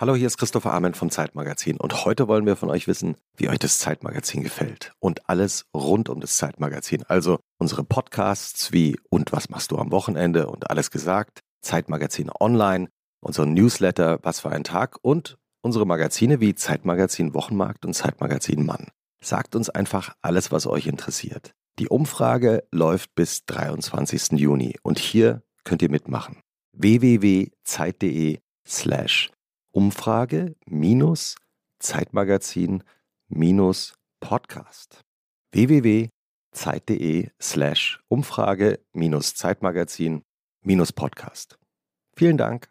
Hallo, 0.00 0.14
hier 0.14 0.28
ist 0.28 0.38
Christopher 0.38 0.72
Arment 0.74 0.96
vom 0.96 1.10
Zeitmagazin 1.10 1.76
und 1.76 2.04
heute 2.04 2.28
wollen 2.28 2.46
wir 2.46 2.54
von 2.54 2.70
euch 2.70 2.86
wissen, 2.86 3.16
wie 3.36 3.48
euch 3.48 3.58
das 3.58 3.80
Zeitmagazin 3.80 4.44
gefällt 4.44 4.92
und 5.00 5.28
alles 5.28 5.66
rund 5.74 6.08
um 6.08 6.20
das 6.20 6.36
Zeitmagazin. 6.36 7.02
Also 7.08 7.40
unsere 7.58 7.82
Podcasts 7.82 8.70
wie 8.70 8.96
Und 9.10 9.32
was 9.32 9.48
machst 9.48 9.72
du 9.72 9.76
am 9.76 9.90
Wochenende 9.90 10.46
und 10.46 10.70
alles 10.70 10.92
gesagt, 10.92 11.40
Zeitmagazin 11.62 12.30
online, 12.38 12.90
unseren 13.20 13.54
Newsletter 13.54 14.20
Was 14.22 14.38
für 14.38 14.50
ein 14.50 14.62
Tag 14.62 14.98
und 15.02 15.36
unsere 15.62 15.84
Magazine 15.84 16.38
wie 16.38 16.54
Zeitmagazin 16.54 17.34
Wochenmarkt 17.34 17.84
und 17.84 17.94
Zeitmagazin 17.94 18.64
Mann. 18.64 18.86
Sagt 19.20 19.56
uns 19.56 19.68
einfach 19.68 20.14
alles, 20.22 20.52
was 20.52 20.68
euch 20.68 20.86
interessiert. 20.86 21.54
Die 21.80 21.88
Umfrage 21.88 22.62
läuft 22.70 23.16
bis 23.16 23.46
23. 23.46 24.38
Juni 24.38 24.76
und 24.84 25.00
hier 25.00 25.42
könnt 25.64 25.82
ihr 25.82 25.90
mitmachen. 25.90 26.36
www.zeit.de 26.72 28.38
slash 28.64 29.32
Umfrage 29.72 30.56
minus 30.66 31.36
Zeitmagazin 31.80 32.82
minus 33.28 33.94
Podcast. 34.20 35.04
www.zeit.de 35.54 37.30
slash 37.38 38.00
Umfrage 38.08 38.80
minus 38.92 39.34
Zeitmagazin 39.34 40.22
minus 40.62 40.92
Podcast. 40.92 41.58
Vielen 42.16 42.36
Dank. 42.36 42.68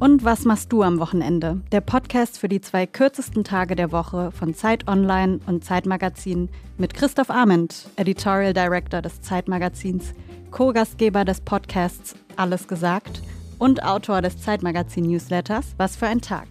Und 0.00 0.24
was 0.24 0.44
machst 0.44 0.72
du 0.72 0.84
am 0.84 1.00
Wochenende? 1.00 1.60
Der 1.72 1.80
Podcast 1.80 2.38
für 2.38 2.48
die 2.48 2.60
zwei 2.60 2.86
kürzesten 2.86 3.42
Tage 3.42 3.74
der 3.74 3.90
Woche 3.90 4.30
von 4.30 4.54
Zeit 4.54 4.86
Online 4.86 5.40
und 5.46 5.64
Zeitmagazin 5.64 6.50
mit 6.76 6.94
Christoph 6.94 7.30
Arment, 7.30 7.88
Editorial 7.96 8.52
Director 8.52 9.02
des 9.02 9.20
Zeitmagazins, 9.22 10.14
Co-Gastgeber 10.52 11.24
des 11.24 11.40
Podcasts 11.40 12.14
Alles 12.36 12.68
gesagt 12.68 13.22
und 13.58 13.82
Autor 13.82 14.22
des 14.22 14.40
Zeitmagazin-Newsletters 14.40 15.74
Was 15.78 15.96
für 15.96 16.06
ein 16.06 16.20
Tag. 16.20 16.46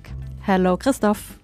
Hallo 0.45 0.75
Christoph. 0.75 1.39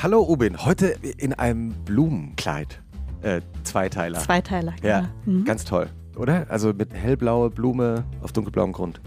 Hallo 0.00 0.24
Ubin, 0.28 0.64
heute 0.64 0.94
in 1.16 1.32
einem 1.32 1.70
Blumenkleid. 1.84 2.80
Äh, 3.22 3.40
Zweiteiler. 3.64 4.20
Zweiteiler, 4.20 4.74
ja. 4.84 4.88
ja. 4.88 5.08
Mhm. 5.26 5.44
Ganz 5.44 5.64
toll, 5.64 5.90
oder? 6.16 6.46
Also 6.50 6.72
mit 6.72 6.94
hellblaue 6.94 7.50
Blume 7.50 8.04
auf 8.22 8.30
dunkelblauem 8.30 8.72
Grund. 8.72 9.00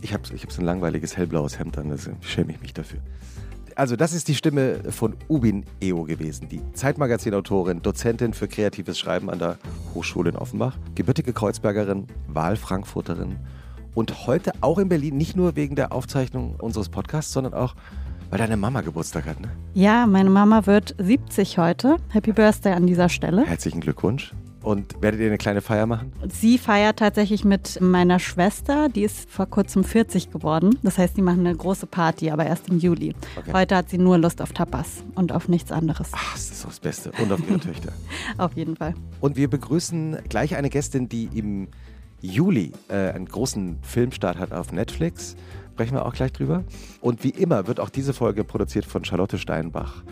Ich 0.00 0.12
habe 0.12 0.22
ich 0.34 0.42
hab 0.42 0.52
so 0.52 0.62
ein 0.62 0.64
langweiliges 0.64 1.16
hellblaues 1.16 1.58
Hemd 1.58 1.78
an, 1.78 1.88
deswegen 1.90 2.18
schäme 2.22 2.52
ich 2.52 2.60
mich 2.60 2.72
dafür. 2.74 3.00
Also, 3.74 3.94
das 3.94 4.12
ist 4.12 4.26
die 4.26 4.34
Stimme 4.34 4.80
von 4.90 5.14
Ubin 5.28 5.64
Eo 5.80 6.02
gewesen, 6.02 6.48
die 6.48 6.60
Zeitmagazin-Autorin, 6.72 7.80
Dozentin 7.80 8.34
für 8.34 8.48
kreatives 8.48 8.98
Schreiben 8.98 9.30
an 9.30 9.38
der 9.38 9.56
Hochschule 9.94 10.30
in 10.30 10.36
Offenbach, 10.36 10.76
gebürtige 10.96 11.32
Kreuzbergerin, 11.32 12.08
Wahlfrankfurterin 12.26 13.36
und 13.94 14.26
heute 14.26 14.52
auch 14.62 14.78
in 14.78 14.88
Berlin, 14.88 15.16
nicht 15.16 15.36
nur 15.36 15.54
wegen 15.54 15.76
der 15.76 15.92
Aufzeichnung 15.92 16.56
unseres 16.56 16.88
Podcasts, 16.88 17.32
sondern 17.32 17.54
auch, 17.54 17.76
weil 18.30 18.38
deine 18.38 18.56
Mama 18.56 18.80
Geburtstag 18.80 19.26
hat, 19.26 19.40
ne? 19.40 19.48
Ja, 19.74 20.06
meine 20.06 20.30
Mama 20.30 20.66
wird 20.66 20.96
70 20.98 21.58
heute. 21.58 21.98
Happy 22.08 22.32
Birthday 22.32 22.72
an 22.72 22.86
dieser 22.86 23.08
Stelle. 23.08 23.46
Herzlichen 23.46 23.80
Glückwunsch. 23.80 24.34
Und 24.68 25.00
werdet 25.00 25.18
ihr 25.20 25.28
eine 25.28 25.38
kleine 25.38 25.62
Feier 25.62 25.86
machen? 25.86 26.12
Sie 26.28 26.58
feiert 26.58 26.98
tatsächlich 26.98 27.42
mit 27.42 27.80
meiner 27.80 28.18
Schwester, 28.18 28.90
die 28.90 29.00
ist 29.00 29.30
vor 29.30 29.46
kurzem 29.46 29.82
40 29.82 30.30
geworden. 30.30 30.78
Das 30.82 30.98
heißt, 30.98 31.16
sie 31.16 31.22
machen 31.22 31.46
eine 31.46 31.56
große 31.56 31.86
Party, 31.86 32.30
aber 32.30 32.44
erst 32.44 32.68
im 32.68 32.78
Juli. 32.78 33.14
Okay. 33.38 33.54
Heute 33.54 33.76
hat 33.76 33.88
sie 33.88 33.96
nur 33.96 34.18
Lust 34.18 34.42
auf 34.42 34.52
Tapas 34.52 35.02
und 35.14 35.32
auf 35.32 35.48
nichts 35.48 35.72
anderes. 35.72 36.10
Ach, 36.12 36.34
das 36.34 36.50
ist 36.50 36.66
das 36.66 36.80
Beste. 36.80 37.12
Und 37.18 37.32
auf 37.32 37.40
ihre 37.48 37.58
Töchter. 37.60 37.94
Auf 38.36 38.52
jeden 38.56 38.76
Fall. 38.76 38.92
Und 39.22 39.36
wir 39.36 39.48
begrüßen 39.48 40.18
gleich 40.28 40.54
eine 40.54 40.68
Gästin, 40.68 41.08
die 41.08 41.30
im 41.34 41.68
Juli 42.20 42.72
äh, 42.88 43.12
einen 43.12 43.24
großen 43.24 43.78
Filmstart 43.80 44.36
hat 44.36 44.52
auf 44.52 44.70
Netflix. 44.70 45.34
Sprechen 45.72 45.94
wir 45.94 46.04
auch 46.04 46.12
gleich 46.12 46.34
drüber. 46.34 46.62
Und 47.00 47.24
wie 47.24 47.30
immer 47.30 47.68
wird 47.68 47.80
auch 47.80 47.88
diese 47.88 48.12
Folge 48.12 48.44
produziert 48.44 48.84
von 48.84 49.02
Charlotte 49.02 49.38
Steinbach 49.38 50.02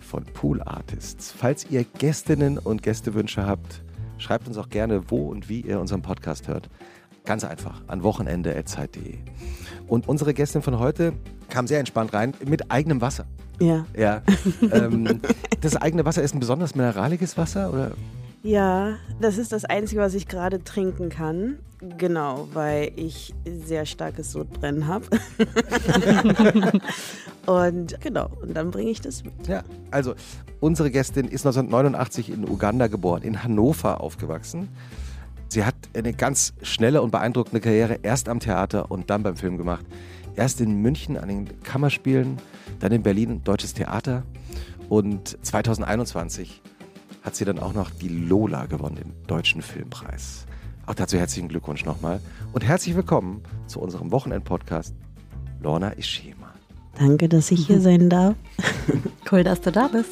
von 0.00 0.24
Pool 0.24 0.60
Artists. 0.62 1.30
Falls 1.30 1.70
ihr 1.70 1.84
Gästinnen 1.84 2.58
und 2.58 2.82
Gästewünsche 2.82 3.46
habt, 3.46 3.84
Schreibt 4.20 4.46
uns 4.46 4.58
auch 4.58 4.68
gerne, 4.68 5.10
wo 5.10 5.28
und 5.28 5.48
wie 5.48 5.62
ihr 5.62 5.80
unseren 5.80 6.02
Podcast 6.02 6.46
hört. 6.46 6.68
Ganz 7.24 7.42
einfach, 7.42 7.82
an 7.86 8.02
wochenende.zeit.de. 8.02 9.18
Und 9.88 10.08
unsere 10.08 10.34
Gästin 10.34 10.62
von 10.62 10.78
heute 10.78 11.14
kam 11.48 11.66
sehr 11.66 11.80
entspannt 11.80 12.12
rein 12.12 12.34
mit 12.44 12.70
eigenem 12.70 13.00
Wasser. 13.00 13.24
Ja. 13.60 13.86
Ja. 13.96 14.22
ähm, 14.72 15.20
das 15.60 15.76
eigene 15.76 16.04
Wasser 16.04 16.22
ist 16.22 16.34
ein 16.34 16.40
besonders 16.40 16.74
mineraliges 16.74 17.36
Wasser, 17.36 17.72
oder? 17.72 17.92
Ja, 18.42 18.96
das 19.20 19.38
ist 19.38 19.52
das 19.52 19.64
Einzige, 19.64 20.00
was 20.00 20.14
ich 20.14 20.28
gerade 20.28 20.62
trinken 20.64 21.08
kann. 21.08 21.58
Genau, 21.96 22.46
weil 22.52 22.92
ich 22.96 23.34
sehr 23.46 23.86
starkes 23.86 24.32
Sodbrennen 24.32 24.86
habe. 24.86 25.06
und 27.46 27.98
genau, 28.02 28.28
und 28.42 28.54
dann 28.54 28.70
bringe 28.70 28.90
ich 28.90 29.00
das 29.00 29.24
mit. 29.24 29.48
Ja, 29.48 29.62
also 29.90 30.14
unsere 30.60 30.90
Gästin 30.90 31.26
ist 31.26 31.46
1989 31.46 32.30
in 32.30 32.46
Uganda 32.46 32.88
geboren, 32.88 33.22
in 33.22 33.42
Hannover 33.42 34.02
aufgewachsen. 34.02 34.68
Sie 35.48 35.64
hat 35.64 35.74
eine 35.94 36.12
ganz 36.12 36.52
schnelle 36.62 37.00
und 37.00 37.12
beeindruckende 37.12 37.60
Karriere 37.60 37.98
erst 38.02 38.28
am 38.28 38.40
Theater 38.40 38.90
und 38.90 39.08
dann 39.08 39.22
beim 39.22 39.36
Film 39.36 39.56
gemacht. 39.56 39.86
Erst 40.36 40.60
in 40.60 40.82
München 40.82 41.16
an 41.16 41.28
den 41.28 41.62
Kammerspielen, 41.62 42.36
dann 42.78 42.92
in 42.92 43.02
Berlin 43.02 43.42
Deutsches 43.42 43.72
Theater 43.72 44.22
und 44.90 45.38
2021 45.44 46.60
hat 47.22 47.36
sie 47.36 47.46
dann 47.46 47.58
auch 47.58 47.72
noch 47.72 47.90
die 47.90 48.08
Lola 48.08 48.66
gewonnen, 48.66 48.96
den 48.96 49.26
Deutschen 49.26 49.62
Filmpreis. 49.62 50.46
Auch 50.90 50.94
dazu 50.96 51.16
herzlichen 51.16 51.46
Glückwunsch 51.46 51.84
nochmal 51.84 52.20
und 52.52 52.64
herzlich 52.64 52.96
willkommen 52.96 53.44
zu 53.68 53.78
unserem 53.78 54.10
Wochenend-Podcast 54.10 54.92
Lorna 55.62 55.96
Ishima. 55.96 56.52
Danke, 56.98 57.28
dass 57.28 57.52
ich 57.52 57.64
hier 57.64 57.80
sein 57.80 58.10
darf. 58.10 58.34
cool, 59.30 59.44
dass 59.44 59.60
du 59.60 59.70
da 59.70 59.86
bist. 59.86 60.10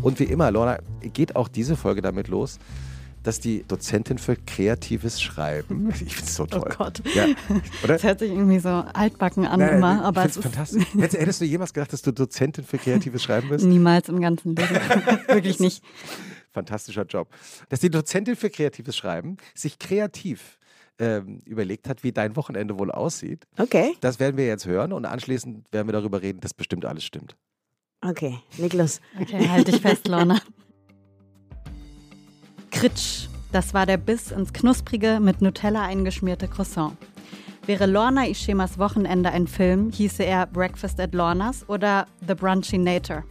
Und 0.00 0.18
wie 0.18 0.24
immer, 0.24 0.50
Lorna, 0.50 0.78
geht 1.12 1.36
auch 1.36 1.48
diese 1.48 1.76
Folge 1.76 2.00
damit 2.00 2.28
los, 2.28 2.58
dass 3.28 3.40
die 3.40 3.62
Dozentin 3.62 4.16
für 4.16 4.36
kreatives 4.36 5.20
Schreiben, 5.20 5.90
ich 5.90 6.16
finde 6.16 6.30
es 6.30 6.34
so 6.34 6.46
toll. 6.46 6.62
Oh 6.64 6.74
Gott. 6.78 7.02
Ja, 7.14 7.26
oder? 7.84 7.92
Das 7.92 8.02
hört 8.02 8.20
sich 8.20 8.30
irgendwie 8.30 8.58
so 8.58 8.70
altbacken 8.70 9.44
an 9.44 9.60
Nein, 9.60 9.76
immer. 9.76 10.02
Aber 10.02 10.24
es 10.24 10.38
ist 10.38 10.44
fantastisch. 10.44 10.86
Hättest, 10.94 11.20
hättest, 11.20 11.40
du 11.42 11.44
jemals 11.44 11.74
gedacht, 11.74 11.92
dass 11.92 12.00
du 12.00 12.10
Dozentin 12.10 12.64
für 12.64 12.78
kreatives 12.78 13.22
Schreiben 13.22 13.50
bist? 13.50 13.66
Niemals 13.66 14.08
im 14.08 14.22
ganzen 14.22 14.56
Leben. 14.56 14.70
Wirklich 15.28 15.60
nicht. 15.60 15.84
Fantastischer 16.52 17.04
Job. 17.04 17.28
Dass 17.68 17.80
die 17.80 17.90
Dozentin 17.90 18.34
für 18.34 18.48
kreatives 18.48 18.96
Schreiben 18.96 19.36
sich 19.54 19.78
kreativ 19.78 20.58
ähm, 20.98 21.40
überlegt 21.44 21.86
hat, 21.86 22.04
wie 22.04 22.12
dein 22.12 22.34
Wochenende 22.34 22.78
wohl 22.78 22.90
aussieht. 22.90 23.46
Okay. 23.58 23.94
Das 24.00 24.20
werden 24.20 24.38
wir 24.38 24.46
jetzt 24.46 24.64
hören 24.64 24.94
und 24.94 25.04
anschließend 25.04 25.70
werden 25.70 25.86
wir 25.86 25.92
darüber 25.92 26.22
reden, 26.22 26.40
dass 26.40 26.54
bestimmt 26.54 26.86
alles 26.86 27.04
stimmt. 27.04 27.36
Okay, 28.00 28.38
Niklas. 28.56 29.02
Okay, 29.20 29.46
halt 29.50 29.68
dich 29.68 29.82
fest, 29.82 30.08
Lorna. 30.08 30.40
Kritsch, 32.78 33.26
das 33.50 33.74
war 33.74 33.86
der 33.86 33.96
Biss 33.96 34.30
ins 34.30 34.52
knusprige, 34.52 35.18
mit 35.20 35.42
Nutella 35.42 35.82
eingeschmierte 35.82 36.46
Croissant. 36.46 36.92
Wäre 37.66 37.86
Lorna 37.86 38.28
Ishemas 38.28 38.78
Wochenende 38.78 39.32
ein 39.32 39.48
Film, 39.48 39.90
hieße 39.90 40.22
er 40.22 40.46
Breakfast 40.46 41.00
at 41.00 41.12
Lornas 41.12 41.68
oder 41.68 42.06
The 42.28 42.34
Brunchinator. 42.34 43.24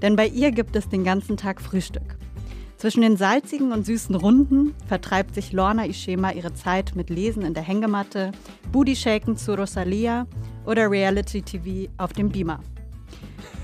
Denn 0.00 0.14
bei 0.14 0.28
ihr 0.28 0.52
gibt 0.52 0.76
es 0.76 0.88
den 0.88 1.02
ganzen 1.02 1.36
Tag 1.36 1.60
Frühstück. 1.60 2.16
Zwischen 2.76 3.00
den 3.00 3.16
salzigen 3.16 3.72
und 3.72 3.84
süßen 3.84 4.14
Runden 4.14 4.76
vertreibt 4.86 5.34
sich 5.34 5.50
Lorna 5.50 5.86
Ishema 5.86 6.30
ihre 6.30 6.54
Zeit 6.54 6.94
mit 6.94 7.10
Lesen 7.10 7.42
in 7.42 7.54
der 7.54 7.64
Hängematte, 7.64 8.30
Booty 8.70 8.94
Shaken 8.94 9.36
zu 9.36 9.56
Rosalia 9.56 10.28
oder 10.66 10.88
Reality 10.88 11.42
TV 11.42 11.90
auf 11.96 12.12
dem 12.12 12.28
Beamer. 12.28 12.60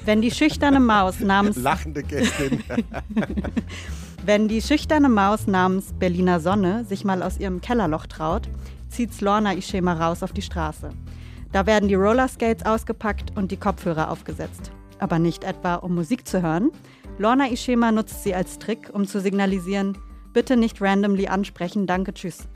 Wenn 0.04 0.22
die 0.22 0.32
schüchterne 0.32 0.80
Maus 0.80 1.20
namens. 1.20 1.56
Lachende 1.56 2.02
Gästin. 2.02 2.64
Wenn 4.26 4.48
die 4.48 4.60
schüchterne 4.60 5.08
Maus 5.08 5.46
namens 5.46 5.94
Berliner 5.98 6.40
Sonne 6.40 6.84
sich 6.84 7.04
mal 7.04 7.22
aus 7.22 7.38
ihrem 7.38 7.62
Kellerloch 7.62 8.06
traut, 8.06 8.50
zieht's 8.90 9.22
Lorna 9.22 9.54
Ishema 9.54 9.94
raus 9.94 10.22
auf 10.22 10.32
die 10.32 10.42
Straße. 10.42 10.90
Da 11.52 11.64
werden 11.66 11.88
die 11.88 11.94
Rollerskates 11.94 12.66
ausgepackt 12.66 13.34
und 13.36 13.50
die 13.50 13.56
Kopfhörer 13.56 14.10
aufgesetzt. 14.10 14.72
Aber 14.98 15.18
nicht 15.18 15.42
etwa, 15.42 15.76
um 15.76 15.94
Musik 15.94 16.28
zu 16.28 16.42
hören. 16.42 16.70
Lorna 17.18 17.50
Ishema 17.50 17.92
nutzt 17.92 18.22
sie 18.22 18.34
als 18.34 18.58
Trick, 18.58 18.90
um 18.92 19.06
zu 19.06 19.22
signalisieren, 19.22 19.96
bitte 20.34 20.58
nicht 20.58 20.82
randomly 20.82 21.26
ansprechen, 21.26 21.86
danke, 21.86 22.12
tschüss. 22.12 22.46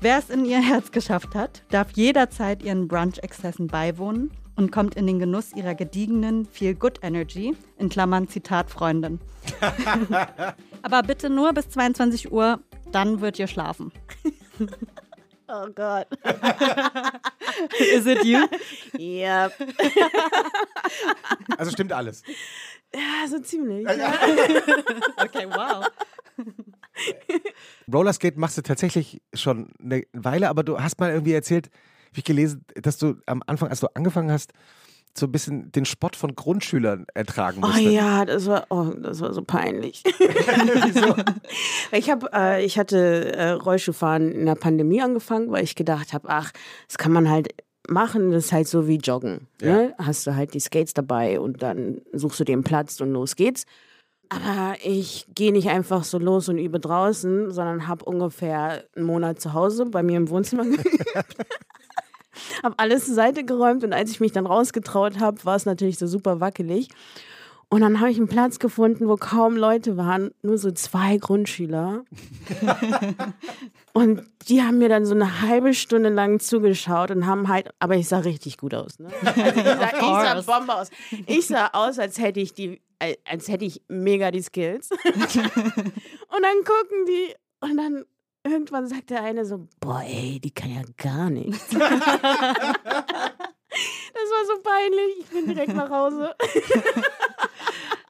Wer 0.00 0.18
es 0.18 0.28
in 0.28 0.44
ihr 0.44 0.60
Herz 0.60 0.90
geschafft 0.90 1.36
hat, 1.36 1.62
darf 1.70 1.92
jederzeit 1.92 2.64
ihren 2.64 2.88
Brunch-Exzessen 2.88 3.68
beiwohnen 3.68 4.32
und 4.56 4.72
kommt 4.72 4.94
in 4.94 5.06
den 5.06 5.18
Genuss 5.18 5.52
ihrer 5.54 5.74
gediegenen 5.74 6.46
Feel 6.46 6.74
Good 6.74 7.00
Energy, 7.02 7.56
in 7.78 7.88
Klammern 7.88 8.28
Zitat 8.28 8.70
Freundin. 8.70 9.20
Aber 10.82 11.02
bitte 11.02 11.30
nur 11.30 11.52
bis 11.52 11.68
22 11.68 12.32
Uhr, 12.32 12.60
dann 12.90 13.20
wird 13.20 13.38
ihr 13.38 13.46
schlafen. 13.46 13.92
Oh 15.48 15.68
Gott. 15.72 16.08
Is 17.78 18.04
it 18.04 18.24
you? 18.24 18.48
Ja. 18.98 19.48
Also 21.56 21.70
stimmt 21.70 21.92
alles. 21.92 22.24
Ja, 22.92 23.28
so 23.28 23.38
ziemlich. 23.38 23.86
Ja. 23.86 24.12
Okay, 25.18 25.46
wow. 25.48 25.86
Rollerskate 27.92 28.40
machst 28.40 28.58
du 28.58 28.62
tatsächlich 28.62 29.22
schon 29.34 29.70
eine 29.80 30.02
Weile, 30.12 30.48
aber 30.48 30.64
du 30.64 30.80
hast 30.80 30.98
mal 30.98 31.12
irgendwie 31.12 31.32
erzählt, 31.32 31.70
ich 32.18 32.24
gelesen, 32.24 32.64
dass 32.74 32.98
du 32.98 33.16
am 33.26 33.42
Anfang, 33.46 33.68
als 33.68 33.80
du 33.80 33.88
angefangen 33.94 34.30
hast, 34.30 34.52
so 35.18 35.26
ein 35.26 35.32
bisschen 35.32 35.72
den 35.72 35.84
Spott 35.84 36.14
von 36.14 36.34
Grundschülern 36.34 37.06
ertragen 37.14 37.62
Oh 37.62 37.68
musstest. 37.68 37.90
ja, 37.90 38.24
das 38.24 38.46
war, 38.46 38.66
oh, 38.68 38.92
das 38.96 39.20
war 39.20 39.32
so 39.32 39.42
peinlich. 39.42 40.02
ich, 41.92 42.10
hab, 42.10 42.34
äh, 42.34 42.64
ich 42.64 42.78
hatte 42.78 43.34
äh, 43.34 43.50
Rollschuhfahren 43.50 44.30
in 44.30 44.46
der 44.46 44.56
Pandemie 44.56 45.00
angefangen, 45.00 45.50
weil 45.50 45.64
ich 45.64 45.74
gedacht 45.74 46.12
habe, 46.12 46.28
ach, 46.28 46.52
das 46.86 46.98
kann 46.98 47.12
man 47.12 47.30
halt 47.30 47.48
machen, 47.88 48.30
das 48.30 48.46
ist 48.46 48.52
halt 48.52 48.68
so 48.68 48.88
wie 48.88 48.96
Joggen. 48.96 49.46
Ne? 49.62 49.94
Hast 49.98 50.26
du 50.26 50.34
halt 50.34 50.54
die 50.54 50.60
Skates 50.60 50.92
dabei 50.92 51.40
und 51.40 51.62
dann 51.62 52.02
suchst 52.12 52.40
du 52.40 52.44
den 52.44 52.62
Platz 52.64 53.00
und 53.00 53.12
los 53.12 53.36
geht's. 53.36 53.64
Aber 54.28 54.74
ich 54.82 55.26
gehe 55.34 55.52
nicht 55.52 55.68
einfach 55.68 56.02
so 56.02 56.18
los 56.18 56.48
und 56.48 56.58
übe 56.58 56.80
draußen, 56.80 57.52
sondern 57.52 57.86
habe 57.86 58.04
ungefähr 58.04 58.84
einen 58.96 59.04
Monat 59.04 59.40
zu 59.40 59.52
Hause 59.52 59.86
bei 59.86 60.02
mir 60.02 60.16
im 60.16 60.28
Wohnzimmer 60.28 60.64
geübt. 60.64 61.06
Habe 62.62 62.74
alles 62.78 63.06
zur 63.06 63.14
Seite 63.14 63.44
geräumt 63.44 63.84
und 63.84 63.92
als 63.92 64.10
ich 64.10 64.20
mich 64.20 64.32
dann 64.32 64.46
rausgetraut 64.46 65.18
habe, 65.20 65.44
war 65.44 65.56
es 65.56 65.66
natürlich 65.66 65.98
so 65.98 66.06
super 66.06 66.40
wackelig. 66.40 66.88
Und 67.68 67.80
dann 67.80 67.98
habe 67.98 68.12
ich 68.12 68.16
einen 68.16 68.28
Platz 68.28 68.60
gefunden, 68.60 69.08
wo 69.08 69.16
kaum 69.16 69.56
Leute 69.56 69.96
waren, 69.96 70.30
nur 70.40 70.56
so 70.56 70.70
zwei 70.70 71.16
Grundschüler. 71.16 72.04
und 73.92 74.22
die 74.48 74.62
haben 74.62 74.78
mir 74.78 74.88
dann 74.88 75.04
so 75.04 75.14
eine 75.14 75.42
halbe 75.42 75.74
Stunde 75.74 76.10
lang 76.10 76.38
zugeschaut 76.38 77.10
und 77.10 77.26
haben 77.26 77.48
halt, 77.48 77.70
aber 77.80 77.96
ich 77.96 78.06
sah 78.06 78.18
richtig 78.18 78.58
gut 78.58 78.72
aus. 78.72 79.00
Ne? 79.00 79.08
Also 79.24 79.40
ich, 79.40 79.64
sah, 79.64 80.36
ich 80.38 80.44
sah. 80.46 80.58
Bombe 80.58 80.74
aus. 80.76 80.90
Ich 81.26 81.46
sah 81.48 81.70
aus, 81.72 81.98
als 81.98 82.20
hätte 82.20 82.38
ich 82.38 82.54
die, 82.54 82.80
als 83.28 83.48
hätte 83.48 83.64
ich 83.64 83.82
mega 83.88 84.30
die 84.30 84.42
Skills. 84.42 84.90
und 85.04 85.04
dann 85.04 86.64
gucken 86.64 87.04
die 87.08 87.34
und 87.62 87.76
dann 87.76 88.04
irgendwann 88.46 88.86
sagt 88.88 89.10
der 89.10 89.22
eine 89.22 89.44
so, 89.44 89.68
boah 89.80 90.02
ey, 90.02 90.40
die 90.40 90.50
kann 90.50 90.70
ja 90.74 90.82
gar 90.96 91.30
nichts. 91.30 91.68
das 91.70 91.80
war 91.80 92.06
so 94.46 94.62
peinlich. 94.62 95.18
Ich 95.20 95.26
bin 95.26 95.46
direkt 95.46 95.74
nach 95.74 95.90
Hause. 95.90 96.34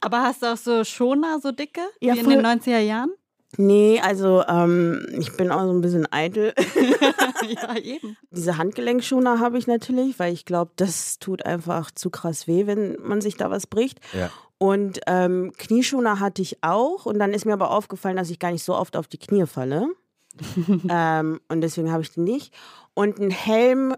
Aber 0.00 0.23
hast 0.23 0.43
du 0.43 0.53
auch 0.53 0.56
so 0.56 0.85
Schoner, 0.85 1.41
so 1.41 1.53
dicke, 1.53 1.81
Ja, 2.00 2.15
wie 2.15 2.21
in 2.21 2.29
den 2.29 2.47
90er 2.47 2.79
Jahren? 2.79 3.12
Nee, 3.59 4.00
also 4.03 4.43
ähm, 4.47 5.06
ich 5.19 5.37
bin 5.37 5.50
auch 5.50 5.62
so 5.62 5.71
ein 5.71 5.81
bisschen 5.81 6.06
eitel. 6.12 6.53
ja, 7.49 7.77
eben. 7.77 8.17
Diese 8.31 8.59
Handgelenkschoner 8.59 9.41
habe 9.41 9.56
ich 9.59 9.67
natürlich, 9.67 10.19
weil 10.19 10.33
ich 10.33 10.44
glaube, 10.44 10.73
das 10.77 11.19
tut 11.19 11.47
einfach 11.47 11.91
zu 11.91 12.11
krass 12.11 12.47
weh, 12.47 12.67
wenn 12.67 12.97
man 13.00 13.21
sich 13.21 13.37
da 13.37 13.50
was 13.50 13.67
bricht. 13.67 14.00
Ja. 14.12 14.31
Und 14.59 15.00
ähm, 15.06 15.53
Knieschoner 15.56 16.21
hatte 16.21 16.43
ich 16.43 16.62
auch. 16.62 17.06
Und 17.06 17.19
dann 17.19 17.33
ist 17.33 17.47
mir 17.47 17.53
aber 17.53 17.71
aufgefallen, 17.71 18.17
dass 18.17 18.31
ich 18.31 18.38
gar 18.38 18.53
nicht 18.53 18.65
so 18.65 18.75
oft 18.75 18.97
auf 18.97 19.06
die 19.06 19.19
Knie 19.19 19.47
falle. 19.47 19.88
ähm, 20.88 21.41
und 21.49 21.61
deswegen 21.61 21.91
habe 21.93 22.03
ich 22.03 22.12
die 22.12 22.21
nicht. 22.21 22.55
Und 22.94 23.21
einen 23.21 23.31
Helm 23.31 23.94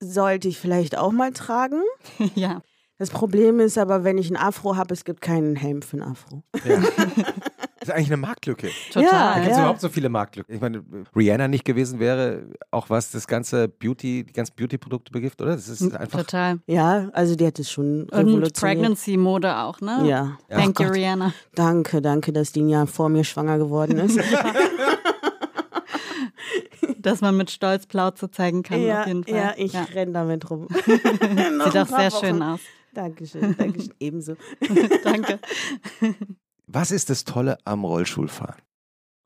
sollte 0.00 0.48
ich 0.48 0.58
vielleicht 0.58 0.96
auch 0.98 1.12
mal 1.12 1.32
tragen. 1.32 1.80
Ja. 2.34 2.60
Das 2.96 3.10
Problem 3.10 3.58
ist 3.58 3.76
aber, 3.76 4.04
wenn 4.04 4.18
ich 4.18 4.28
einen 4.28 4.36
Afro 4.36 4.76
habe, 4.76 4.94
es 4.94 5.04
gibt 5.04 5.20
keinen 5.20 5.56
Helm 5.56 5.82
für 5.82 5.96
einen 6.00 6.12
Afro. 6.12 6.44
Ja. 6.64 6.76
Das 6.80 6.86
ist 7.82 7.90
eigentlich 7.90 8.06
eine 8.06 8.18
Marktlücke. 8.18 8.68
Da 8.92 9.02
Total. 9.02 9.34
gibt 9.34 9.46
es 9.50 9.56
Ja. 9.56 9.62
überhaupt 9.64 9.80
so 9.80 9.88
viele 9.88 10.08
Marktlücken. 10.08 10.54
Ich 10.54 10.60
meine, 10.60 10.84
Rihanna 11.16 11.48
nicht 11.48 11.64
gewesen 11.64 11.98
wäre, 11.98 12.46
auch 12.70 12.90
was 12.90 13.10
das 13.10 13.26
ganze 13.26 13.66
Beauty, 13.66 14.22
die 14.24 14.32
ganzen 14.32 14.54
Beauty-Produkte 14.54 15.10
begift, 15.10 15.42
oder? 15.42 15.56
Das 15.56 15.66
ist 15.68 15.82
einfach. 15.92 16.20
Total. 16.20 16.60
Ja, 16.68 17.08
also 17.12 17.34
die 17.34 17.44
hat 17.44 17.58
es 17.58 17.68
schon 17.68 18.04
Und. 18.10 18.52
Pregnancy-Mode 18.54 19.56
auch, 19.56 19.80
ne? 19.80 20.02
Ja. 20.04 20.38
Ja. 20.48 20.56
Thank 20.56 20.78
you. 20.78 20.86
Rihanna. 20.86 21.32
Danke, 21.56 22.00
danke, 22.00 22.32
dass 22.32 22.52
die 22.52 22.62
ein 22.62 22.68
Jahr 22.68 22.86
vor 22.86 23.08
mir 23.08 23.24
schwanger 23.24 23.58
geworden 23.58 23.98
ist. 23.98 24.20
Dass 26.98 27.20
man 27.20 27.36
mit 27.36 27.50
Stolz 27.50 27.86
Plauze 27.86 28.30
zeigen 28.30 28.62
kann, 28.62 28.82
ja, 28.82 29.02
auf 29.02 29.06
jeden 29.06 29.24
Fall. 29.24 29.34
ja, 29.34 29.54
ich 29.56 29.72
Ja. 29.72 29.84
renn 29.84 30.12
damit 30.12 30.48
rum. 30.50 30.68
Sieht 30.86 31.76
auch 31.76 31.86
sehr 31.88 32.10
schön 32.10 32.42
aus. 32.42 32.60
Dankeschön, 32.92 33.56
Dankeschön, 33.56 33.94
ebenso. 34.00 34.36
Danke. 35.02 35.40
Was 36.66 36.90
ist 36.90 37.10
das 37.10 37.24
Tolle 37.24 37.58
am 37.64 37.84
Rollschulfahren? 37.84 38.62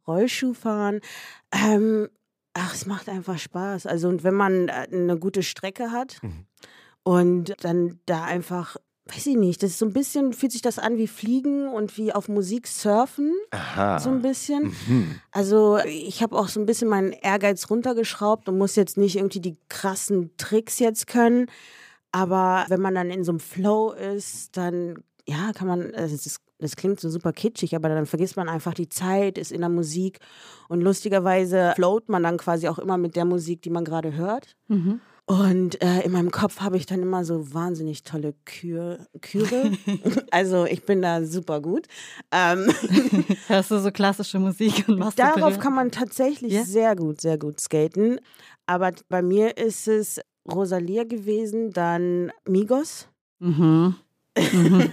Rollschuhfahren, 0.07 1.01
ähm, 1.53 2.09
ach, 2.55 2.75
es 2.75 2.87
macht 2.87 3.09
einfach 3.09 3.39
Spaß. 3.39 3.87
Also 3.87 4.09
und 4.09 4.25
wenn 4.25 4.35
man 4.35 4.69
äh, 4.69 4.87
eine 4.91 5.19
gute 5.19 5.43
Strecke 5.43 5.91
hat 5.93 6.19
Mhm. 6.23 6.47
und 7.03 7.55
dann 7.61 8.01
da 8.07 8.25
einfach, 8.25 8.77
weiß 9.09 9.27
ich 9.27 9.37
nicht, 9.37 9.63
das 9.63 9.71
ist 9.71 9.79
so 9.79 9.87
ein 9.87 9.93
bisschen, 9.93 10.33
fühlt 10.33 10.53
sich 10.53 10.63
das 10.63 10.79
an 10.79 10.99
wie 10.99 11.07
Fliegen 11.07 11.69
und 11.69 11.97
wie 11.97 12.13
auf 12.13 12.29
Musik 12.29 12.67
surfen, 12.67 13.33
Aha. 13.51 13.99
so 13.99 14.11
ein 14.11 14.23
bisschen. 14.23 14.75
Mhm. 14.87 15.21
Also 15.33 15.79
ich 15.87 16.23
habe 16.23 16.39
auch 16.39 16.49
so 16.49 16.61
ein 16.61 16.67
bisschen 16.67 16.89
meinen 16.89 17.13
Ehrgeiz 17.13 17.71
runtergeschraubt 17.71 18.49
und 18.49 18.59
muss 18.59 18.77
jetzt 18.77 18.97
nicht 18.97 19.17
irgendwie 19.17 19.41
die 19.41 19.57
krassen 19.69 20.37
Tricks 20.37 20.79
jetzt 20.79 21.07
können. 21.07 21.47
Aber 22.13 22.67
wenn 22.69 22.81
man 22.81 22.95
dann 22.95 23.11
in 23.11 23.25
so 23.25 23.33
einem 23.33 23.41
Flow 23.41 23.93
ist, 23.93 24.57
dann 24.57 25.03
ja, 25.27 25.53
kann 25.53 25.69
man, 25.69 25.95
also 25.95 26.17
das, 26.17 26.27
ist, 26.27 26.41
das 26.59 26.77
klingt 26.77 27.01
so 27.01 27.11
super 27.11 27.33
kitschig, 27.33 27.77
aber 27.77 27.91
dann 27.91 28.07
vergisst 28.07 28.37
man 28.37 28.49
einfach 28.49 28.73
die 28.73 28.89
Zeit, 28.89 29.37
ist 29.37 29.53
in 29.53 29.61
der 29.61 29.69
Musik 29.69 30.21
und 30.69 30.81
lustigerweise 30.81 31.73
float 31.77 32.09
man 32.09 32.23
dann 32.23 32.39
quasi 32.39 32.67
auch 32.69 32.79
immer 32.79 32.97
mit 32.97 33.15
der 33.15 33.27
Musik, 33.27 33.61
die 33.61 33.71
man 33.71 33.85
gerade 33.85 34.15
hört. 34.15 34.57
Mhm. 34.69 35.01
Und 35.29 35.83
äh, 35.83 36.01
in 36.01 36.13
meinem 36.13 36.31
Kopf 36.31 36.61
habe 36.61 36.79
ich 36.79 36.87
dann 36.87 37.03
immer 37.03 37.23
so 37.23 37.53
wahnsinnig 37.53 38.03
tolle 38.03 38.35
Kür 38.47 39.07
Chöre. 39.21 39.73
also 40.31 40.65
ich 40.65 40.85
bin 40.85 41.03
da 41.03 41.23
super 41.23 41.61
gut. 41.61 41.87
Ähm, 42.33 42.73
Hörst 43.47 43.71
du 43.71 43.79
so 43.79 43.91
klassische 43.91 44.39
Musik 44.39 44.89
und 44.89 44.99
machst 44.99 45.19
Darauf 45.19 45.59
kann 45.59 45.75
man 45.75 45.91
tatsächlich 45.91 46.53
Ja? 46.55 46.65
sehr 46.65 46.97
gut, 46.97 47.21
sehr 47.21 47.37
gut 47.37 47.61
skaten. 47.61 48.21
Aber 48.65 48.93
bei 49.11 49.21
mir 49.21 49.59
ist 49.59 49.87
es 49.87 50.19
Rosalia 50.51 51.05
gewesen, 51.05 51.73
dann 51.73 52.33
Migos, 52.47 53.09
Mhm. 53.41 53.97
Mhm. 54.37 54.93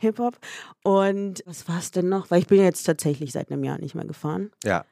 Hip-Hop. 0.00 0.38
Und 0.82 1.42
was 1.46 1.66
war 1.66 1.78
es 1.78 1.90
denn 1.92 2.08
noch? 2.08 2.30
Weil 2.30 2.40
ich 2.40 2.46
bin 2.46 2.60
jetzt 2.60 2.84
tatsächlich 2.84 3.32
seit 3.32 3.50
einem 3.50 3.64
Jahr 3.64 3.78
nicht 3.78 3.94
mehr 3.94 4.04
gefahren. 4.04 4.50
Ja. 4.64 4.84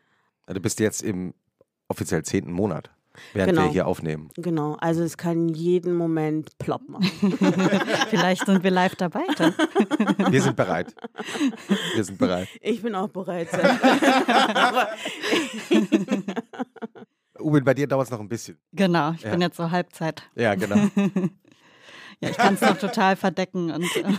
Du 0.47 0.61
bist 0.61 0.81
jetzt 0.81 1.03
im 1.03 1.35
offiziell 1.89 2.25
zehnten 2.25 2.53
Monat, 2.53 2.91
während 3.33 3.51
Genau. 3.53 3.63
wir 3.65 3.71
hier 3.73 3.87
aufnehmen. 3.87 4.29
Genau, 4.37 4.77
also 4.81 5.03
es 5.03 5.17
kann 5.17 5.49
jeden 5.49 5.95
Moment 5.97 6.57
plopp 6.59 6.89
machen. 6.89 7.11
Vielleicht 8.11 8.47
sind 8.47 8.63
wir 8.65 8.71
live 8.71 8.95
dabei. 8.97 9.23
Dann. 9.37 9.55
Wir 10.31 10.43
sind 10.43 10.57
bereit. 10.57 10.95
Wir 11.95 12.05
sind 12.05 12.19
bereit. 12.19 12.49
Ich 12.61 12.83
bin 12.83 12.95
auch 12.95 13.09
bereit. 13.09 13.49
Ubin, 17.39 17.65
bei 17.65 17.75
dir 17.75 17.87
dauert 17.89 18.07
es 18.07 18.11
noch 18.11 18.21
ein 18.21 18.29
bisschen. 18.29 18.59
Genau, 18.73 19.13
ich 19.13 19.23
Ja. 19.23 19.31
bin 19.31 19.41
jetzt 19.41 19.57
so 19.57 19.71
Halbzeit. 19.71 20.23
Ja, 20.35 20.55
genau. 20.55 20.77
Ja, 22.21 22.29
ich 22.31 22.37
kann 22.37 22.55
es 22.55 22.61
noch 22.61 22.79
total 22.79 23.17
verdecken 23.17 23.73
und 23.73 23.83
äh, 23.97 24.15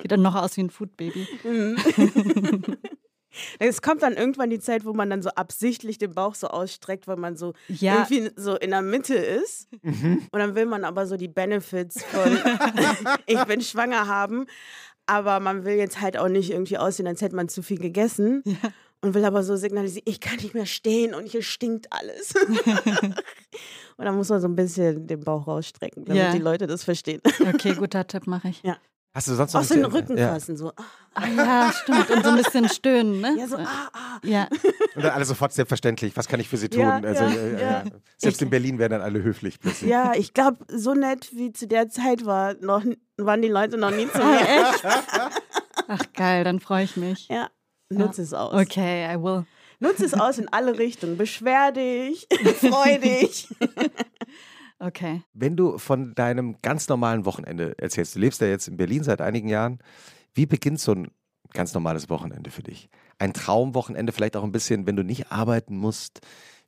sieht 0.00 0.10
dann 0.10 0.22
noch 0.22 0.34
aus 0.36 0.56
wie 0.56 0.62
ein 0.62 0.70
Foodbaby. 0.70 1.26
Es 3.58 3.82
kommt 3.82 4.02
dann 4.02 4.14
irgendwann 4.14 4.50
die 4.50 4.58
Zeit, 4.60 4.84
wo 4.84 4.92
man 4.92 5.10
dann 5.10 5.22
so 5.22 5.30
absichtlich 5.30 5.98
den 5.98 6.14
Bauch 6.14 6.34
so 6.34 6.48
ausstreckt, 6.48 7.06
weil 7.06 7.16
man 7.16 7.36
so 7.36 7.52
Ja. 7.68 8.06
irgendwie 8.08 8.30
so 8.36 8.56
in 8.56 8.70
der 8.70 8.82
Mitte 8.82 9.14
ist. 9.14 9.68
Mhm. 9.82 10.26
Und 10.30 10.38
dann 10.38 10.54
will 10.54 10.66
man 10.66 10.84
aber 10.84 11.06
so 11.06 11.16
die 11.16 11.28
Benefits 11.28 12.02
von 12.04 12.38
ich 13.26 13.42
bin 13.44 13.60
schwanger 13.60 14.06
haben. 14.06 14.46
Aber 15.06 15.38
man 15.38 15.64
will 15.64 15.74
jetzt 15.76 16.00
halt 16.00 16.16
auch 16.18 16.28
nicht 16.28 16.50
irgendwie 16.50 16.78
aussehen, 16.78 17.06
als 17.06 17.20
hätte 17.20 17.36
man 17.36 17.48
zu 17.48 17.62
viel 17.62 17.78
gegessen. 17.78 18.42
Und 19.02 19.14
will 19.14 19.24
aber 19.24 19.42
so 19.44 19.54
signalisieren, 19.56 20.02
ich 20.08 20.20
kann 20.20 20.36
nicht 20.36 20.54
mehr 20.54 20.66
stehen 20.66 21.14
und 21.14 21.26
hier 21.28 21.42
stinkt 21.42 21.92
alles. 21.92 22.34
und 23.96 24.04
dann 24.04 24.16
muss 24.16 24.28
man 24.30 24.40
so 24.40 24.48
ein 24.48 24.56
bisschen 24.56 25.06
den 25.06 25.20
Bauch 25.20 25.46
rausstrecken, 25.46 26.04
damit 26.04 26.22
Ja. 26.22 26.32
die 26.32 26.38
Leute 26.38 26.66
das 26.66 26.82
verstehen. 26.84 27.20
Okay, 27.40 27.74
guter 27.74 28.06
Tipp 28.06 28.26
mache 28.26 28.48
ich. 28.48 28.62
Hast 29.16 29.28
du 29.28 29.34
sonst 29.34 29.54
noch 29.54 29.62
Auch 29.62 29.64
so 29.64 29.72
den 29.74 29.86
ein- 29.86 29.90
Rücken 29.92 30.18
ja. 30.18 30.34
fassen, 30.34 30.58
so. 30.58 30.72
ah, 31.14 31.26
ja, 31.26 31.72
stimmt. 31.72 32.10
Und 32.10 32.22
so 32.22 32.28
ein 32.28 32.36
bisschen 32.36 32.68
stöhnen, 32.68 33.22
ne? 33.22 33.34
Ja, 33.38 33.48
so, 33.48 33.56
ah, 33.56 33.88
ah. 33.94 34.18
Ja, 34.22 34.46
Und 34.94 35.02
dann 35.02 35.12
alle 35.12 35.24
sofort 35.24 35.54
selbstverständlich. 35.54 36.14
Was 36.18 36.28
kann 36.28 36.38
ich 36.38 36.50
für 36.50 36.58
sie 36.58 36.68
tun? 36.68 36.80
Ja, 36.82 36.96
also, 36.96 37.24
ja, 37.24 37.30
äh, 37.30 37.54
äh, 37.54 37.60
ja. 37.62 37.84
Selbst 38.18 38.42
in 38.42 38.50
Berlin 38.50 38.78
werden 38.78 38.92
dann 38.92 39.00
alle 39.00 39.22
höflich 39.22 39.58
plötzlich. 39.58 39.88
Ja, 39.90 40.12
ich 40.14 40.34
glaube, 40.34 40.58
so 40.68 40.92
nett 40.92 41.30
wie 41.34 41.50
zu 41.50 41.66
der 41.66 41.88
Zeit 41.88 42.26
war, 42.26 42.56
noch, 42.60 42.84
waren 43.16 43.40
die 43.40 43.48
Leute 43.48 43.78
noch 43.78 43.90
nie 43.90 44.06
zu 44.06 44.22
Ah, 44.22 44.28
mir. 44.28 44.40
echt? 44.40 44.84
Ach 45.88 46.02
geil, 46.12 46.44
dann 46.44 46.60
freue 46.60 46.84
ich 46.84 46.98
mich. 46.98 47.28
Ja, 47.28 47.48
nutze 47.88 48.20
es 48.20 48.34
aus. 48.34 48.52
Okay, 48.52 49.06
I 49.10 49.16
will. 49.22 49.46
Nutze 49.80 50.04
es 50.04 50.12
aus 50.12 50.36
in 50.36 50.48
alle 50.52 50.78
Richtungen. 50.78 51.16
Beschwer 51.16 51.72
dich, 51.72 52.28
freu 52.60 52.98
dich. 52.98 53.48
Okay. 54.78 55.22
Wenn 55.32 55.56
du 55.56 55.78
von 55.78 56.14
deinem 56.14 56.56
ganz 56.62 56.88
normalen 56.88 57.24
Wochenende 57.24 57.74
erzählst, 57.78 58.14
du 58.14 58.18
lebst 58.18 58.40
ja 58.40 58.46
jetzt 58.46 58.68
in 58.68 58.76
Berlin 58.76 59.02
seit 59.02 59.20
einigen 59.20 59.48
Jahren, 59.48 59.78
wie 60.34 60.46
beginnt 60.46 60.80
so 60.80 60.92
ein 60.92 61.08
ganz 61.52 61.72
normales 61.72 62.10
Wochenende 62.10 62.50
für 62.50 62.62
dich? 62.62 62.90
Ein 63.18 63.32
Traumwochenende, 63.32 64.12
vielleicht 64.12 64.36
auch 64.36 64.44
ein 64.44 64.52
bisschen, 64.52 64.86
wenn 64.86 64.96
du 64.96 65.02
nicht 65.02 65.32
arbeiten 65.32 65.76
musst, 65.76 66.20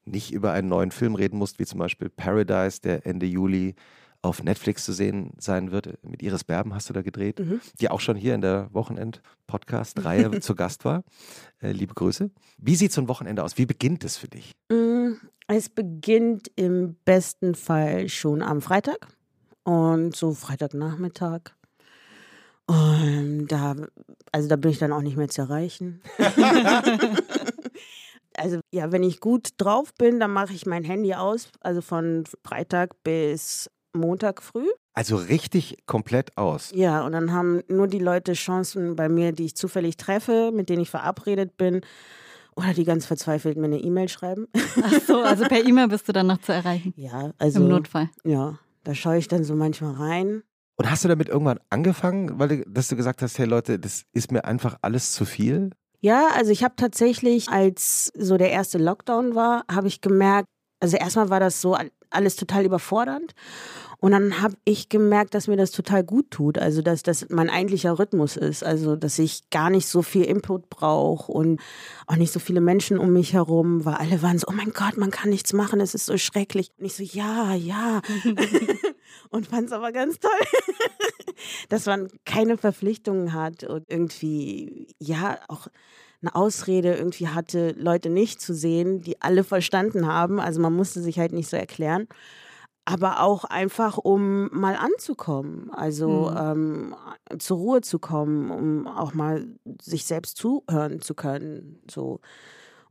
nicht 0.06 0.32
über 0.32 0.52
einen 0.52 0.68
neuen 0.68 0.90
Film 0.90 1.14
reden 1.14 1.38
musst, 1.38 1.58
wie 1.58 1.66
zum 1.66 1.78
Beispiel 1.78 2.08
Paradise, 2.08 2.80
der 2.80 3.04
Ende 3.06 3.26
Juli 3.26 3.74
auf 4.22 4.42
Netflix 4.42 4.84
zu 4.84 4.92
sehen 4.92 5.32
sein 5.38 5.70
wird. 5.70 6.02
Mit 6.04 6.22
Iris 6.22 6.44
Berben 6.44 6.74
hast 6.74 6.88
du 6.88 6.92
da 6.92 7.02
gedreht, 7.02 7.38
Mhm. 7.38 7.60
die 7.80 7.88
auch 7.88 8.00
schon 8.00 8.16
hier 8.16 8.34
in 8.34 8.40
der 8.40 8.68
Wochenend-Podcast-Reihe 8.72 10.40
zu 10.40 10.54
Gast 10.54 10.84
war. 10.84 11.04
Äh, 11.60 11.72
liebe 11.72 11.94
Grüße. 11.94 12.30
Wie 12.58 12.74
sieht 12.76 12.92
so 12.92 13.00
ein 13.00 13.08
Wochenende 13.08 13.44
aus? 13.44 13.58
Wie 13.58 13.66
beginnt 13.66 14.02
es 14.04 14.16
für 14.16 14.28
dich? 14.28 14.52
Mm, 14.70 15.12
Es 15.46 15.68
beginnt 15.70 16.50
im 16.56 16.96
besten 17.04 17.54
Fall 17.54 18.08
schon 18.08 18.42
am 18.42 18.60
Freitag 18.60 19.08
und 19.64 20.14
so 20.16 20.34
Freitagnachmittag. 20.34 21.40
Und 22.66 23.46
da, 23.48 23.74
also 24.30 24.48
da 24.48 24.56
bin 24.56 24.70
ich 24.72 24.78
dann 24.78 24.92
auch 24.92 25.00
nicht 25.00 25.16
mehr 25.16 25.28
zu 25.28 25.40
erreichen. 25.42 26.02
also 28.36 28.60
ja, 28.72 28.92
wenn 28.92 29.02
ich 29.02 29.20
gut 29.20 29.50
drauf 29.56 29.94
bin, 29.94 30.20
dann 30.20 30.32
mache 30.32 30.52
ich 30.52 30.66
mein 30.66 30.84
Handy 30.84 31.14
aus, 31.14 31.48
also 31.60 31.80
von 31.80 32.24
Freitag 32.44 33.02
bis 33.02 33.70
Montag 33.94 34.42
früh. 34.42 34.66
Also 34.94 35.16
richtig 35.16 35.78
komplett 35.86 36.36
aus. 36.36 36.72
Ja, 36.74 37.04
und 37.04 37.12
dann 37.12 37.32
haben 37.32 37.62
nur 37.68 37.86
die 37.86 37.98
Leute 37.98 38.32
Chancen 38.32 38.96
bei 38.96 39.08
mir, 39.08 39.32
die 39.32 39.46
ich 39.46 39.56
zufällig 39.56 39.96
treffe, 39.96 40.50
mit 40.52 40.68
denen 40.68 40.82
ich 40.82 40.90
verabredet 40.90 41.56
bin. 41.56 41.82
Oder 42.56 42.74
die 42.74 42.84
ganz 42.84 43.06
verzweifelt 43.06 43.56
mir 43.56 43.66
eine 43.66 43.78
E-Mail 43.78 44.08
schreiben. 44.08 44.48
Ach 44.82 45.00
so, 45.06 45.20
also 45.22 45.44
per 45.44 45.64
E-Mail 45.64 45.88
bist 45.88 46.08
du 46.08 46.12
dann 46.12 46.26
noch 46.26 46.38
zu 46.38 46.52
erreichen. 46.52 46.92
Ja, 46.96 47.32
also. 47.38 47.60
Im 47.60 47.68
Notfall. 47.68 48.10
Ja, 48.24 48.58
da 48.82 48.94
schaue 48.94 49.18
ich 49.18 49.28
dann 49.28 49.44
so 49.44 49.54
manchmal 49.54 49.92
rein. 49.92 50.42
Und 50.76 50.90
hast 50.90 51.04
du 51.04 51.08
damit 51.08 51.28
irgendwann 51.28 51.60
angefangen, 51.70 52.38
weil 52.38 52.48
du, 52.48 52.64
dass 52.68 52.88
du 52.88 52.96
gesagt 52.96 53.22
hast, 53.22 53.38
hey 53.38 53.46
Leute, 53.46 53.78
das 53.78 54.04
ist 54.12 54.32
mir 54.32 54.44
einfach 54.44 54.78
alles 54.82 55.12
zu 55.12 55.24
viel? 55.24 55.70
Ja, 56.00 56.28
also 56.36 56.52
ich 56.52 56.62
habe 56.62 56.74
tatsächlich, 56.76 57.48
als 57.48 58.12
so 58.16 58.36
der 58.36 58.50
erste 58.50 58.78
Lockdown 58.78 59.34
war, 59.34 59.64
habe 59.70 59.88
ich 59.88 60.00
gemerkt, 60.00 60.46
also 60.80 60.96
erstmal 60.96 61.30
war 61.30 61.40
das 61.40 61.60
so 61.60 61.76
alles 62.10 62.36
total 62.36 62.64
überfordernd. 62.64 63.34
Und 64.00 64.12
dann 64.12 64.40
habe 64.40 64.54
ich 64.64 64.88
gemerkt, 64.88 65.34
dass 65.34 65.48
mir 65.48 65.56
das 65.56 65.72
total 65.72 66.04
gut 66.04 66.30
tut. 66.30 66.56
Also, 66.56 66.82
dass 66.82 67.02
das 67.02 67.30
mein 67.30 67.50
eigentlicher 67.50 67.98
Rhythmus 67.98 68.36
ist. 68.36 68.62
Also, 68.62 68.94
dass 68.94 69.18
ich 69.18 69.50
gar 69.50 69.70
nicht 69.70 69.88
so 69.88 70.02
viel 70.02 70.22
Input 70.22 70.70
brauche 70.70 71.32
und 71.32 71.60
auch 72.06 72.14
nicht 72.14 72.32
so 72.32 72.38
viele 72.38 72.60
Menschen 72.60 72.98
um 72.98 73.12
mich 73.12 73.32
herum, 73.32 73.84
weil 73.84 73.94
alle 73.94 74.22
waren 74.22 74.38
so, 74.38 74.46
oh 74.48 74.52
mein 74.52 74.72
Gott, 74.72 74.96
man 74.96 75.10
kann 75.10 75.30
nichts 75.30 75.52
machen, 75.52 75.80
es 75.80 75.94
ist 75.94 76.06
so 76.06 76.16
schrecklich. 76.16 76.70
Und 76.78 76.86
ich 76.86 76.94
so, 76.94 77.02
ja, 77.02 77.54
ja. 77.54 78.00
und 79.30 79.48
fand 79.48 79.66
es 79.66 79.72
aber 79.72 79.90
ganz 79.90 80.20
toll, 80.20 80.30
dass 81.68 81.86
man 81.86 82.08
keine 82.24 82.56
Verpflichtungen 82.56 83.32
hat 83.32 83.64
und 83.64 83.84
irgendwie, 83.88 84.94
ja, 85.00 85.40
auch 85.48 85.66
eine 86.22 86.34
Ausrede 86.34 86.94
irgendwie 86.94 87.28
hatte, 87.28 87.70
Leute 87.78 88.10
nicht 88.10 88.40
zu 88.40 88.54
sehen, 88.54 89.00
die 89.00 89.20
alle 89.22 89.44
verstanden 89.44 90.06
haben. 90.06 90.40
Also 90.40 90.60
man 90.60 90.74
musste 90.74 91.00
sich 91.00 91.18
halt 91.18 91.32
nicht 91.32 91.48
so 91.48 91.56
erklären 91.56 92.08
aber 92.90 93.20
auch 93.20 93.44
einfach, 93.44 93.98
um 93.98 94.48
mal 94.50 94.74
anzukommen, 94.74 95.70
also 95.70 96.32
ähm, 96.34 96.96
zur 97.38 97.58
Ruhe 97.58 97.80
zu 97.82 97.98
kommen, 97.98 98.50
um 98.50 98.86
auch 98.86 99.12
mal 99.12 99.46
sich 99.82 100.06
selbst 100.06 100.38
zuhören 100.38 101.02
zu 101.02 101.14
können, 101.14 101.82
so 101.90 102.20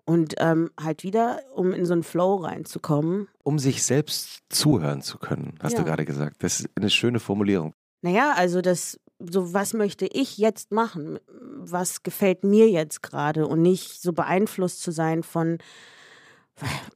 und 0.05 0.35
ähm, 0.37 0.69
halt 0.79 1.03
wieder, 1.03 1.41
um 1.53 1.73
in 1.73 1.87
so 1.87 1.93
einen 1.93 2.03
Flow 2.03 2.35
reinzukommen. 2.35 3.27
Um 3.41 3.57
sich 3.57 3.83
selbst 3.83 4.43
zuhören 4.49 5.01
zu 5.01 5.17
können, 5.17 5.55
hast 5.63 5.73
Ja. 5.73 5.79
du 5.79 5.85
gerade 5.85 6.05
gesagt. 6.05 6.43
Das 6.43 6.59
ist 6.59 6.69
eine 6.75 6.91
schöne 6.91 7.19
Formulierung. 7.19 7.73
Naja, 8.03 8.33
also 8.35 8.61
das, 8.61 8.99
so 9.19 9.53
was 9.53 9.73
möchte 9.73 10.05
ich 10.05 10.37
jetzt 10.37 10.71
machen? 10.71 11.19
Was 11.41 12.03
gefällt 12.03 12.43
mir 12.43 12.69
jetzt 12.69 13.01
gerade 13.01 13.47
und 13.47 13.61
nicht 13.61 14.01
so 14.01 14.13
beeinflusst 14.13 14.81
zu 14.81 14.91
sein 14.91 15.23
von 15.23 15.57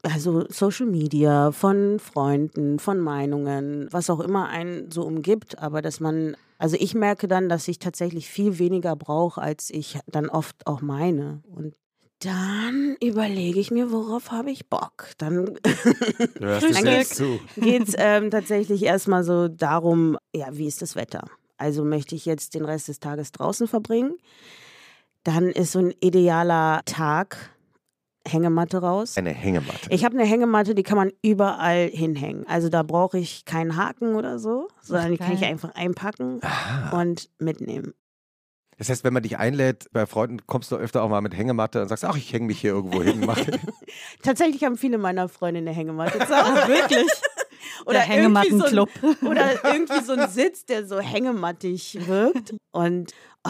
also 0.02 0.46
Social 0.50 0.88
Media, 0.88 1.52
von 1.52 2.00
Freunden, 2.00 2.80
von 2.80 3.00
Meinungen, 3.00 3.88
was 3.92 4.10
auch 4.10 4.20
immer 4.20 4.50
einen 4.50 4.90
so 4.92 5.04
umgibt, 5.04 5.60
aber 5.60 5.82
dass 5.82 6.00
man, 6.00 6.36
also 6.58 6.78
ich 6.80 6.96
merke 6.96 7.28
dann, 7.28 7.48
dass 7.50 7.68
ich 7.68 7.80
tatsächlich 7.80 8.28
viel 8.28 8.58
weniger 8.58 8.96
brauche, 8.96 9.42
als 9.42 9.70
ich 9.70 10.00
dann 10.08 10.30
oft 10.30 10.66
auch 10.66 10.82
meine. 10.82 11.44
Und 11.48 11.76
dann 12.20 12.96
überlege 13.02 13.60
ich 13.60 13.72
mir, 13.72 13.92
worauf 13.92 14.32
habe 14.32 14.52
ich 14.52 14.68
Bock. 14.68 15.10
Dann 15.18 15.46
Du 16.36 16.46
hörst 16.46 16.64
dir 16.64 16.68
dir 16.68 16.74
selbst 16.74 16.82
selbst 16.82 17.16
zu. 17.16 17.40
geht 17.56 17.88
es 17.88 17.96
ähm, 17.98 18.32
tatsächlich 18.32 18.84
erstmal 18.84 19.24
so 19.24 19.48
darum, 19.48 20.18
ja, 20.36 20.48
wie 20.52 20.68
ist 20.68 20.82
das 20.82 20.96
Wetter? 20.96 21.28
Also 21.62 21.84
möchte 21.86 22.16
ich 22.16 22.26
jetzt 22.26 22.56
den 22.56 22.66
Rest 22.66 22.88
des 22.88 23.00
Tages 23.00 23.32
draußen 23.32 23.68
verbringen? 23.68 24.16
Dann 25.24 25.50
ist 25.50 25.74
so 25.74 25.80
ein 25.80 25.94
idealer 26.02 26.82
Tag 26.86 27.38
Hängematte 28.28 28.80
raus. 28.80 29.18
Eine 29.18 29.32
Hängematte. 29.32 29.90
Ich 29.90 30.04
habe 30.06 30.16
eine 30.18 30.28
Hängematte, 30.28 30.74
die 30.76 30.84
kann 30.84 30.98
man 30.98 31.12
überall 31.24 31.88
hinhängen. 31.88 32.48
Also 32.48 32.70
da 32.70 32.84
brauche 32.84 33.18
ich 33.20 33.46
keinen 33.46 33.78
Haken 33.78 34.16
oder 34.16 34.40
so, 34.40 34.68
sondern 34.82 35.12
die 35.12 35.18
kann 35.18 35.34
ich 35.34 35.44
einfach 35.46 35.74
einpacken 35.76 36.40
Ah. 36.44 37.00
und 37.00 37.30
mitnehmen. 37.40 37.94
Das 38.78 38.90
heißt, 38.90 39.04
wenn 39.04 39.14
man 39.14 39.22
dich 39.22 39.38
einlädt 39.38 39.88
bei 39.92 40.08
Freunden, 40.08 40.46
kommst 40.48 40.72
du 40.72 40.76
öfter 40.76 41.04
auch 41.04 41.10
mal 41.10 41.22
mit 41.22 41.38
Hängematte 41.38 41.84
und 41.84 41.88
sagst, 41.88 42.04
ach, 42.06 42.18
ich 42.18 42.34
hänge 42.34 42.48
mich 42.48 42.60
hier 42.62 42.72
irgendwo 42.72 43.04
hin. 43.04 43.22
Tatsächlich 44.24 44.64
haben 44.64 44.78
viele 44.78 44.98
meiner 44.98 45.30
Freunde 45.30 45.60
eine 45.60 45.72
Hängematte 45.72 46.18
zu 46.18 46.26
Hause. 46.36 46.68
wirklich? 46.68 47.08
Oder 47.86 48.00
Der 48.06 48.18
irgendwie 48.18 48.50
so 48.50 48.66
ein- 48.66 48.68
Hängemattenclub. 48.68 48.90
Oder 49.30 49.66
irgendwie 49.66 50.04
so 50.04 50.14
ein 50.14 50.30
Sitz, 50.30 50.66
der 50.66 50.86
so 50.88 51.00
hängemattig 51.00 52.08
wirkt. 52.08 52.54
Und 52.72 53.14
oh, 53.46 53.50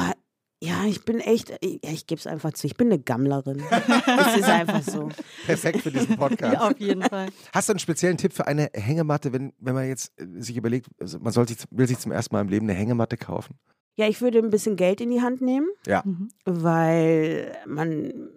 ja, 0.63 0.85
ich 0.85 1.03
bin 1.05 1.19
echt, 1.19 1.49
ja, 1.49 1.91
ich 1.91 2.05
gebe 2.05 2.19
es 2.19 2.27
einfach 2.27 2.53
zu, 2.53 2.67
ich 2.67 2.77
bin 2.77 2.87
eine 2.87 2.99
Gammlerin. 2.99 3.63
es 3.71 4.37
ist 4.37 4.43
einfach 4.49 4.83
so. 4.83 5.09
Perfekt 5.47 5.81
für 5.81 5.91
diesen 5.91 6.17
Podcast. 6.17 6.53
Ja, 6.53 6.69
auf 6.69 6.79
jeden 6.79 7.01
Fall. 7.01 7.29
Hast 7.51 7.67
du 7.69 7.73
einen 7.73 7.79
speziellen 7.79 8.17
Tipp 8.17 8.31
für 8.33 8.45
eine 8.45 8.69
Hängematte, 8.73 9.33
wenn, 9.33 9.53
wenn 9.57 9.73
man 9.73 9.87
jetzt 9.87 10.11
äh, 10.21 10.27
sich 10.39 10.55
überlegt, 10.57 10.87
also 10.99 11.17
man 11.19 11.33
soll 11.33 11.47
sich, 11.47 11.57
will 11.71 11.87
sich 11.87 11.97
zum 11.97 12.11
ersten 12.11 12.35
Mal 12.35 12.41
im 12.41 12.49
Leben 12.49 12.69
eine 12.69 12.77
Hängematte 12.77 13.17
kaufen? 13.17 13.55
Ja, 13.97 14.07
ich 14.07 14.21
würde 14.21 14.37
ein 14.39 14.51
bisschen 14.51 14.75
Geld 14.75 15.01
in 15.01 15.09
die 15.09 15.21
Hand 15.21 15.41
nehmen, 15.41 15.67
Ja. 15.87 16.03
Weil 16.45 17.57
man 17.65 18.29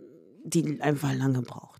die 0.45 0.81
einfach 0.81 1.13
lange 1.15 1.43
braucht? 1.43 1.74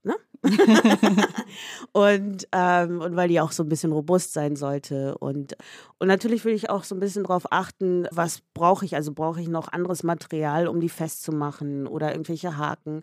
und, 1.93 2.49
ähm, 2.53 3.01
und 3.01 3.17
weil 3.17 3.29
die 3.29 3.41
auch 3.41 3.53
so 3.53 3.63
ein 3.63 3.69
bisschen 3.69 3.93
robust 3.93 4.33
sein 4.33 4.57
sollte. 4.57 5.17
Und, 5.19 5.57
und 5.99 6.09
natürlich 6.09 6.45
will 6.45 6.55
ich 6.55 6.71
auch 6.71 6.85
so 6.85 6.95
ein 6.95 7.01
bisschen 7.01 7.25
darauf 7.25 7.51
achten, 7.53 8.07
was 8.11 8.41
brauche 8.55 8.85
ich? 8.85 8.95
Also 8.95 9.13
brauche 9.13 9.41
ich 9.41 9.49
noch 9.49 9.69
anderes 9.69 10.03
Material, 10.03 10.69
um 10.69 10.81
die 10.81 10.89
festzumachen 10.89 11.87
oder 11.87 12.13
irgendwelche 12.13 12.57
Haken. 12.57 13.03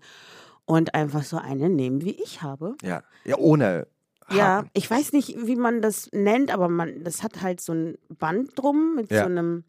Und 0.65 0.93
einfach 0.93 1.23
so 1.23 1.37
eine 1.37 1.69
nehmen, 1.69 2.01
wie 2.01 2.11
ich 2.11 2.41
habe. 2.43 2.75
Ja. 2.81 3.03
Ja, 3.25 3.37
ohne 3.37 3.87
Haken. 4.25 4.37
Ja, 4.37 4.63
ich 4.73 4.89
weiß 4.89 5.11
nicht, 5.11 5.35
wie 5.45 5.55
man 5.55 5.81
das 5.81 6.09
nennt, 6.13 6.53
aber 6.53 6.69
man, 6.69 7.03
das 7.03 7.23
hat 7.23 7.41
halt 7.41 7.59
so 7.59 7.73
ein 7.73 7.97
Band 8.07 8.51
drum 8.55 8.95
mit 8.95 9.11
Ja. 9.11 9.23
so 9.23 9.25
einem. 9.25 9.63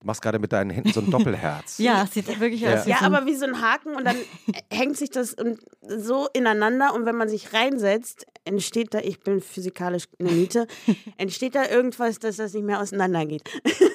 Du 0.00 0.06
machst 0.06 0.20
gerade 0.22 0.38
mit 0.38 0.52
deinen 0.52 0.70
Händen 0.70 0.92
so 0.92 1.00
ein 1.00 1.10
Doppelherz. 1.10 1.78
Ja, 1.78 2.06
sieht 2.06 2.38
wirklich 2.40 2.60
Ja. 2.60 2.74
aus 2.80 2.86
Ja, 2.86 3.00
aber 3.02 3.26
wie 3.26 3.34
so 3.34 3.46
ein 3.46 3.60
Haken 3.62 3.94
und 3.96 4.04
dann 4.04 4.16
hängt 4.70 4.96
sich 4.96 5.10
das 5.10 5.34
so 5.80 6.28
ineinander 6.32 6.94
und 6.94 7.06
wenn 7.06 7.16
man 7.16 7.28
sich 7.28 7.52
reinsetzt, 7.52 8.26
entsteht 8.44 8.94
da, 8.94 8.98
ich 8.98 9.20
bin 9.20 9.40
physikalisch 9.40 10.04
eine 10.20 10.30
Niete, 10.32 10.66
entsteht 11.16 11.54
da 11.54 11.68
irgendwas, 11.68 12.18
dass 12.18 12.36
das 12.36 12.52
nicht 12.52 12.64
mehr 12.64 12.80
auseinandergeht. 12.80 13.42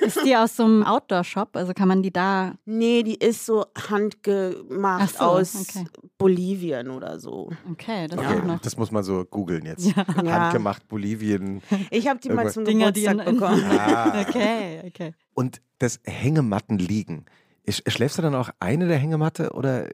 Ist 0.01 0.25
die 0.25 0.35
aus 0.35 0.55
so 0.57 0.63
einem 0.63 0.83
Outdoor-Shop? 0.83 1.55
Also 1.55 1.73
kann 1.73 1.87
man 1.87 2.01
die 2.03 2.11
da. 2.11 2.55
Nee, 2.65 3.03
die 3.03 3.15
ist 3.15 3.45
so 3.45 3.65
handgemacht 3.89 5.13
Ach 5.15 5.19
so, 5.19 5.25
aus 5.25 5.55
okay. 5.55 5.85
Bolivien 6.21 6.89
oder 6.89 7.19
so. 7.19 7.51
Okay, 7.71 8.07
das 8.07 8.17
Okay, 8.19 8.35
geht 8.35 8.45
noch. 8.45 8.59
das 8.61 8.77
muss 8.77 8.91
man 8.91 9.03
so 9.03 9.25
googeln 9.25 9.65
jetzt. 9.65 9.85
Ja. 9.95 10.05
Handgemacht 10.07 10.87
Bolivien. 10.87 11.61
Ich 11.89 12.07
habe 12.07 12.19
die 12.19 12.29
mal 12.29 12.49
zum 12.51 12.63
Dinger, 12.65 12.91
die 12.91 13.01
Geburtstag 13.03 13.27
in- 13.27 13.39
bekommen. 13.39 13.63
Ah. 13.69 14.21
Okay, 14.21 14.81
okay. 14.87 15.13
Und 15.33 15.61
das 15.79 15.99
Hängemattenliegen. 16.05 17.25
Sch- 17.67 17.89
Schläfst 17.89 18.17
du 18.17 18.21
dann 18.21 18.35
auch 18.35 18.49
eine 18.59 18.87
der 18.87 18.97
Hängematte 18.97 19.51
oder 19.51 19.87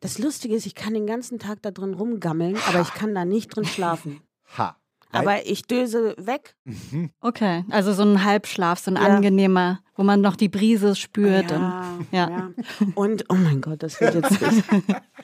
Das 0.00 0.18
Lustige 0.18 0.54
ist, 0.54 0.66
ich 0.66 0.74
kann 0.74 0.92
den 0.94 1.06
ganzen 1.06 1.38
Tag 1.38 1.62
da 1.62 1.70
drin 1.70 1.94
rumgammeln, 1.94 2.56
aber 2.68 2.80
ich 2.80 2.92
kann 2.94 3.14
da 3.14 3.24
nicht 3.24 3.48
drin 3.54 3.64
schlafen. 3.64 4.20
ha? 4.58 4.76
Aber 5.12 5.46
ich 5.46 5.62
döse 5.62 6.14
weg. 6.18 6.54
Okay, 7.20 7.64
also 7.70 7.92
so 7.92 8.02
ein 8.02 8.24
Halbschlaf, 8.24 8.78
so 8.80 8.90
ein 8.90 8.96
Ja. 8.96 9.02
angenehmer, 9.02 9.80
wo 9.94 10.02
man 10.04 10.20
noch 10.22 10.36
die 10.36 10.48
Brise 10.48 10.96
spürt. 10.96 11.52
Und, 11.52 11.60
Ja, 11.60 11.98
ja. 12.12 12.28
ja. 12.30 12.50
Und, 12.94 13.24
oh 13.28 13.34
mein 13.34 13.60
Gott, 13.60 13.82
das 13.82 14.00
wird 14.00 14.14
jetzt 14.14 14.30
richtig. 14.40 14.64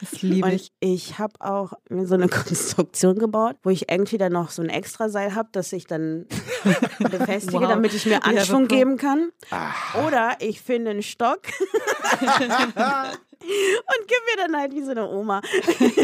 das 0.01 0.23
liebe 0.23 0.47
Und 0.49 0.53
ich. 0.55 0.73
ich 0.81 1.19
habe 1.19 1.33
auch 1.41 1.73
mir 1.89 2.07
so 2.07 2.15
eine 2.15 2.29
Konstruktion 2.29 3.19
gebaut, 3.19 3.57
wo 3.63 3.71
ich 3.71 3.89
entweder 3.89 4.29
noch 4.31 4.51
so 4.51 4.61
ein 4.63 4.69
Extraseil 4.69 5.35
habe, 5.35 5.49
das 5.53 5.73
ich 5.73 5.87
dann 5.87 6.27
befestige, 6.99 7.61
Wow. 7.63 7.69
damit 7.69 7.95
ich 7.95 8.05
mir 8.05 8.13
Ja, 8.13 8.19
Anschwung 8.21 8.69
geben 8.69 8.97
kann. 8.99 9.31
Oder 10.07 10.37
ich 10.41 10.61
finde 10.61 10.91
einen 10.91 11.03
Stock 11.03 11.41
und 13.41 14.09
gib 14.09 14.19
mir 14.37 14.43
dann 14.47 14.57
halt 14.61 14.75
wie 14.75 14.83
so 14.83 14.91
eine 14.91 15.09
Oma 15.09 15.41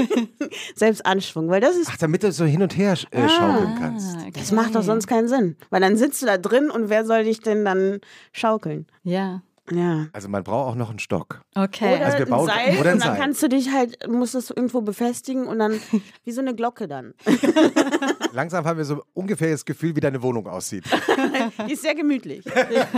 selbst 0.75 1.05
Anschwung, 1.05 1.49
weil 1.49 1.61
das 1.61 1.77
ist 1.77 1.89
Ach, 1.91 1.97
damit 1.99 2.23
du 2.23 2.33
so 2.33 2.45
hin 2.45 2.63
und 2.63 2.77
her 2.77 2.97
äh, 3.11 3.29
schaukeln 3.29 3.77
kannst. 3.79 4.17
Ah, 4.17 4.27
das 4.33 4.53
macht 4.53 4.75
doch 4.75 4.83
sonst 4.83 5.07
keinen 5.07 5.29
Sinn, 5.29 5.57
weil 5.71 5.81
dann 5.81 5.97
sitzt 5.97 6.23
du 6.23 6.27
da 6.27 6.39
drin 6.39 6.71
und 6.71 6.89
wer 6.89 7.05
soll 7.05 7.25
dich 7.25 7.41
denn 7.41 7.65
dann 7.65 8.01
schaukeln? 8.33 8.87
Ja. 9.03 9.43
Ja. 9.71 10.09
Also 10.13 10.29
man 10.29 10.45
braucht 10.45 10.73
auch 10.73 10.75
noch 10.75 10.91
einen 10.91 10.99
Stock. 10.99 11.41
Okay. 11.55 11.97
Oder 11.97 12.05
Also 12.05 12.19
wir 12.19 12.27
bauen- 12.27 12.51
ein 12.51 12.55
Seil 12.75 12.81
oder 12.81 12.91
ein 12.91 12.95
und 12.97 13.01
dann 13.05 13.13
Seil. 13.13 13.19
kannst 13.19 13.43
du 13.43 13.49
dich 13.49 13.71
halt, 13.73 13.97
musst 14.09 14.35
das 14.35 14.51
irgendwo 14.51 14.83
befestigen 14.83 15.47
und 15.47 15.59
dann 15.59 15.81
wie 16.25 16.33
so 16.33 16.43
eine 16.43 16.55
Glocke 16.55 16.87
dann. 16.87 17.15
Langsam 18.33 18.67
haben 18.67 18.77
wir 18.77 18.85
so 18.85 19.03
ungefähr 19.15 19.51
das 19.53 19.65
Gefühl, 19.65 19.97
wie 19.97 20.01
deine 20.01 20.23
Wohnung 20.23 20.47
aussieht. 20.49 20.85
Die 21.67 21.73
ist 21.73 21.81
sehr 21.83 21.95
gemütlich. 21.95 22.45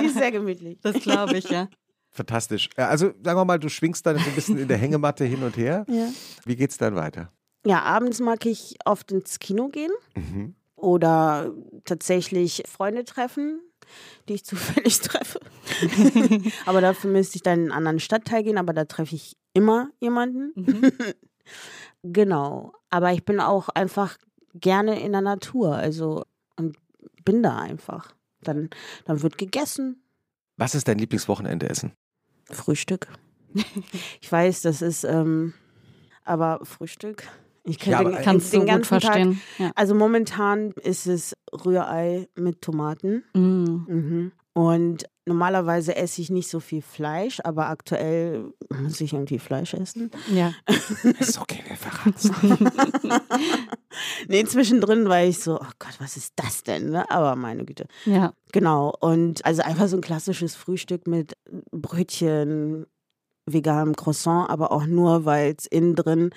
Die 0.01 0.07
ist 0.07 0.15
sehr 0.17 0.33
gemütlich. 0.33 0.79
das 0.83 0.97
glaube 1.01 1.37
ich, 1.39 1.49
ja. 1.49 1.69
Fantastisch. 2.17 2.71
Äh, 2.77 2.83
Also 2.83 3.13
sagen 3.23 3.39
wir 3.39 3.45
mal, 3.45 3.59
du 3.59 3.69
schwingst 3.69 4.07
dann 4.07 4.19
so 4.19 4.25
ein 4.29 4.35
bisschen 4.35 4.59
in 4.59 4.69
der 4.69 4.79
Hängematte 4.79 5.25
hin 5.25 5.43
und 5.43 5.57
her. 5.57 5.85
Ja. 5.89 6.09
Wie 6.45 6.57
geht's 6.57 6.79
dann 6.79 6.97
weiter? 6.97 7.31
Ja, 7.67 7.83
abends 7.83 8.21
mag 8.21 8.47
ich 8.47 8.77
oft 8.85 9.13
ins 9.13 9.39
Kino 9.39 9.69
gehen 9.69 9.91
Mhm. 10.15 10.55
oder 10.77 11.53
tatsächlich 11.85 12.63
Freunde 12.67 13.05
treffen, 13.05 13.61
die 14.29 14.35
ich 14.35 14.45
zufällig 14.47 15.01
treffe. 15.01 15.41
aber 16.67 16.81
dafür 16.81 17.11
müsste 17.11 17.37
ich 17.37 17.43
dann 17.43 17.59
in 17.59 17.63
einen 17.67 17.73
anderen 17.73 18.01
Stadtteil 18.01 18.43
gehen, 18.45 18.57
aber 18.59 18.73
da 18.73 18.85
treffe 18.85 19.15
ich 19.15 19.37
immer 19.53 19.91
jemanden. 20.01 20.53
genau. 22.03 22.73
Aber 22.91 23.13
ich 23.13 23.25
bin 23.25 23.41
auch 23.41 23.69
einfach 23.71 24.17
gerne 24.55 25.01
in 25.01 25.13
der 25.13 25.21
Natur, 25.21 25.75
also 25.75 26.25
und 26.57 26.77
bin 27.25 27.43
da 27.43 27.59
einfach. 27.59 28.13
Dann, 28.43 28.71
dann 29.07 29.23
wird 29.23 29.39
gegessen, 29.39 30.03
Was 30.57 30.75
ist 30.75 30.87
dein 30.89 30.99
Lieblingswochenendeessen? 30.99 31.93
Frühstück. 32.51 33.09
ich 34.21 34.31
weiß, 34.31 34.63
das 34.63 34.83
ist, 34.83 35.05
ähm, 35.05 35.55
aber 36.25 36.61
Frühstück. 36.65 37.25
Ich 37.65 37.85
Ja, 37.85 37.99
kann 37.99 38.07
aber 38.07 38.17
den, 38.17 38.25
Kannst 38.25 38.53
den 38.53 38.61
gut 38.61 38.69
ganzen 38.69 38.89
Tag 38.89 39.03
verstehen. 39.03 39.41
Ja. 39.59 39.73
Also 39.75 39.95
momentan 39.95 40.71
ist 40.83 41.07
es 41.07 41.35
Rührei 41.53 42.29
mit 42.37 42.63
Tomaten. 42.63 43.25
Mm. 43.35 43.39
Mhm. 43.89 44.33
Und 44.57 45.05
normalerweise 45.27 45.97
esse 45.97 46.23
ich 46.23 46.31
nicht 46.31 46.49
so 46.49 46.61
viel 46.61 46.81
Fleisch, 46.81 47.41
aber 47.45 47.69
aktuell 47.69 48.55
muss 48.71 49.03
ich 49.03 49.13
irgendwie 49.13 49.39
Fleisch 49.39 49.75
essen. 49.75 50.11
ja. 50.33 50.55
Ist 51.21 51.39
okay, 51.39 51.63
wir 51.69 51.77
verraten's. 51.77 52.31
Nee, 54.29 54.45
zwischendrin 54.45 55.11
war 55.11 55.23
ich 55.25 55.41
so, 55.41 55.57
oh 55.57 55.71
Gott, 55.79 55.97
was 55.99 56.17
ist 56.19 56.35
das 56.37 56.63
denn? 56.63 56.91
Ne? 56.91 57.11
Aber 57.11 57.35
meine 57.35 57.65
Güte. 57.65 57.87
Ja. 58.05 58.35
Genau. 58.53 58.95
Und 59.01 59.45
also 59.45 59.63
einfach 59.63 59.89
so 59.89 59.97
ein 59.97 60.03
klassisches 60.03 60.55
Frühstück 60.55 61.07
mit 61.07 61.37
Brötchen, 61.71 62.87
veganem 63.47 63.97
Croissant, 63.97 64.51
aber 64.51 64.71
auch 64.73 64.87
nur, 64.87 65.25
weil 65.25 65.55
es 65.57 65.67
innen 65.67 65.95
drin 65.95 66.31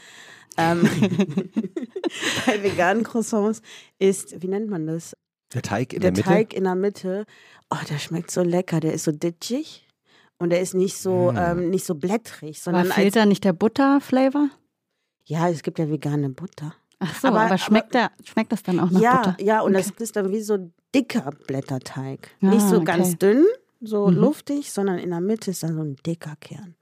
ähm, 0.58 0.82
bei 2.46 2.64
veganen 2.64 3.04
Croissants 3.04 3.62
ist, 3.98 4.42
wie 4.42 4.48
nennt 4.48 4.70
man 4.70 4.88
das? 4.88 5.16
Der 5.54 5.62
Teig 5.62 5.94
in 5.94 6.02
der 6.02 6.12
der, 6.12 6.18
Mitte. 6.24 6.30
Teig 6.30 6.54
in 6.54 6.64
der 6.66 6.76
Mitte, 6.76 7.26
oh, 7.72 7.78
der 7.90 7.98
schmeckt 7.98 8.32
so 8.32 8.42
lecker. 8.44 8.80
Der 8.80 8.94
ist 8.94 9.04
so 9.06 9.12
ditchig 9.12 9.88
und 10.38 10.52
der 10.52 10.62
ist 10.62 10.74
nicht 10.76 10.98
so, 10.98 11.32
Mm. 11.32 11.38
ähm, 11.38 11.70
nicht 11.70 11.86
so 11.86 11.96
blättrig, 11.96 12.58
Aber 12.66 12.78
sondern 12.78 12.86
fehlt 12.94 13.08
als, 13.08 13.14
da 13.16 13.26
nicht 13.26 13.44
der 13.44 13.54
Butter-Flavor? 13.54 14.50
ja, 15.26 15.50
es 15.50 15.62
gibt 15.64 15.80
ja 15.80 15.90
vegane 15.90 16.30
Butter. 16.30 16.74
Ach 17.00 17.20
so, 17.20 17.28
Aber- 17.30 17.42
aber, 17.42 17.58
schmeckt, 17.58 17.94
der, 17.94 18.12
schmeckt 18.24 18.52
das 18.52 18.62
dann 18.64 18.80
auch 18.80 18.90
nach 18.92 19.02
ja, 19.02 19.18
Butter? 19.22 19.38
ja, 19.44 19.62
und 19.62 19.76
Okay. 19.76 19.86
das 19.98 20.02
ist 20.02 20.16
dann 20.16 20.32
wie 20.32 20.42
so 20.42 20.72
dicker 20.94 21.32
Blätterteig. 21.48 22.30
Ah, 22.42 22.48
nicht 22.48 22.62
so 22.68 22.78
okay. 22.78 22.86
ganz 22.86 23.18
dünn, 23.18 23.46
so 23.80 24.08
Mhm. 24.08 24.16
luftig, 24.18 24.72
sondern 24.72 24.98
in 25.00 25.10
der 25.12 25.22
Mitte 25.22 25.52
ist 25.52 25.64
dann 25.64 25.76
so 25.76 25.82
ein 25.82 25.96
dicker 26.06 26.36
Kern. 26.42 26.76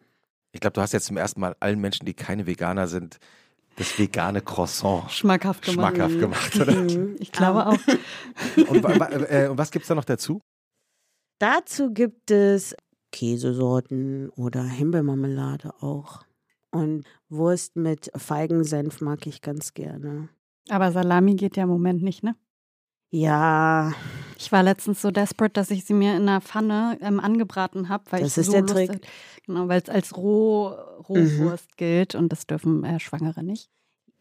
Ich 0.53 0.59
glaube, 0.61 0.73
du 0.73 0.81
hast 0.81 0.93
jetzt 0.93 1.05
zum 1.05 1.17
ersten 1.17 1.39
Mal 1.41 1.55
allen 1.59 1.79
Menschen, 1.79 2.05
die 2.05 2.13
keine 2.15 2.47
Veganer 2.47 2.87
sind, 2.87 3.17
das 3.77 3.97
vegane 3.97 4.41
Croissant 4.41 5.09
Schmackhaft 5.11 5.63
gemacht. 5.63 5.95
schmackhaft 5.95 6.19
gemacht, 6.19 6.55
oder? 6.59 6.73
Mhm. 6.73 7.15
Ich 7.19 7.31
glaube 7.31 7.67
auch. 7.67 7.77
Und, 8.69 8.83
äh, 8.83 9.47
und 9.49 9.57
was 9.57 9.71
gibt's 9.71 9.87
da 9.87 9.95
noch 9.95 10.03
dazu? 10.03 10.41
Dazu 11.39 11.93
gibt 11.93 12.31
es 12.31 12.75
Käsesorten 13.11 14.29
oder 14.31 14.63
Himbeermarmelade 14.63 15.73
auch. 15.81 16.23
Und 16.71 17.05
Wurst 17.29 17.75
mit 17.75 18.11
Feigensenf 18.15 18.99
mag 19.01 19.25
ich 19.27 19.41
ganz 19.41 19.73
gerne. 19.73 20.29
Aber 20.69 20.91
Salami 20.91 21.35
geht 21.35 21.55
ja 21.55 21.63
im 21.63 21.69
Moment 21.69 22.01
nicht, 22.01 22.23
ne? 22.23 22.35
Ja, 23.09 23.93
Ich 24.37 24.51
war 24.51 24.63
letztens 24.63 25.01
so 25.01 25.11
desperate, 25.11 25.53
dass 25.53 25.71
ich 25.71 25.85
sie 25.85 25.93
mir 25.93 26.15
in 26.15 26.23
einer 26.23 26.41
Pfanne 26.41 26.97
ähm, 27.01 27.19
angebraten 27.19 27.89
habe, 27.89 28.03
weil 28.11 28.21
Das 28.21 28.33
ich 28.33 28.41
ist 28.41 28.45
so 28.47 28.51
der 28.51 28.61
Lust 28.61 28.73
Trick. 28.73 29.07
Genau, 29.45 29.67
weil 29.67 29.81
es 29.81 29.89
als 29.89 30.15
Roh, 30.17 30.67
Rohwurst 31.07 31.77
gilt 31.77 32.15
und 32.15 32.29
das 32.29 32.45
dürfen 32.47 32.83
äh, 32.83 32.99
Schwangere 32.99 33.43
nicht. 33.43 33.69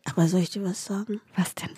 aber 0.04 0.28
soll 0.28 0.40
ich 0.40 0.50
dir 0.50 0.62
was 0.64 0.84
sagen? 0.84 1.20
Was 1.36 1.54
denn? 1.56 1.70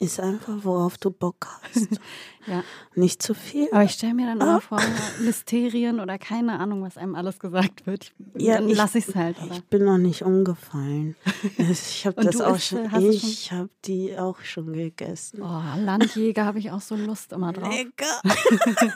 Ist 0.00 0.18
einfach, 0.20 0.54
worauf 0.64 0.98
du 0.98 1.10
Bock 1.10 1.46
hast. 1.62 1.88
Ja. 2.46 2.62
Nicht 2.94 3.22
zu 3.22 3.32
viel. 3.32 3.68
Aber 3.72 3.84
ich 3.84 3.92
stelle 3.92 4.12
mir 4.12 4.26
dann 4.26 4.42
Ah. 4.42 4.44
immer 4.44 4.60
vor, 4.60 4.78
Mysterien 5.18 5.98
oder 5.98 6.18
keine 6.18 6.58
Ahnung, 6.58 6.82
was 6.82 6.98
einem 6.98 7.14
alles 7.14 7.38
gesagt 7.38 7.86
wird. 7.86 8.12
Ich, 8.34 8.42
Ja, 8.44 8.56
dann 8.58 8.68
lasse 8.68 8.98
ich 8.98 9.08
es 9.08 9.14
halt. 9.14 9.40
Aber. 9.40 9.54
Ich 9.54 9.64
bin 9.64 9.86
noch 9.86 9.96
nicht 9.96 10.20
umgefallen. 10.20 11.16
Ich 11.56 12.04
habe 12.06 12.22
das 12.22 12.42
auch 12.42 12.56
isst, 12.56 12.66
schon. 12.66 12.90
du 12.90 13.08
Ich 13.08 13.50
habe 13.50 13.70
die 13.86 14.18
auch 14.18 14.40
schon 14.40 14.74
gegessen. 14.74 15.40
Oh, 15.40 15.62
Landjäger 15.78 16.44
habe 16.44 16.58
ich 16.58 16.70
auch 16.70 16.82
so 16.82 16.96
Lust 16.96 17.32
immer 17.32 17.54
drauf. 17.54 17.72
Lecker. 17.74 18.20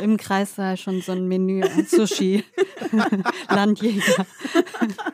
Im 0.00 0.16
Kreissaal 0.18 0.76
schon 0.76 1.00
so 1.00 1.12
ein 1.12 1.26
Menü 1.26 1.62
an 1.62 1.86
Sushi. 1.86 2.44
Landjäger. 3.48 4.26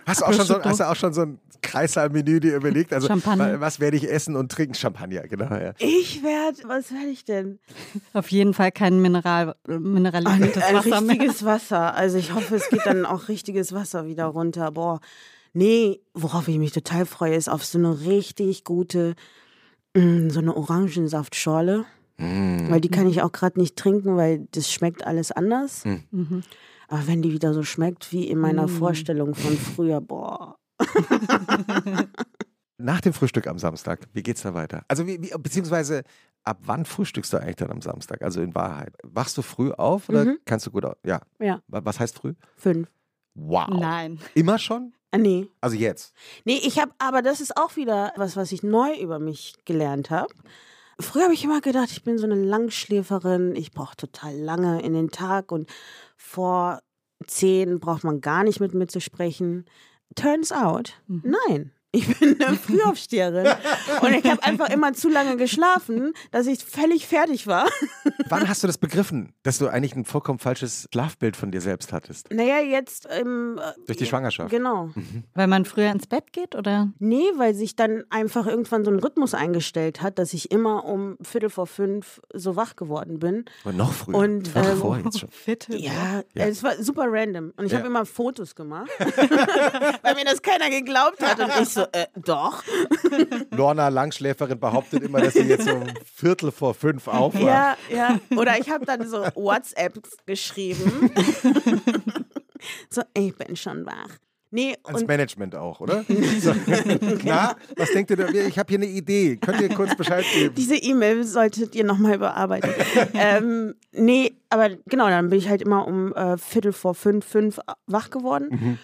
Hast 0.07 0.21
du 0.21 0.25
auch 0.27 0.33
schon 0.33 0.47
so, 0.47 0.63
hast 0.63 0.81
du 0.81 0.89
auch 0.91 0.97
schon 0.97 1.13
so 1.13 1.23
ein 1.23 1.39
Kreissaal-Menü 1.63 2.41
dir 2.41 2.57
überlegt? 2.57 2.93
Also, 2.93 3.07
Champagner. 3.07 3.55
wa- 3.55 3.61
was 3.61 3.79
werde 3.81 3.97
ich 3.97 4.11
essen 4.11 4.35
und 4.37 4.51
trinken? 4.51 4.75
Champagner, 4.75 5.23
genau. 5.29 5.55
Ja. 5.55 5.73
Ich 5.79 6.23
werde, 6.23 6.59
was 6.69 6.91
werde 6.93 7.07
ich 7.11 7.25
denn? 7.25 7.61
Auf 8.13 8.29
jeden 8.33 8.55
Fall 8.55 8.73
kein 8.73 9.01
Mineral, 9.01 9.55
Ein, 9.69 9.83
mineralisiertes 9.83 10.63
ein 10.65 10.75
Wasser 10.75 11.01
mehr. 11.01 11.13
richtiges 11.15 11.45
Wasser. 11.45 11.95
Also 11.95 12.19
ich 12.19 12.35
hoffe, 12.35 12.57
es 12.57 12.69
geht 12.69 12.85
dann 12.85 13.07
auch 13.07 13.29
richtiges 13.29 13.73
Wasser 13.73 14.07
wieder 14.07 14.27
runter. 14.27 14.73
Boah. 14.73 15.01
Nee, 15.55 16.01
worauf 16.15 16.49
ich 16.49 16.59
mich 16.59 16.73
total 16.73 17.07
freue, 17.07 17.37
ist 17.37 17.49
auf 17.49 17.65
so 17.65 17.79
eine 17.79 18.05
richtig 18.07 18.65
gute, 18.65 19.15
mm, 19.95 20.31
so 20.31 20.41
eine 20.41 20.57
Orangensaftschorle. 20.57 21.85
Mm. 22.23 22.71
Weil 22.71 22.81
die 22.81 22.89
kann 22.91 23.07
ich 23.09 23.21
auch 23.23 23.33
gerade 23.33 23.59
nicht 23.61 23.77
trinken, 23.77 24.17
weil 24.17 24.47
das 24.53 24.71
schmeckt 24.73 25.07
alles 25.07 25.33
anders. 25.33 25.85
Mhm. 25.85 26.43
Aber 26.89 27.07
wenn 27.07 27.23
die 27.23 27.33
wieder 27.33 27.53
so 27.55 27.63
schmeckt 27.63 28.13
wie 28.13 28.29
in 28.29 28.39
meiner 28.39 28.67
Mm. 28.67 28.69
Vorstellung 28.69 29.35
von 29.35 29.57
früher, 29.57 30.01
boah. 30.01 30.57
Nach 32.79 33.01
dem 33.01 33.13
Frühstück 33.13 33.47
am 33.47 33.59
Samstag, 33.59 34.01
wie 34.13 34.23
geht's 34.23 34.43
da 34.43 34.55
weiter? 34.55 34.85
Also, 34.89 35.07
wie, 35.07 35.23
wie, 35.23 35.31
beziehungsweise, 35.39 36.03
ab 36.43 36.59
wann 36.65 36.85
frühstückst 36.85 37.33
du 37.33 37.37
eigentlich 37.37 37.57
dann 37.57 37.71
am 37.71 37.81
Samstag? 37.81 38.23
Also 38.23 38.43
in 38.43 38.55
Wahrheit. 38.55 38.95
Wachst 39.05 39.39
du 39.39 39.43
früh 39.43 39.71
auf 39.71 40.09
oder 40.09 40.25
Mhm. 40.25 40.39
kannst 40.45 40.67
du 40.67 40.71
gut 40.73 40.85
auf? 40.85 40.97
Ja. 41.05 41.21
Ja. 41.39 41.61
Wa- 41.69 41.83
Was 41.85 42.01
heißt 42.01 42.17
früh? 42.17 42.35
Fünf. 42.57 42.89
Wow. 43.35 43.69
Nein. 43.69 44.19
Immer 44.35 44.59
schon? 44.59 44.93
Ah, 45.13 45.19
nee. 45.19 45.47
Also 45.61 45.77
jetzt. 45.77 46.13
Nee, 46.45 46.59
ich 46.65 46.81
habe, 46.81 46.93
aber 46.99 47.23
das 47.23 47.41
ist 47.41 47.57
auch 47.57 47.77
wieder 47.77 48.13
was, 48.17 48.37
was 48.37 48.51
ich 48.51 48.63
neu 48.63 48.95
über 49.01 49.19
mich 49.21 49.55
gelernt 49.65 50.11
habe. 50.11 50.33
Früher 51.03 51.25
habe 51.25 51.35
ich 51.35 51.45
immer 51.45 51.61
gedacht, 51.61 51.91
ich 51.91 52.05
bin 52.05 52.17
so 52.17 52.25
eine 52.25 52.37
Langschläferin, 52.37 53.57
ich 53.57 53.73
brauche 53.73 53.97
total 53.97 54.35
lange 54.37 54.83
in 54.83 54.95
den 54.95 55.11
Tag 55.11 55.53
und 55.53 55.69
vor 56.17 56.81
zehn 57.27 57.81
braucht 57.81 58.05
man 58.05 58.21
gar 58.21 58.45
nicht 58.45 58.61
mit 58.61 58.73
mir 58.75 58.87
zu 58.87 59.01
sprechen. 59.01 59.65
Turns 60.15 60.53
out, 60.53 61.03
nein. 61.49 61.73
Ich 61.95 62.19
bin 62.19 62.41
eine 62.43 62.57
Frühaufsteherin 62.57 63.47
und 64.01 64.15
ich 64.15 64.25
habe 64.25 64.43
einfach 64.43 64.71
immer 64.71 64.95
zu 64.95 65.11
lange 65.11 65.37
geschlafen, 65.37 66.15
dass 66.31 66.47
ich 66.47 66.65
völlig 66.65 67.07
fertig 67.07 67.47
war. 67.47 67.67
Wann 68.31 68.49
hast 68.49 68.63
du 68.63 68.67
das 68.67 68.79
begriffen, 68.79 69.35
dass 69.43 69.59
du 69.59 69.69
eigentlich 69.69 69.95
ein 69.95 70.07
vollkommen 70.07 70.39
falsches 70.39 70.89
Schlafbild 70.91 71.37
von 71.37 71.51
dir 71.51 71.61
selbst 71.61 71.93
hattest? 71.93 72.33
Naja, 72.33 72.61
jetzt 72.61 73.07
im. 73.21 73.59
äh, 73.59 73.73
Durch 73.87 73.99
die 73.99 74.07
Schwangerschaft? 74.07 74.51
Genau. 74.51 74.91
Weil 75.35 75.47
man 75.49 75.67
früher 75.67 75.91
ins 75.91 76.07
Bett 76.07 76.33
geht 76.33 76.55
oder? 76.55 76.89
Nee, 76.99 77.27
weil 77.37 77.55
sich 77.55 77.77
dann 77.77 78.05
einfach 78.09 78.47
irgendwann 78.47 78.85
so 78.87 78.91
ein 78.91 78.99
Rhythmus 78.99 79.35
eingestellt 79.35 80.01
hat, 80.01 80.19
dass 80.19 80.33
ich 80.33 80.51
immer 80.51 80.87
um 80.87 81.19
Viertel 81.21 81.51
vor 81.51 81.67
fünf 81.67 82.23
so 82.33 82.57
wach 82.57 82.75
geworden 82.75 83.19
bin. 83.19 83.45
Und 83.65 83.77
noch 83.77 83.93
früher. 83.93 84.17
Und, 84.17 84.49
Viertel 84.49 84.73
ähm, 84.73 84.79
vor 84.79 84.97
jetzt 84.99 85.21
schon. 85.21 85.29
Fitte. 85.31 85.77
Ja, 85.77 86.23
Ja. 86.35 86.47
es 86.47 86.63
war 86.63 86.83
super 86.83 87.05
random. 87.09 87.53
Und 87.59 87.67
ich 87.67 87.73
Ja. 87.73 87.79
habe 87.79 87.89
immer 87.89 88.07
Fotos 88.07 88.55
gemacht, 88.55 88.91
weil 90.03 90.15
mir 90.15 90.25
das 90.25 90.41
keiner 90.41 90.71
geglaubt 90.71 91.21
hat. 91.23 91.39
Und 91.39 91.51
ich 91.61 91.69
so, 91.69 91.82
äh, 91.93 92.07
doch. 92.17 92.63
Lorna 93.51 93.89
Langschläferin 93.89 94.59
behauptet 94.59 95.03
immer, 95.03 95.21
dass 95.21 95.35
sie 95.35 95.43
jetzt 95.43 95.71
um 95.71 95.85
Viertel 96.05 96.53
vor 96.53 96.75
fünf 96.75 97.09
aufwacht. 97.09 97.43
Ja, 97.43 97.77
ja. 97.91 98.19
Oder 98.37 98.59
ich 98.59 98.71
habe 98.71 98.85
dann 98.85 99.09
so 99.09 99.25
WhatsApps 99.35 100.17
geschrieben. 100.27 101.11
so, 102.91 103.03
ich 103.15 103.37
bin 103.37 103.57
schon 103.57 103.87
wach. 103.87 104.19
Nee, 104.55 104.77
Ans 104.85 105.07
Management 105.07 105.55
auch, 105.55 105.81
oder? 105.81 106.05
So. 106.39 106.55
Na, 107.25 107.57
was 107.75 107.91
denkt 107.93 108.11
ihr? 108.11 108.19
da? 108.19 108.29
Ich 108.29 108.59
habe 108.59 108.69
hier 108.69 108.79
eine 108.79 108.87
Idee. 108.87 109.37
Könnt 109.37 109.63
ihr 109.63 109.71
kurz 109.71 109.97
Bescheid 109.97 110.27
geben? 110.35 110.55
diese 110.55 110.77
E-Mail 110.77 111.25
solltet 111.25 111.75
ihr 111.75 111.85
nochmal 111.85 112.17
überarbeiten. 112.17 112.71
ähm, 113.15 113.75
nee, 113.93 114.35
aber 114.51 114.69
genau, 114.85 115.09
dann 115.09 115.31
bin 115.31 115.39
ich 115.39 115.49
halt 115.49 115.63
immer 115.63 115.87
um 115.87 116.13
äh, 116.13 116.37
Viertel 116.37 116.75
vor 116.75 116.95
fünf, 116.95 117.25
fünf 117.25 117.61
wach 117.87 118.11
geworden. 118.11 118.79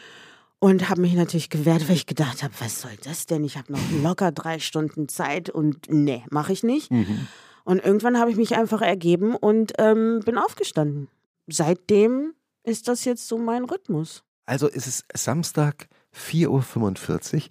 Und 0.60 0.88
habe 0.88 1.00
mich 1.00 1.14
natürlich 1.14 1.50
gewehrt, 1.50 1.88
weil 1.88 1.94
ich 1.94 2.06
gedacht 2.06 2.42
habe, 2.42 2.52
was 2.58 2.80
soll 2.80 2.96
das 3.04 3.26
denn? 3.26 3.44
Ich 3.44 3.56
habe 3.56 3.72
noch 3.72 3.90
locker 4.02 4.32
drei 4.32 4.58
Stunden 4.58 5.08
Zeit 5.08 5.50
und 5.50 5.88
nee, 5.88 6.24
mache 6.30 6.52
ich 6.52 6.64
nicht. 6.64 6.90
Mhm. 6.90 7.28
Und 7.64 7.84
irgendwann 7.84 8.18
habe 8.18 8.30
ich 8.30 8.36
mich 8.36 8.56
einfach 8.56 8.82
ergeben 8.82 9.36
und 9.36 9.74
ähm, 9.78 10.20
bin 10.24 10.36
aufgestanden. 10.36 11.08
Seitdem 11.46 12.34
ist 12.64 12.88
das 12.88 13.04
jetzt 13.04 13.28
so 13.28 13.38
mein 13.38 13.64
Rhythmus. 13.64 14.24
Also 14.46 14.66
ist 14.66 14.86
es 14.86 15.04
Samstag 15.14 15.88
4.45 16.18 17.34
Uhr. 17.36 17.42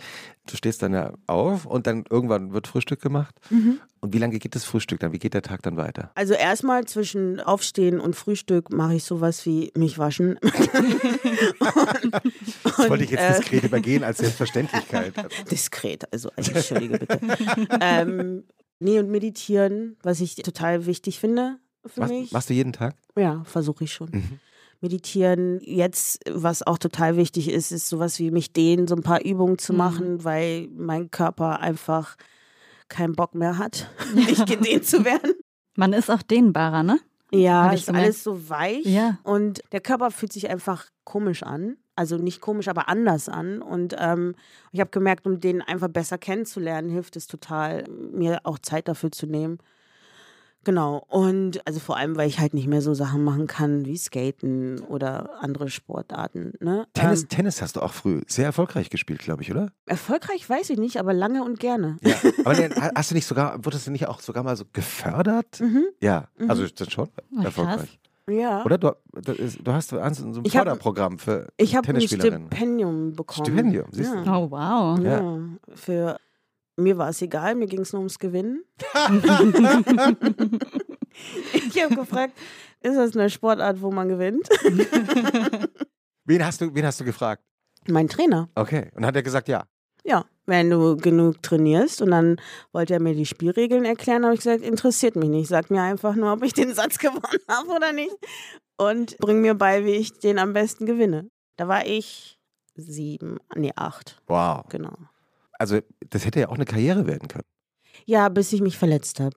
Du 0.49 0.55
stehst 0.55 0.81
dann 0.81 0.93
ja 0.93 1.13
auf 1.27 1.65
und 1.65 1.87
dann 1.87 2.05
irgendwann 2.09 2.53
wird 2.53 2.67
Frühstück 2.67 3.01
gemacht. 3.01 3.35
Und 3.49 4.13
wie 4.13 4.17
lange 4.17 4.39
geht 4.39 4.55
das 4.55 4.63
Frühstück 4.63 4.99
dann? 5.01 5.11
Wie 5.11 5.19
geht 5.19 5.33
der 5.33 5.41
Tag 5.41 5.61
dann 5.63 5.75
weiter? 5.75 6.11
Also 6.15 6.33
erstmal 6.35 6.85
zwischen 6.85 7.41
Aufstehen 7.41 7.99
und 7.99 8.15
Frühstück 8.15 8.71
mache 8.71 8.95
ich 8.95 9.03
sowas 9.03 9.45
wie 9.45 9.71
mich 9.75 9.97
waschen. 9.97 10.39
Das 12.63 12.89
wollte 12.89 13.03
ich 13.03 13.11
jetzt 13.11 13.21
äh, 13.21 13.37
diskret 13.39 13.63
übergehen 13.63 14.03
als 14.03 14.19
Selbstverständlichkeit. 14.19 15.13
Diskret, 15.51 16.11
also 16.13 16.29
entschuldige 16.35 16.99
bitte. 16.99 17.19
ähm, 17.81 18.43
nee, 18.79 18.99
und 18.99 19.09
meditieren, 19.09 19.97
was 20.03 20.21
ich 20.21 20.35
total 20.35 20.85
wichtig 20.85 21.19
finde 21.19 21.57
für 21.85 22.01
Machst, 22.01 22.13
mich. 22.13 22.31
machst 22.31 22.49
du 22.49 22.53
jeden 22.53 22.73
Tag? 22.73 22.95
Ja, 23.17 23.43
versuche 23.45 23.83
ich 23.83 23.93
schon. 23.93 24.09
Mhm. 24.11 24.39
Meditieren. 24.81 25.59
Jetzt, 25.61 26.19
was 26.29 26.65
auch 26.65 26.77
total 26.77 27.17
wichtig 27.17 27.49
ist, 27.49 27.71
ist 27.71 27.87
sowas 27.89 28.19
wie 28.19 28.31
mich 28.31 28.53
dehnen, 28.53 28.87
so 28.87 28.95
ein 28.95 29.03
paar 29.03 29.23
Übungen 29.23 29.57
zu 29.57 29.73
Mhm. 29.73 29.77
machen, 29.77 30.23
weil 30.23 30.67
mein 30.75 31.11
Körper 31.11 31.59
einfach 31.59 32.15
keinen 32.89 33.13
Bock 33.15 33.35
mehr 33.35 33.57
hat, 33.57 33.89
nicht 34.15 34.45
gedehnt 34.47 34.85
zu 34.85 35.03
werden. 35.05 35.33
Man 35.75 35.93
ist 35.93 36.09
auch 36.09 36.21
dehnbarer, 36.21 36.83
ne? 36.83 36.99
Ja, 37.31 37.71
ist 37.73 37.87
gemerkt. 37.87 38.05
alles 38.05 38.23
so 38.23 38.49
weich 38.49 38.85
Ja. 38.85 39.17
und 39.23 39.61
der 39.73 39.81
Körper 39.81 40.11
fühlt 40.11 40.31
sich 40.31 40.49
einfach 40.49 40.85
komisch 41.03 41.43
an. 41.43 41.75
Also 41.95 42.17
nicht 42.17 42.41
komisch, 42.41 42.67
aber 42.67 42.87
anders 42.89 43.27
an. 43.27 43.61
Und 43.61 43.95
ähm, 43.97 44.35
ich 44.71 44.79
habe 44.79 44.91
gemerkt, 44.91 45.25
um 45.25 45.39
den 45.39 45.61
einfach 45.61 45.87
besser 45.89 46.17
kennenzulernen, 46.17 46.89
hilft 46.89 47.15
es 47.15 47.25
total, 47.27 47.83
mir 47.89 48.39
auch 48.43 48.59
Zeit 48.59 48.87
dafür 48.87 49.11
zu 49.11 49.25
nehmen. 49.25 49.57
Genau. 50.67 51.01
Und 51.07 51.65
also 51.65 51.79
vor 51.79 51.95
allem, 51.95 52.17
weil 52.17 52.27
ich 52.27 52.39
halt 52.39 52.53
nicht 52.53 52.67
mehr 52.67 52.81
so 52.81 52.93
Sachen 52.93 53.23
machen 53.23 53.47
kann 53.47 53.85
wie 53.85 53.95
Skaten 53.95 54.81
oder 54.81 55.41
andere 55.41 55.69
Sportarten. 55.69 56.51
Ne? 56.59 56.85
Tennis, 56.93 57.21
Ähm, 57.23 57.29
Tennis 57.29 57.61
hast 57.61 57.77
du 57.77 57.81
auch 57.81 57.93
früh 57.93 58.19
sehr 58.27 58.43
erfolgreich 58.45 58.89
gespielt, 58.89 59.19
glaube 59.21 59.43
ich, 59.43 59.51
oder? 59.51 59.71
erfolgreich 59.85 60.49
weiß 60.49 60.69
ich 60.71 60.77
nicht, 60.77 60.97
aber 60.99 61.13
lange 61.13 61.41
und 61.43 61.61
gerne. 61.61 61.95
Ja. 62.01 62.15
Aber 62.43 62.53
nee, 62.55 62.67
hast 62.95 63.11
du 63.11 63.15
nicht 63.15 63.25
sogar, 63.25 63.63
wurdest 63.63 63.87
du 63.87 63.91
nicht 63.91 64.07
auch 64.09 64.19
sogar 64.19 64.43
mal 64.43 64.57
so 64.57 64.65
gefördert? 64.73 65.61
Mhm. 65.61 65.85
Ja, 66.01 66.27
also 66.49 66.67
das 66.67 66.91
schon 66.91 67.07
krass. 67.13 67.45
erfolgreich. 67.45 67.99
Ja. 68.29 68.65
Oder 68.65 68.77
du, 68.77 68.91
du 69.13 69.33
du 69.63 69.71
hast 69.71 69.87
so 69.87 69.99
ein 69.99 70.13
so 70.13 70.25
ein 70.25 70.41
Ich 70.43 70.57
hab- 70.57 70.65
Förderprogramm 70.65 71.17
für 71.17 71.47
Ich 71.55 71.77
habe 71.77 71.87
ein 71.87 71.93
Tennisspielerinnen. 71.93 72.47
Stipendium 72.51 73.13
bekommen. 73.13 73.45
Stipendium, 73.45 73.85
siehst 73.91 74.13
du. 74.13 74.17
Ja. 74.17 74.37
Oh, 74.37 74.51
wow. 74.51 74.99
Ja. 74.99 75.21
Ja. 75.21 75.39
Für 75.75 76.17
mir 76.77 76.97
war 76.97 77.09
es 77.09 77.21
egal, 77.21 77.55
mir 77.55 77.67
ging 77.67 77.81
es 77.81 77.91
nur 77.93 77.99
ums 78.01 78.19
Gewinnen. 78.19 78.63
ich 81.53 81.83
habe 81.83 81.95
gefragt, 81.95 82.33
ist 82.81 82.95
das 82.95 83.15
eine 83.15 83.29
Sportart, 83.29 83.81
wo 83.81 83.91
man 83.91 84.07
gewinnt? 84.07 84.47
Wen 86.25 86.45
hast 86.45 86.59
du, 86.61 86.73
wen 86.75 86.85
hast 86.85 86.99
du 86.99 87.05
gefragt? 87.05 87.41
mein 87.89 88.09
Trainer. 88.09 88.49
Okay. 88.55 88.91
Und 88.95 89.05
hat 89.05 89.15
er 89.15 89.23
gesagt, 89.23 89.47
ja. 89.47 89.63
Ja, 90.03 90.25
wenn 90.45 90.69
du 90.69 90.97
genug 90.97 91.41
trainierst 91.41 92.01
und 92.01 92.11
dann 92.11 92.35
wollte 92.73 92.93
er 92.93 92.99
mir 92.99 93.15
die 93.15 93.25
Spielregeln 93.25 93.85
erklären, 93.85 94.25
habe 94.25 94.33
ich 94.33 94.41
gesagt, 94.41 94.61
interessiert 94.61 95.15
mich 95.15 95.29
nicht. 95.29 95.47
Sag 95.47 95.69
mir 95.71 95.81
einfach 95.81 96.15
nur, 96.15 96.33
ob 96.33 96.43
ich 96.43 96.51
den 96.53 96.73
Satz 96.73 96.97
gewonnen 96.99 97.21
habe 97.47 97.69
oder 97.69 97.93
nicht. 97.93 98.13
Und 98.77 99.17
bring 99.19 99.39
mir 99.39 99.53
bei, 99.55 99.85
wie 99.85 99.91
ich 99.93 100.19
den 100.19 100.37
am 100.37 100.51
besten 100.51 100.85
gewinne. 100.85 101.29
Da 101.55 101.69
war 101.69 101.85
ich 101.85 102.37
sieben, 102.75 103.37
nee, 103.55 103.71
acht, 103.77 104.21
Wow. 104.27 104.65
genau. 104.69 104.97
Also 105.59 105.79
das 106.09 106.25
hätte 106.25 106.39
ja 106.41 106.49
auch 106.49 106.55
eine 106.55 106.65
Karriere 106.65 107.07
werden 107.07 107.27
können. 107.27 107.45
Ja, 108.05 108.29
bis 108.29 108.53
ich 108.53 108.61
mich 108.61 108.77
verletzt 108.77 109.19
habe. 109.19 109.35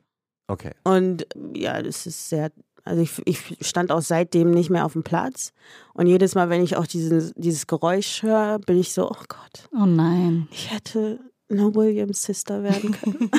Okay. 0.48 0.72
Und 0.84 1.26
ja, 1.54 1.80
das 1.82 2.06
ist 2.06 2.28
sehr, 2.28 2.50
also 2.84 3.02
ich, 3.02 3.12
ich 3.26 3.56
stand 3.66 3.90
auch 3.92 4.02
seitdem 4.02 4.50
nicht 4.50 4.68
mehr 4.70 4.84
auf 4.84 4.92
dem 4.94 5.02
Platz. 5.02 5.52
Und 5.94 6.06
jedes 6.08 6.34
Mal, 6.34 6.50
wenn 6.50 6.62
ich 6.62 6.76
auch 6.76 6.86
dieses, 6.86 7.32
dieses 7.36 7.66
Geräusch 7.66 8.22
höre, 8.22 8.58
bin 8.58 8.78
ich 8.78 8.92
so, 8.92 9.08
oh 9.10 9.22
Gott, 9.28 9.68
Oh 9.72 9.86
nein. 9.86 10.48
ich 10.50 10.70
hätte 10.72 11.20
eine 11.50 11.74
Williams 11.74 12.22
Sister 12.24 12.62
werden 12.62 12.92
können. 13.00 13.30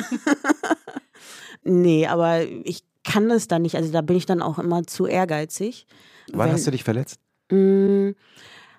nee, 1.62 2.06
aber 2.06 2.42
ich 2.44 2.82
kann 3.04 3.28
das 3.28 3.48
dann 3.48 3.62
nicht. 3.62 3.76
Also 3.76 3.92
da 3.92 4.00
bin 4.00 4.16
ich 4.16 4.26
dann 4.26 4.42
auch 4.42 4.58
immer 4.58 4.84
zu 4.86 5.06
ehrgeizig. 5.06 5.86
Wann 6.32 6.48
Wenn- 6.48 6.54
hast 6.54 6.66
du 6.66 6.70
dich 6.70 6.84
verletzt? 6.84 7.18
Mm, 7.50 8.10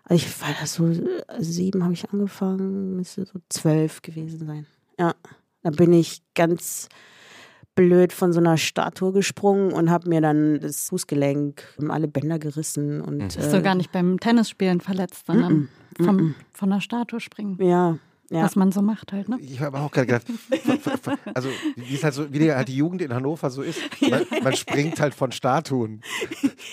Also 0.04 0.26
ich 0.26 0.42
war 0.42 0.50
das 0.60 0.74
so, 0.74 0.88
äh, 0.88 1.00
sieben 1.40 1.84
habe 1.84 1.94
ich 1.94 2.10
angefangen, 2.10 2.96
müsste 2.98 3.26
so 3.26 3.40
zwölf 3.50 4.02
gewesen 4.02 4.46
sein. 4.46 4.66
Ja, 5.00 5.14
da 5.62 5.70
bin 5.70 5.94
ich 5.94 6.22
ganz 6.36 6.90
blöd 7.76 8.14
von 8.14 8.34
so 8.34 8.40
einer 8.40 8.58
Statue 8.58 9.14
gesprungen 9.14 9.72
und 9.72 9.90
habe 9.90 10.08
mir 10.10 10.22
dann 10.22 10.60
das 10.60 10.90
Fußgelenk, 10.90 11.64
alle 11.90 12.08
Bänder 12.08 12.38
gerissen 12.38 13.02
und 13.02 13.18
Mhm. 13.18 13.28
Bist 13.30 13.54
du 13.54 13.58
äh, 13.58 13.62
gar 13.62 13.76
nicht 13.76 13.92
beim 13.92 14.20
Tennisspielen 14.20 14.82
verletzt, 14.82 15.26
sondern 15.26 15.70
vom, 16.00 16.36
von 16.52 16.70
der 16.70 16.82
Statue 16.82 17.20
springen. 17.20 17.58
ja, 17.64 17.98
ja. 18.34 18.44
Was 18.44 18.56
man 18.56 18.72
so 18.72 18.82
macht 18.82 19.12
halt, 19.14 19.30
ne? 19.30 19.38
Ich 19.40 19.60
habe 19.62 19.78
auch 19.80 19.92
gerade 19.92 20.08
gedacht, 20.08 20.26
also 21.34 21.50
wie 21.76 21.96
es 21.96 22.04
halt 22.04 22.14
so, 22.14 22.32
wie 22.34 22.40
die, 22.40 22.52
halt 22.54 22.68
die 22.68 22.76
Jugend 22.76 23.02
in 23.02 23.14
Hannover 23.14 23.50
so 23.50 23.62
ist. 23.62 23.80
Man, 24.02 24.26
man 24.44 24.56
springt 24.56 25.00
halt 25.00 25.14
von 25.14 25.32
Statuen. 25.32 26.02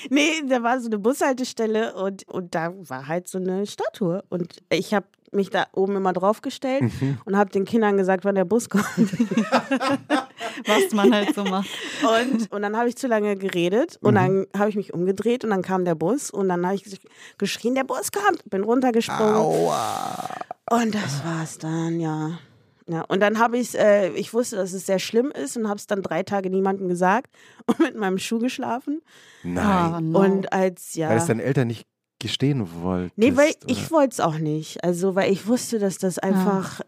Nee, 0.09 0.43
da 0.49 0.63
war 0.63 0.81
so 0.81 0.87
eine 0.87 0.99
Bushaltestelle 0.99 1.95
und, 1.95 2.27
und 2.29 2.55
da 2.55 2.73
war 2.89 3.07
halt 3.07 3.29
so 3.29 3.39
eine 3.39 3.67
Statue. 3.67 4.23
Und 4.29 4.63
ich 4.71 4.95
habe 4.95 5.07
mich 5.33 5.51
da 5.51 5.67
oben 5.73 5.97
immer 5.97 6.13
draufgestellt 6.13 6.83
Mhm. 7.01 7.19
und 7.25 7.37
habe 7.37 7.51
den 7.51 7.65
Kindern 7.65 7.97
gesagt, 7.97 8.25
wann 8.25 8.35
der 8.35 8.45
Bus 8.45 8.69
kommt. 8.69 8.85
Was 10.67 10.93
man 10.93 11.13
halt 11.15 11.35
so 11.35 11.45
macht. 11.45 11.69
Und, 12.03 12.51
und 12.53 12.63
dann 12.63 12.77
habe 12.77 12.89
ich 12.89 12.97
zu 12.97 13.07
lange 13.07 13.37
geredet 13.37 13.99
und 14.01 14.15
dann 14.15 14.47
habe 14.57 14.71
ich 14.71 14.77
mich 14.77 14.95
umgedreht 14.95 15.45
und 15.45 15.51
dann 15.51 15.63
kam 15.63 15.85
der 15.85 15.95
Bus 15.95 16.31
und 16.31 16.49
dann 16.49 16.65
habe 16.65 16.75
ich 16.77 16.85
gesch- 16.85 17.07
geschrien, 17.39 17.75
der 17.75 17.85
Bus 17.85 18.11
kommt, 18.11 18.43
bin 18.49 18.63
runtergesprungen. 18.65 19.35
Aua. 19.35 20.29
Und 20.71 20.95
das 20.95 21.25
war's 21.25 21.59
dann, 21.59 22.01
ja. 22.01 22.39
Ja, 22.87 23.03
und 23.03 23.21
dann 23.21 23.39
habe 23.39 23.59
ich 23.59 23.79
äh, 23.79 24.09
ich 24.15 24.33
wusste, 24.35 24.57
dass 24.57 24.73
es 24.73 24.87
sehr 24.87 24.99
schlimm 24.99 25.31
ist 25.31 25.57
und 25.57 25.69
habe 25.69 25.77
es 25.79 25.87
dann 25.87 26.03
drei 26.03 26.23
Tage 26.23 26.51
niemandem 26.51 26.89
gesagt 26.89 27.31
und 27.67 27.79
mit 27.81 27.97
meinem 27.97 28.19
Schuh 28.19 28.39
geschlafen. 28.39 29.03
Nein. 29.43 29.95
Oh, 29.95 30.01
no. 30.01 30.19
Und 30.21 30.53
als, 30.53 30.95
ja. 30.95 31.11
Weil 31.11 31.19
es 31.19 31.27
deine 31.27 31.43
Eltern 31.43 31.69
nicht 31.69 31.87
gestehen 32.19 32.67
wollten. 32.83 33.13
Nee, 33.17 33.37
weil 33.37 33.53
ich 33.67 33.91
wollte 33.91 34.13
es 34.13 34.21
auch 34.21 34.39
nicht. 34.39 34.83
Also, 34.85 35.15
weil 35.15 35.31
ich 35.33 35.47
wusste, 35.47 35.79
dass 35.79 35.99
das 35.99 36.19
einfach 36.19 36.81
Mhm. 36.81 36.85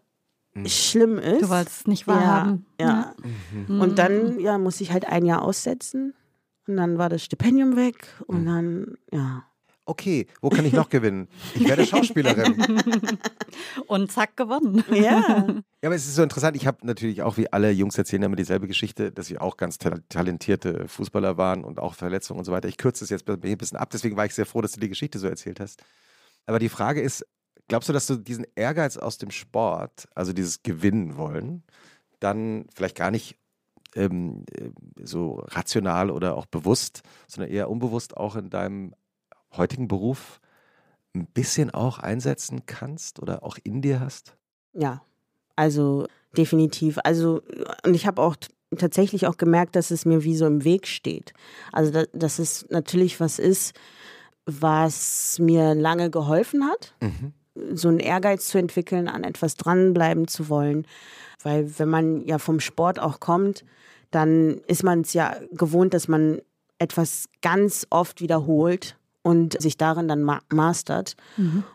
Schlimm 0.66 1.18
ist. 1.18 1.42
Du 1.42 1.48
wolltest 1.48 1.80
es 1.80 1.86
nicht 1.86 2.06
ja, 2.06 2.14
wahrhaben. 2.14 2.66
ja. 2.80 3.14
Mhm. 3.68 3.80
Und 3.80 3.98
dann, 3.98 4.38
ja, 4.40 4.58
musste 4.58 4.82
ich 4.84 4.92
halt 4.92 5.06
ein 5.06 5.24
Jahr 5.24 5.42
aussetzen. 5.42 6.14
Und 6.66 6.76
dann 6.76 6.98
war 6.98 7.08
das 7.08 7.24
Stipendium 7.24 7.74
weg. 7.76 8.06
Mhm. 8.20 8.24
Und 8.36 8.46
dann, 8.46 8.94
ja. 9.10 9.44
Okay, 9.84 10.28
wo 10.40 10.48
kann 10.48 10.64
ich 10.64 10.72
noch 10.74 10.88
gewinnen? 10.88 11.26
Ich 11.56 11.66
werde 11.66 11.84
Schauspielerin. 11.86 12.54
Und 13.88 14.12
zack, 14.12 14.36
gewonnen. 14.36 14.84
Ja. 14.90 15.46
Ja, 15.82 15.88
aber 15.88 15.94
es 15.96 16.06
ist 16.06 16.14
so 16.14 16.22
interessant. 16.22 16.56
Ich 16.56 16.66
habe 16.68 16.86
natürlich 16.86 17.22
auch, 17.22 17.36
wie 17.36 17.52
alle 17.52 17.70
Jungs 17.72 17.98
erzählen 17.98 18.22
immer 18.22 18.36
dieselbe 18.36 18.68
Geschichte, 18.68 19.10
dass 19.10 19.26
sie 19.26 19.38
auch 19.38 19.56
ganz 19.56 19.78
ta- 19.78 19.98
talentierte 20.08 20.86
Fußballer 20.86 21.36
waren 21.36 21.64
und 21.64 21.80
auch 21.80 21.94
Verletzungen 21.94 22.38
und 22.38 22.44
so 22.44 22.52
weiter. 22.52 22.68
Ich 22.68 22.76
kürze 22.76 23.02
es 23.04 23.10
jetzt 23.10 23.28
ein 23.28 23.40
bisschen 23.40 23.76
ab, 23.78 23.90
deswegen 23.90 24.16
war 24.16 24.24
ich 24.24 24.34
sehr 24.34 24.46
froh, 24.46 24.60
dass 24.60 24.72
du 24.72 24.80
die 24.80 24.88
Geschichte 24.88 25.18
so 25.18 25.26
erzählt 25.26 25.58
hast. 25.58 25.82
Aber 26.46 26.60
die 26.60 26.68
Frage 26.68 27.00
ist, 27.00 27.26
glaubst 27.68 27.88
du, 27.88 27.92
dass 27.92 28.06
du 28.06 28.16
diesen 28.16 28.46
Ehrgeiz 28.54 28.96
aus 28.96 29.18
dem 29.18 29.30
Sport, 29.30 30.08
also 30.14 30.32
dieses 30.32 30.62
Gewinnen 30.62 31.16
wollen, 31.16 31.62
dann 32.20 32.66
vielleicht 32.74 32.96
gar 32.96 33.10
nicht 33.10 33.36
ähm, 33.94 34.44
äh, 34.52 34.70
so 35.02 35.42
rational 35.48 36.10
oder 36.10 36.36
auch 36.36 36.46
bewusst, 36.46 37.02
sondern 37.28 37.52
eher 37.52 37.70
unbewusst 37.70 38.16
auch 38.16 38.36
in 38.36 38.50
deinem 38.50 38.94
heutigen 39.56 39.88
Beruf 39.88 40.40
ein 41.14 41.26
bisschen 41.26 41.70
auch 41.70 41.98
einsetzen 41.98 42.64
kannst 42.66 43.20
oder 43.20 43.42
auch 43.42 43.58
in 43.62 43.82
dir 43.82 44.00
hast? 44.00 44.36
Ja, 44.72 45.02
also 45.56 46.06
definitiv. 46.36 46.98
Also, 47.04 47.42
und 47.84 47.94
ich 47.94 48.06
habe 48.06 48.22
auch 48.22 48.36
tatsächlich 48.78 49.26
auch 49.26 49.36
gemerkt, 49.36 49.76
dass 49.76 49.90
es 49.90 50.06
mir 50.06 50.24
wie 50.24 50.34
so 50.34 50.46
im 50.46 50.64
Weg 50.64 50.86
steht. 50.86 51.34
Also, 51.72 51.92
da, 51.92 52.04
dass 52.14 52.38
es 52.38 52.66
natürlich 52.70 53.20
was 53.20 53.38
ist, 53.38 53.74
was 54.46 55.38
mir 55.38 55.74
lange 55.74 56.10
geholfen 56.10 56.64
hat, 56.64 56.94
Mhm. 57.00 57.34
So 57.74 57.88
einen 57.88 58.00
Ehrgeiz 58.00 58.48
zu 58.48 58.58
entwickeln, 58.58 59.08
an 59.08 59.24
etwas 59.24 59.56
dranbleiben 59.56 60.28
zu 60.28 60.48
wollen. 60.48 60.86
Weil 61.42 61.78
wenn 61.78 61.88
man 61.88 62.26
ja 62.26 62.38
vom 62.38 62.60
Sport 62.60 62.98
auch 62.98 63.20
kommt, 63.20 63.64
dann 64.10 64.58
ist 64.66 64.84
man 64.84 65.00
es 65.02 65.12
ja 65.12 65.34
gewohnt, 65.52 65.94
dass 65.94 66.08
man 66.08 66.40
etwas 66.78 67.28
ganz 67.40 67.86
oft 67.90 68.20
wiederholt 68.20 68.96
und 69.22 69.60
sich 69.60 69.76
darin 69.76 70.08
dann 70.08 70.22
ma 70.22 70.40
mastert. 70.52 71.16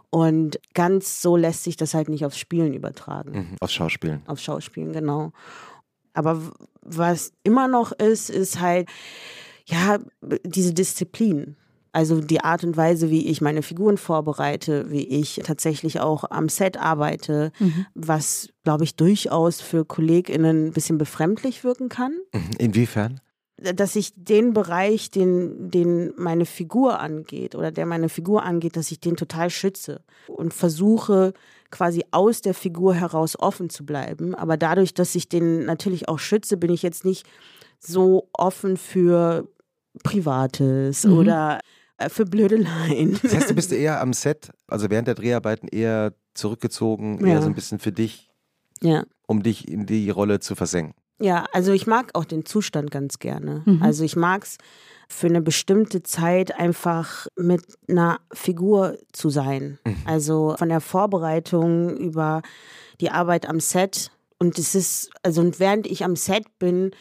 Und 0.09 0.59
ganz 0.73 1.21
so 1.21 1.37
lässt 1.37 1.63
sich 1.63 1.77
das 1.77 1.93
halt 1.93 2.09
nicht 2.09 2.25
aufs 2.25 2.37
Spielen 2.37 2.73
übertragen. 2.73 3.31
Mhm. 3.31 3.55
Aufs 3.59 3.73
Schauspielen. 3.73 4.21
Auf 4.27 4.39
Schauspielen, 4.39 4.93
genau. 4.93 5.31
Aber 6.13 6.41
was 6.81 7.31
immer 7.43 7.67
noch 7.67 7.91
ist, 7.91 8.29
ist 8.29 8.59
halt, 8.59 8.89
ja, 9.65 9.99
diese 10.43 10.73
Disziplin. 10.73 11.55
Also 11.91 12.21
die 12.21 12.41
Art 12.41 12.63
und 12.63 12.77
Weise, 12.77 13.09
wie 13.09 13.27
ich 13.27 13.41
meine 13.41 13.61
Figuren 13.61 13.97
vorbereite, 13.97 14.89
wie 14.91 15.07
ich 15.07 15.41
tatsächlich 15.43 15.99
auch 15.99 16.25
am 16.29 16.49
Set 16.49 16.77
arbeite, 16.77 17.51
mhm. 17.59 17.85
was, 17.95 18.49
glaube 18.63 18.83
ich, 18.83 18.95
durchaus 18.95 19.61
für 19.61 19.85
KollegInnen 19.85 20.67
ein 20.67 20.73
bisschen 20.73 20.97
befremdlich 20.97 21.63
wirken 21.63 21.89
kann. 21.89 22.13
Mhm. 22.33 22.51
Inwiefern? 22.57 23.21
dass 23.59 23.95
ich 23.95 24.13
den 24.15 24.53
Bereich, 24.53 25.09
den, 25.09 25.71
den 25.71 26.13
meine 26.15 26.45
Figur 26.45 26.99
angeht 26.99 27.55
oder 27.55 27.71
der 27.71 27.87
meine 27.87 28.07
Figur 28.07 28.43
angeht, 28.43 28.77
dass 28.77 28.91
ich 28.91 28.99
den 28.99 29.15
total 29.15 29.49
schütze 29.49 30.01
und 30.27 30.53
versuche 30.53 31.33
quasi 31.71 32.05
aus 32.11 32.41
der 32.41 32.53
Figur 32.53 32.93
heraus 32.93 33.37
offen 33.39 33.69
zu 33.69 33.83
bleiben. 33.85 34.35
Aber 34.35 34.57
dadurch, 34.57 34.93
dass 34.93 35.15
ich 35.15 35.27
den 35.27 35.65
natürlich 35.65 36.07
auch 36.07 36.19
schütze, 36.19 36.55
bin 36.57 36.71
ich 36.71 36.83
jetzt 36.83 37.03
nicht 37.03 37.25
so 37.79 38.29
offen 38.31 38.77
für 38.77 39.47
Privates 40.03 41.03
mhm. 41.03 41.13
oder 41.13 41.57
äh, 41.57 41.59
für 42.09 42.25
Blödeleien. 42.25 43.19
Das 43.21 43.33
heißt, 43.33 43.49
du 43.49 43.55
bist 43.55 43.71
eher 43.73 44.01
am 44.01 44.13
Set, 44.13 44.51
also 44.67 44.89
während 44.89 45.07
der 45.07 45.15
Dreharbeiten 45.15 45.67
eher 45.67 46.13
zurückgezogen, 46.33 47.25
eher 47.25 47.41
so 47.41 47.47
ein 47.47 47.55
bisschen 47.55 47.79
für 47.79 47.91
dich, 47.91 48.29
ja. 48.81 49.05
um 49.25 49.41
dich 49.43 49.67
in 49.67 49.85
die 49.85 50.09
Rolle 50.09 50.39
zu 50.39 50.55
versenken. 50.55 50.93
Ja, 51.19 51.45
also 51.51 51.71
ich 51.71 51.87
mag 51.87 52.11
auch 52.13 52.25
den 52.25 52.45
Zustand 52.45 52.91
ganz 52.91 53.17
gerne. 53.17 53.63
Mhm. 53.65 53.81
Also 53.81 54.03
ich 54.03 54.15
mag 54.15 54.43
es 54.43 54.57
für 55.09 55.27
eine 55.27 55.41
bestimmte 55.41 56.03
Zeit 56.03 56.59
einfach 56.59 57.27
mit 57.35 57.63
einer 57.89 58.19
Figur 58.31 58.97
zu 59.13 59.29
sein. 59.29 59.79
Mhm. 59.83 59.95
Also 60.05 60.55
von 60.59 60.69
der 60.69 60.81
Vorbereitung 60.81 61.97
über 61.97 62.41
die 63.01 63.09
Arbeit 63.09 63.49
am 63.49 63.59
Set. 63.59 64.11
Und 64.37 64.59
es 64.59 64.75
ist, 64.75 65.09
also 65.23 65.41
und 65.41 65.59
während 65.59 65.87
ich 65.87 66.03
am 66.03 66.15
Set 66.15 66.45
bin, 66.59 66.91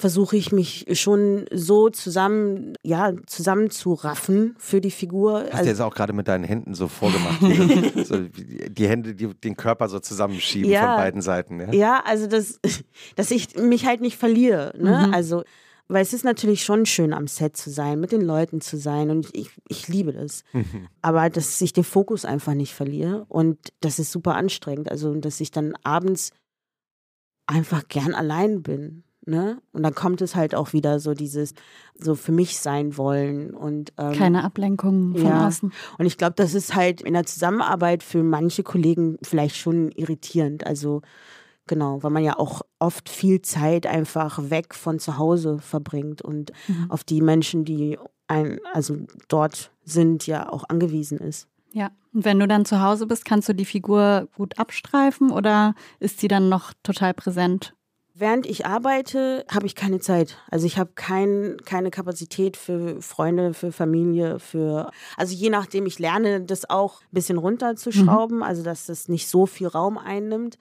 versuche 0.00 0.36
ich 0.36 0.50
mich 0.50 0.86
schon 0.92 1.46
so 1.52 1.90
zusammen, 1.90 2.74
ja, 2.82 3.12
zusammenzuraffen 3.26 4.56
für 4.58 4.80
die 4.80 4.90
Figur. 4.90 5.42
Hast 5.42 5.52
also, 5.52 5.64
du 5.64 5.68
jetzt 5.70 5.80
auch 5.80 5.94
gerade 5.94 6.12
mit 6.12 6.26
deinen 6.26 6.44
Händen 6.44 6.74
so 6.74 6.88
vorgemacht, 6.88 7.40
die, 7.42 8.04
so 8.04 8.18
die 8.18 8.88
Hände, 8.88 9.14
die 9.14 9.28
den 9.28 9.56
Körper 9.56 9.88
so 9.88 10.00
zusammenschieben 10.00 10.70
ja, 10.70 10.80
von 10.80 10.96
beiden 10.96 11.22
Seiten. 11.22 11.60
Ja, 11.60 11.72
ja 11.72 12.02
also 12.04 12.26
das, 12.26 12.58
dass 13.16 13.30
ich 13.30 13.56
mich 13.56 13.86
halt 13.86 14.00
nicht 14.00 14.16
verliere. 14.16 14.74
Ne? 14.76 15.06
Mhm. 15.06 15.14
Also 15.14 15.44
weil 15.90 16.02
es 16.02 16.12
ist 16.12 16.24
natürlich 16.24 16.62
schon 16.62 16.86
schön, 16.86 17.12
am 17.12 17.26
Set 17.26 17.56
zu 17.56 17.68
sein, 17.68 17.98
mit 17.98 18.12
den 18.12 18.20
Leuten 18.20 18.60
zu 18.60 18.76
sein 18.76 19.10
und 19.10 19.28
ich, 19.32 19.50
ich 19.66 19.88
liebe 19.88 20.12
das. 20.12 20.44
Mhm. 20.52 20.86
Aber 21.02 21.28
dass 21.30 21.60
ich 21.60 21.72
den 21.72 21.82
Fokus 21.82 22.24
einfach 22.24 22.54
nicht 22.54 22.74
verliere 22.74 23.26
und 23.28 23.58
das 23.80 23.98
ist 23.98 24.12
super 24.12 24.36
anstrengend. 24.36 24.88
Also, 24.88 25.12
dass 25.16 25.40
ich 25.40 25.50
dann 25.50 25.74
abends 25.82 26.30
einfach 27.46 27.88
gern 27.88 28.14
allein 28.14 28.62
bin. 28.62 29.02
Ne? 29.26 29.60
Und 29.72 29.82
dann 29.82 29.94
kommt 29.94 30.22
es 30.22 30.34
halt 30.34 30.54
auch 30.54 30.72
wieder 30.72 30.98
so 30.98 31.12
dieses, 31.12 31.54
so 31.94 32.14
für 32.14 32.32
mich 32.32 32.58
sein 32.58 32.96
wollen 32.96 33.54
und 33.54 33.92
ähm, 33.98 34.12
keine 34.12 34.44
Ablenkung 34.44 35.14
von 35.14 35.26
ja. 35.26 35.46
außen. 35.46 35.72
Und 35.98 36.06
ich 36.06 36.16
glaube, 36.16 36.34
das 36.36 36.54
ist 36.54 36.74
halt 36.74 37.02
in 37.02 37.12
der 37.12 37.26
Zusammenarbeit 37.26 38.02
für 38.02 38.22
manche 38.22 38.62
Kollegen 38.62 39.18
vielleicht 39.22 39.56
schon 39.56 39.90
irritierend. 39.92 40.66
Also 40.66 41.02
genau, 41.66 42.02
weil 42.02 42.10
man 42.10 42.24
ja 42.24 42.38
auch 42.38 42.62
oft 42.78 43.10
viel 43.10 43.42
Zeit 43.42 43.86
einfach 43.86 44.50
weg 44.50 44.74
von 44.74 44.98
zu 44.98 45.18
Hause 45.18 45.58
verbringt 45.58 46.22
und 46.22 46.52
mhm. 46.66 46.90
auf 46.90 47.04
die 47.04 47.20
Menschen, 47.20 47.66
die 47.66 47.98
ein, 48.26 48.58
also 48.72 48.96
dort 49.28 49.70
sind, 49.84 50.26
ja 50.26 50.50
auch 50.50 50.64
angewiesen 50.68 51.18
ist. 51.18 51.46
Ja, 51.72 51.90
und 52.12 52.24
wenn 52.24 52.40
du 52.40 52.48
dann 52.48 52.64
zu 52.64 52.80
Hause 52.80 53.06
bist, 53.06 53.24
kannst 53.24 53.48
du 53.48 53.54
die 53.54 53.64
Figur 53.64 54.28
gut 54.36 54.58
abstreifen 54.58 55.30
oder 55.30 55.74
ist 55.98 56.20
sie 56.20 56.28
dann 56.28 56.48
noch 56.48 56.72
total 56.82 57.14
präsent? 57.14 57.74
Während 58.20 58.44
ich 58.44 58.66
arbeite, 58.66 59.46
habe 59.50 59.64
ich 59.64 59.74
keine 59.74 59.98
Zeit. 59.98 60.36
Also 60.50 60.66
ich 60.66 60.76
habe 60.76 60.90
kein, 60.94 61.56
keine 61.64 61.90
Kapazität 61.90 62.58
für 62.58 63.00
Freunde, 63.00 63.54
für 63.54 63.72
Familie, 63.72 64.38
für 64.38 64.90
also 65.16 65.34
je 65.34 65.48
nachdem, 65.48 65.86
ich 65.86 65.98
lerne 65.98 66.42
das 66.42 66.68
auch 66.68 67.00
ein 67.00 67.08
bisschen 67.12 67.38
runterzuschrauben, 67.38 68.36
mhm. 68.36 68.42
also 68.42 68.62
dass 68.62 68.84
das 68.84 69.08
nicht 69.08 69.26
so 69.26 69.46
viel 69.46 69.68
Raum 69.68 69.96
einnimmt. 69.96 70.58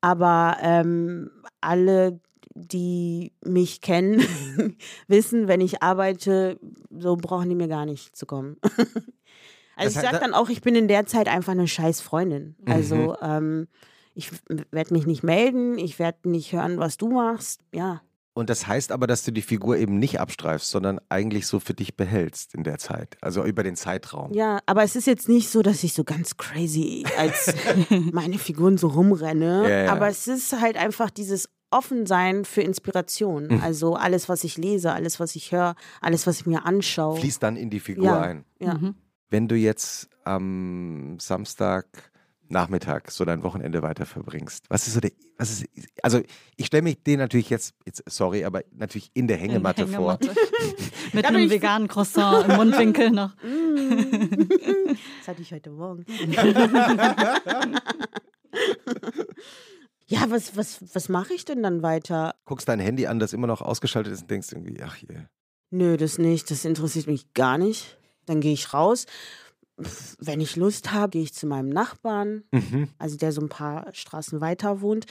Aber 0.00 0.58
ähm, 0.62 1.32
alle, 1.60 2.20
die 2.54 3.32
mich 3.44 3.80
kennen, 3.80 4.22
wissen, 5.08 5.48
wenn 5.48 5.60
ich 5.60 5.82
arbeite, 5.82 6.60
so 6.96 7.16
brauchen 7.16 7.48
die 7.48 7.56
mir 7.56 7.66
gar 7.66 7.86
nicht 7.86 8.16
zu 8.16 8.24
kommen. 8.24 8.56
also 9.74 9.98
ich 9.98 10.06
sage 10.06 10.20
dann 10.20 10.32
auch, 10.32 10.48
ich 10.48 10.62
bin 10.62 10.76
in 10.76 10.86
der 10.86 11.06
Zeit 11.06 11.26
einfach 11.26 11.54
eine 11.54 11.66
scheiß 11.66 12.02
Freundin. 12.02 12.54
Also 12.66 12.94
mhm. 12.94 13.16
ähm, 13.20 13.68
ich 14.14 14.30
werde 14.70 14.92
mich 14.92 15.06
nicht 15.06 15.22
melden, 15.22 15.78
ich 15.78 15.98
werde 15.98 16.28
nicht 16.28 16.52
hören, 16.52 16.78
was 16.78 16.96
du 16.96 17.08
machst. 17.08 17.62
Ja. 17.74 18.02
Und 18.32 18.48
das 18.48 18.66
heißt 18.66 18.92
aber, 18.92 19.06
dass 19.06 19.24
du 19.24 19.32
die 19.32 19.42
Figur 19.42 19.76
eben 19.76 19.98
nicht 19.98 20.20
abstreifst, 20.20 20.70
sondern 20.70 21.00
eigentlich 21.08 21.46
so 21.46 21.58
für 21.58 21.74
dich 21.74 21.96
behältst 21.96 22.54
in 22.54 22.62
der 22.62 22.78
Zeit, 22.78 23.16
also 23.20 23.44
über 23.44 23.62
den 23.62 23.76
Zeitraum. 23.76 24.32
Ja, 24.32 24.60
aber 24.66 24.84
es 24.84 24.94
ist 24.94 25.06
jetzt 25.06 25.28
nicht 25.28 25.50
so, 25.50 25.62
dass 25.62 25.82
ich 25.82 25.94
so 25.94 26.04
ganz 26.04 26.36
crazy 26.36 27.04
als 27.18 27.52
meine 28.12 28.38
Figuren 28.38 28.78
so 28.78 28.88
rumrenne, 28.88 29.68
ja, 29.68 29.84
ja. 29.84 29.92
aber 29.92 30.08
es 30.08 30.28
ist 30.28 30.60
halt 30.60 30.76
einfach 30.76 31.10
dieses 31.10 31.48
Offensein 31.70 32.44
für 32.44 32.62
Inspiration. 32.62 33.48
Mhm. 33.48 33.60
Also 33.62 33.94
alles, 33.94 34.28
was 34.28 34.44
ich 34.44 34.56
lese, 34.56 34.92
alles, 34.92 35.20
was 35.20 35.34
ich 35.36 35.52
höre, 35.52 35.74
alles, 36.00 36.26
was 36.26 36.40
ich 36.40 36.46
mir 36.46 36.64
anschaue. 36.64 37.18
Fließt 37.18 37.42
dann 37.42 37.56
in 37.56 37.70
die 37.70 37.80
Figur 37.80 38.04
ja, 38.04 38.20
ein. 38.20 38.44
Ja. 38.60 38.74
Mhm. 38.74 38.94
Wenn 39.28 39.48
du 39.48 39.54
jetzt 39.54 40.08
am 40.24 41.18
Samstag 41.20 42.09
Nachmittag 42.50 43.10
so 43.10 43.24
dein 43.24 43.42
Wochenende 43.42 43.82
weiter 43.82 44.04
verbringst? 44.06 44.66
Was 44.68 44.86
ist 44.86 44.94
so 44.94 45.00
der, 45.00 45.12
was 45.38 45.50
ist, 45.50 45.66
also 46.02 46.20
ich 46.56 46.66
stelle 46.66 46.82
mich 46.82 47.02
den 47.02 47.18
natürlich 47.20 47.48
jetzt, 47.48 47.74
jetzt, 47.86 48.02
sorry, 48.06 48.44
aber 48.44 48.62
natürlich 48.72 49.10
in 49.14 49.28
der 49.28 49.36
Hängematte, 49.36 49.82
in 49.82 49.90
Hängematte. 49.90 50.34
vor. 50.34 50.34
Mit 51.12 51.26
einem 51.26 51.48
veganen 51.48 51.86
Croissant 51.88 52.48
im 52.48 52.56
Mundwinkel 52.56 53.10
noch. 53.12 53.34
das 53.36 55.28
hatte 55.28 55.42
ich 55.42 55.52
heute 55.52 55.70
Morgen. 55.70 56.04
ja, 60.06 60.28
was, 60.28 60.56
was, 60.56 60.94
was 60.94 61.08
mache 61.08 61.32
ich 61.34 61.44
denn 61.44 61.62
dann 61.62 61.82
weiter? 61.82 62.34
Guckst 62.46 62.68
dein 62.68 62.80
Handy 62.80 63.06
an, 63.06 63.20
das 63.20 63.32
immer 63.32 63.46
noch 63.46 63.62
ausgeschaltet 63.62 64.12
ist 64.12 64.22
und 64.22 64.30
denkst 64.30 64.48
irgendwie, 64.50 64.82
ach 64.82 64.96
je. 64.96 65.08
Nö, 65.70 65.96
das 65.96 66.18
nicht. 66.18 66.50
Das 66.50 66.64
interessiert 66.64 67.06
mich 67.06 67.32
gar 67.32 67.58
nicht. 67.58 67.96
Dann 68.26 68.40
gehe 68.40 68.52
ich 68.52 68.74
raus 68.74 69.06
wenn 70.18 70.40
ich 70.40 70.56
Lust 70.56 70.92
habe, 70.92 71.10
gehe 71.10 71.22
ich 71.22 71.34
zu 71.34 71.46
meinem 71.46 71.68
Nachbarn, 71.68 72.44
mhm. 72.52 72.88
also 72.98 73.16
der 73.16 73.32
so 73.32 73.40
ein 73.40 73.48
paar 73.48 73.92
Straßen 73.92 74.40
weiter 74.40 74.80
wohnt. 74.80 75.06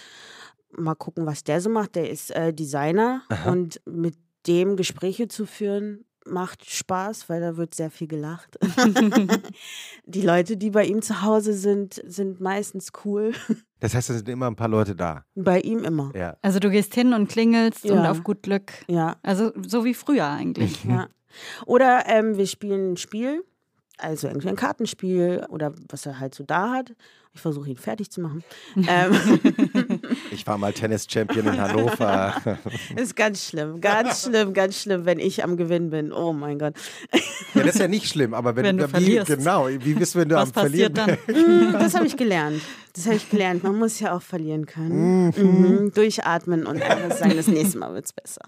Mal 0.71 0.95
gucken, 0.95 1.25
was 1.25 1.43
der 1.43 1.61
so 1.61 1.69
macht. 1.69 1.95
Der 1.95 2.09
ist 2.09 2.31
äh, 2.31 2.53
Designer 2.53 3.23
Aha. 3.29 3.51
und 3.51 3.81
mit 3.85 4.15
dem 4.47 4.75
Gespräche 4.75 5.27
zu 5.27 5.45
führen 5.45 6.05
macht 6.25 6.69
Spaß, 6.69 7.29
weil 7.29 7.41
da 7.41 7.57
wird 7.57 7.73
sehr 7.75 7.89
viel 7.89 8.07
gelacht. 8.07 8.57
die 10.05 10.21
Leute, 10.21 10.57
die 10.57 10.69
bei 10.69 10.85
ihm 10.85 11.01
zu 11.01 11.21
Hause 11.21 11.53
sind, 11.53 12.01
sind 12.05 12.39
meistens 12.39 12.91
cool. 13.03 13.33
Das 13.79 13.95
heißt, 13.95 14.09
es 14.09 14.17
sind 14.17 14.29
immer 14.29 14.47
ein 14.47 14.55
paar 14.55 14.67
Leute 14.67 14.95
da. 14.95 15.25
Bei 15.35 15.59
ihm 15.61 15.83
immer. 15.83 16.11
Ja. 16.15 16.37
Also 16.41 16.59
du 16.59 16.69
gehst 16.69 16.93
hin 16.93 17.13
und 17.13 17.29
klingelst 17.29 17.85
ja. 17.85 17.93
und 17.93 18.05
auf 18.05 18.23
gut 18.23 18.43
Glück. 18.43 18.73
Ja. 18.87 19.17
Also 19.23 19.51
so 19.65 19.85
wie 19.85 19.93
früher 19.93 20.27
eigentlich. 20.27 20.83
Mhm. 20.83 20.91
Ja. 20.91 21.07
Oder 21.65 22.03
ähm, 22.07 22.37
wir 22.37 22.47
spielen 22.47 22.93
ein 22.93 22.97
Spiel 22.97 23.43
also 23.99 24.27
irgendwie 24.27 24.49
ein 24.49 24.55
Kartenspiel 24.55 25.45
oder 25.49 25.73
was 25.89 26.05
er 26.05 26.19
halt 26.19 26.33
so 26.33 26.43
da 26.43 26.71
hat. 26.71 26.93
Ich 27.33 27.41
versuche 27.41 27.69
ihn 27.69 27.77
fertig 27.77 28.09
zu 28.09 28.21
machen. 28.21 28.43
ähm. 28.87 30.01
Ich 30.31 30.47
war 30.47 30.57
mal 30.57 30.73
Tennis-Champion 30.73 31.45
in 31.45 31.61
Hannover. 31.61 32.57
ist 32.95 33.15
ganz 33.15 33.47
schlimm, 33.47 33.81
ganz 33.81 34.23
schlimm, 34.23 34.53
ganz 34.53 34.81
schlimm, 34.81 35.05
wenn 35.05 35.19
ich 35.19 35.43
am 35.43 35.55
Gewinn 35.55 35.91
bin. 35.91 36.11
Oh 36.11 36.33
mein 36.33 36.57
Gott. 36.57 36.73
Ja, 37.53 37.63
das 37.63 37.75
ist 37.75 37.81
ja 37.81 37.87
nicht 37.87 38.07
schlimm, 38.07 38.33
aber 38.33 38.55
wenn, 38.55 38.65
wenn 38.65 38.77
du 38.77 38.87
wie, 38.87 38.89
verlierst. 38.89 39.27
Genau, 39.27 39.67
wie 39.69 39.93
bist 39.93 40.15
du, 40.15 40.19
wenn 40.19 40.29
du 40.29 40.35
was 40.35 40.49
am 40.49 40.53
Verlieren 40.53 40.93
dann? 40.93 41.17
Mm, 41.29 41.73
das 41.73 41.93
habe 41.93 42.07
ich 42.07 42.17
gelernt. 42.17 42.61
Das 42.93 43.05
habe 43.05 43.15
ich 43.15 43.29
gelernt. 43.29 43.63
Man 43.63 43.77
muss 43.77 43.99
ja 43.99 44.15
auch 44.15 44.21
verlieren 44.21 44.65
können. 44.65 45.27
Mhm. 45.27 45.77
Mhm. 45.81 45.93
Durchatmen 45.93 46.65
und 46.65 46.81
einfach 46.81 47.15
sagen, 47.15 47.35
das 47.35 47.47
nächste 47.47 47.77
Mal 47.77 47.93
wird 47.93 48.05
es 48.05 48.13
besser. 48.13 48.41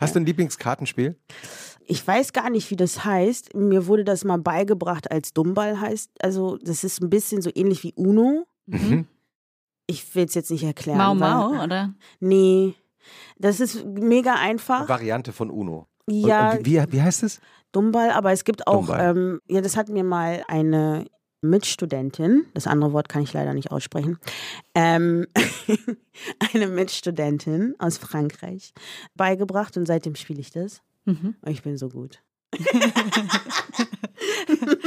Hast 0.00 0.14
du 0.14 0.20
ein 0.20 0.26
Lieblingskartenspiel? 0.26 1.16
Ich 1.90 2.06
weiß 2.06 2.32
gar 2.32 2.50
nicht, 2.50 2.70
wie 2.70 2.76
das 2.76 3.04
heißt. 3.04 3.54
Mir 3.54 3.88
wurde 3.88 4.04
das 4.04 4.24
mal 4.24 4.38
beigebracht, 4.38 5.10
als 5.10 5.32
Dummball 5.32 5.80
heißt. 5.80 6.10
Also, 6.22 6.56
das 6.58 6.84
ist 6.84 7.02
ein 7.02 7.10
bisschen 7.10 7.42
so 7.42 7.50
ähnlich 7.52 7.82
wie 7.82 7.92
Uno. 7.94 8.46
Mhm. 8.66 9.08
Ich 9.88 10.14
will 10.14 10.24
es 10.24 10.34
jetzt 10.34 10.52
nicht 10.52 10.62
erklären. 10.62 10.98
Mau 10.98 11.14
Mau, 11.16 11.50
weil, 11.50 11.64
oder? 11.64 11.94
Nee. 12.20 12.74
Das 13.38 13.58
ist 13.58 13.84
mega 13.84 14.34
einfach. 14.34 14.80
Eine 14.80 14.88
Variante 14.88 15.32
von 15.32 15.50
Uno. 15.50 15.88
Ja. 16.08 16.52
Und, 16.52 16.58
und 16.58 16.66
wie, 16.66 16.80
wie 16.92 17.02
heißt 17.02 17.24
es? 17.24 17.40
Dummball, 17.72 18.10
aber 18.10 18.30
es 18.30 18.44
gibt 18.44 18.68
auch, 18.68 18.88
ähm, 18.96 19.40
ja, 19.48 19.60
das 19.60 19.76
hat 19.76 19.88
mir 19.88 20.04
mal 20.04 20.44
eine 20.46 21.06
Mitstudentin, 21.42 22.46
das 22.54 22.68
andere 22.68 22.92
Wort 22.92 23.08
kann 23.08 23.22
ich 23.22 23.32
leider 23.32 23.54
nicht 23.54 23.72
aussprechen, 23.72 24.18
ähm, 24.74 25.26
eine 26.54 26.68
Mitstudentin 26.68 27.74
aus 27.78 27.98
Frankreich 27.98 28.74
beigebracht 29.14 29.76
und 29.76 29.86
seitdem 29.86 30.14
spiele 30.14 30.40
ich 30.40 30.50
das. 30.50 30.82
Mhm. 31.04 31.34
Ich 31.46 31.62
bin 31.62 31.76
so 31.76 31.88
gut. 31.88 32.22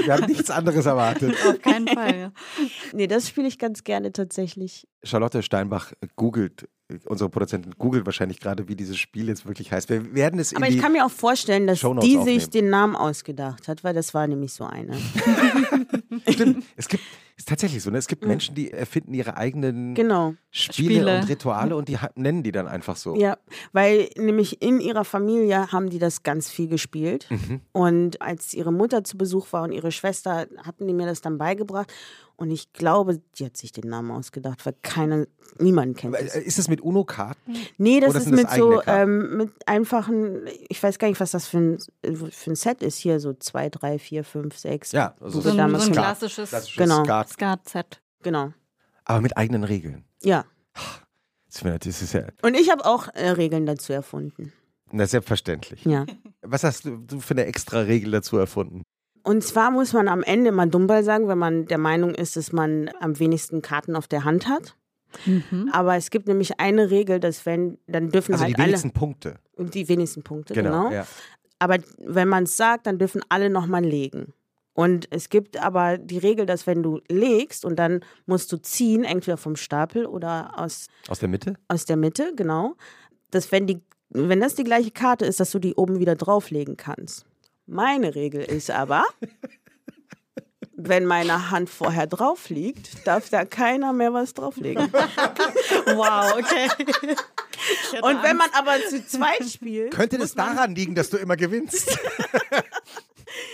Wir 0.06 0.13
haben 0.13 0.26
nichts 0.26 0.49
anderes 0.49 0.86
erwartet. 0.86 1.34
Auf 1.47 1.62
keinen 1.62 1.88
Fall. 1.88 2.17
Ja. 2.17 2.32
Nee, 2.91 3.08
das 3.08 3.28
spiele 3.30 3.47
ich 3.47 3.58
ganz 3.58 3.84
gerne 3.84 4.12
tatsächlich. 4.12 4.88
Charlotte 5.04 5.41
Steinbach 5.43 5.93
googelt 6.15 6.67
unsere 7.06 7.30
Produzentin 7.30 7.73
googelt 7.78 8.06
wahrscheinlich 8.06 8.39
gerade, 8.39 8.67
wie 8.67 8.76
dieses 8.76 8.97
Spiel 8.97 9.28
jetzt 9.28 9.45
wirklich 9.45 9.71
heißt. 9.71 9.89
Wir 9.89 10.13
werden 10.13 10.39
es 10.39 10.52
in 10.52 10.58
Aber 10.58 10.69
ich 10.69 10.80
kann 10.80 10.91
mir 10.91 11.06
auch 11.06 11.12
vorstellen, 11.12 11.67
dass 11.67 11.80
die 11.80 11.86
aufnehmen. 11.86 12.26
sich 12.26 12.49
den 12.49 12.69
Namen 12.69 12.95
ausgedacht 12.95 13.67
hat, 13.67 13.84
weil 13.84 13.93
das 13.93 14.13
war 14.13 14.28
nämlich 14.28 14.54
so 14.54 14.65
eine. 14.65 14.93
Stimmt. 16.28 16.65
Es 16.76 16.88
gibt, 16.88 17.04
ist 17.38 17.47
tatsächlich 17.47 17.82
so, 17.82 17.89
ne? 17.89 17.97
Es 17.97 18.08
gibt 18.08 18.26
Menschen, 18.26 18.54
die 18.56 18.71
erfinden 18.71 19.13
ihre 19.13 19.38
eigenen 19.38 19.95
Genau. 19.95 20.36
Spiele, 20.52 20.93
Spiele. 20.93 21.17
und 21.19 21.30
Rituale 21.30 21.76
und 21.76 21.88
die 21.89 21.97
nennen 22.15 22.43
die 22.43 22.52
dann 22.52 22.67
einfach 22.67 22.95
so. 22.95 23.15
Ja, 23.15 23.38
weil 23.71 24.10
nämlich 24.17 24.62
in 24.62 24.80
ihrer 24.80 25.04
Familie 25.06 25.71
haben 25.71 25.89
die 25.89 25.99
das 25.99 26.23
ganz 26.23 26.49
viel 26.52 26.67
gespielt. 26.67 27.28
Mhm. 27.32 27.62
Und 27.71 28.21
als 28.21 28.54
ihre 28.54 28.71
Mutter 28.71 29.04
zu 29.04 29.17
Besuch 29.17 29.52
war 29.52 29.63
und 29.63 29.71
ihre 29.71 29.91
Schwester, 29.91 30.47
hatten 30.63 30.88
die 30.88 30.93
mir 30.93 31.08
das 31.08 31.21
dann 31.21 31.38
beigebracht. 31.38 31.91
Und 32.36 32.49
ich 32.49 32.73
glaube, 32.73 33.21
die 33.38 33.45
hat 33.45 33.58
sich 33.58 33.71
den 33.71 33.89
Namen 33.89 34.10
ausgedadt, 34.12 34.65
weil 34.65 34.73
keiner, 34.82 35.26
niemand 35.60 35.97
kennt 35.97 36.15
es. 36.15 36.36
äh, 36.36 36.41
Ist 36.41 36.58
das 36.58 36.67
mit 36.67 36.82
UNO-Karten? 36.82 37.56
Nee, 37.78 37.99
das 37.99 38.10
oder 38.10 38.19
ist 38.19 38.26
sind 38.26 38.36
das 38.43 38.52
mit 38.52 38.60
so, 38.60 38.82
ähm, 38.88 39.38
mit 39.38 39.52
einfachen, 39.67 40.41
ich 40.67 40.82
weiß 40.82 40.97
gar 40.97 41.08
nicht, 41.10 41.19
was 41.19 41.32
das 41.32 41.47
für 41.47 41.58
ein, 41.60 41.78
für 42.32 42.52
ein 42.52 42.56
Set 42.56 42.82
ist 42.82 42.97
hier, 42.97 43.19
so 43.19 43.34
zwei, 43.34 43.69
drei, 43.69 43.99
vier, 43.99 44.23
fünf, 44.23 44.58
sechs. 44.58 44.91
Ja, 44.93 45.15
also 45.21 45.41
So 45.41 45.52
ein, 45.52 45.58
damals 45.58 45.84
so 45.86 45.89
ein 45.91 45.93
Skat. 45.93 46.02
Klassisches 46.05 46.49
Klassisches 46.49 46.77
Genau. 46.77 47.03
Skat. 47.03 47.29
Skat-Set. 47.29 48.01
Genau. 48.23 48.53
Aber 49.05 49.21
mit 49.21 49.35
eigenen 49.37 49.63
Regeln. 49.63 50.05
Ja. 50.21 50.45
Das 51.45 51.85
ist- 51.85 52.13
ja 52.13 52.23
Und 52.41 52.55
ich 52.55 52.71
habe 52.71 52.85
auch 52.85 53.09
äh, 53.13 53.29
Regeln 53.29 53.65
dazu 53.65 53.93
erfunden. 53.93 54.51
na, 54.91 55.05
selbstverständlich. 55.05 55.85
Ja. 55.85 56.05
Was 56.41 56.63
hast 56.63 56.85
du 56.85 56.97
du 56.97 57.19
für 57.19 57.33
eine 57.33 57.45
extra 57.45 57.81
Regel 57.81 58.11
dazu 58.11 58.37
erfunden? 58.37 58.81
Und 59.23 59.43
zwar 59.43 59.71
muss 59.71 59.93
man 59.93 60.07
am 60.07 60.23
Ende 60.23 60.51
mal 60.51 60.67
Dummball 60.69 61.03
sagen, 61.03 61.27
wenn 61.27 61.37
man 61.37 61.65
der 61.65 61.77
Meinung 61.77 62.13
ist, 62.15 62.35
dass 62.35 62.51
man 62.51 62.89
am 62.99 63.19
wenigsten 63.19 63.61
Karten 63.61 63.95
auf 63.95 64.07
der 64.07 64.23
Hand 64.25 64.47
hat. 64.47 64.75
Mhm. 65.25 65.69
Aber 65.71 65.95
es 65.95 66.09
gibt 66.09 66.27
nämlich 66.27 66.59
eine 66.59 66.89
Regel, 66.89 67.19
dass 67.19 67.45
wenn, 67.45 67.77
dann 67.87 68.09
dürfen 68.09 68.33
Also 68.33 68.45
halt 68.45 68.57
die 68.57 68.61
wenigsten 68.61 68.91
Punkte. 68.91 69.35
alle, 69.57 69.69
die 69.69 69.87
wenigsten 69.87 70.23
Punkte, 70.23 70.53
Genau. 70.55 70.89
genau. 70.89 70.91
Ja. 70.91 71.07
Aber 71.59 71.77
wenn 71.99 72.27
man 72.27 72.43
es 72.43 72.57
sagt, 72.57 72.87
dann 72.87 72.97
dürfen 72.97 73.21
alle 73.29 73.49
nochmal 73.49 73.85
legen. 73.85 74.33
Und 74.73 75.07
es 75.12 75.29
gibt 75.29 75.57
aber 75.57 75.97
die 75.99 76.17
Regel, 76.17 76.45
dass 76.47 76.65
wenn 76.65 76.81
du 76.81 76.99
legst 77.07 77.63
und 77.63 77.75
dann 77.77 78.01
musst 78.25 78.51
du 78.51 78.57
ziehen, 78.57 79.03
entweder 79.03 79.38
vom 79.38 79.55
Stapel 79.55 80.05
oder 80.07 80.53
aus, 80.57 80.88
Aus 81.07 81.19
der 81.19 81.29
Mitte? 81.29 81.53
aus 81.67 81.86
der 81.86 81.95
Mitte, 81.97 82.33
genau, 82.36 82.75
dass 83.29 83.51
wenn, 83.51 83.67
die, 83.67 83.81
wenn 84.09 84.39
das 84.39 84.55
die 84.55 84.63
gleiche 84.63 84.89
Karte 84.91 85.25
ist, 85.25 85.39
dass 85.39 85.51
du 85.51 85.59
die 85.59 85.75
oben 85.75 85.99
wieder 85.99 86.15
drauflegen 86.15 86.75
kannst. 86.77 87.25
Meine 87.67 88.15
Regel 88.15 88.41
ist 88.41 88.71
aber, 88.71 89.03
wenn 90.75 91.05
meine 91.05 91.51
Hand 91.51 91.69
vorher 91.69 92.07
drauf 92.07 92.49
liegt, 92.49 93.05
darf 93.07 93.29
da 93.29 93.45
keiner 93.45 93.93
mehr 93.93 94.12
was 94.13 94.33
drauflegen. 94.33 94.91
Wow, 95.95 96.33
okay. 96.39 96.67
Und 98.01 98.23
wenn 98.23 98.36
man 98.38 98.49
aber 98.53 98.75
zu 98.89 99.05
zweit 99.05 99.47
spielt, 99.49 99.93
Könnte 99.93 100.17
das 100.17 100.33
daran 100.33 100.73
liegen, 100.75 100.95
dass 100.95 101.09
du 101.09 101.17
immer 101.17 101.36
gewinnst? 101.38 101.97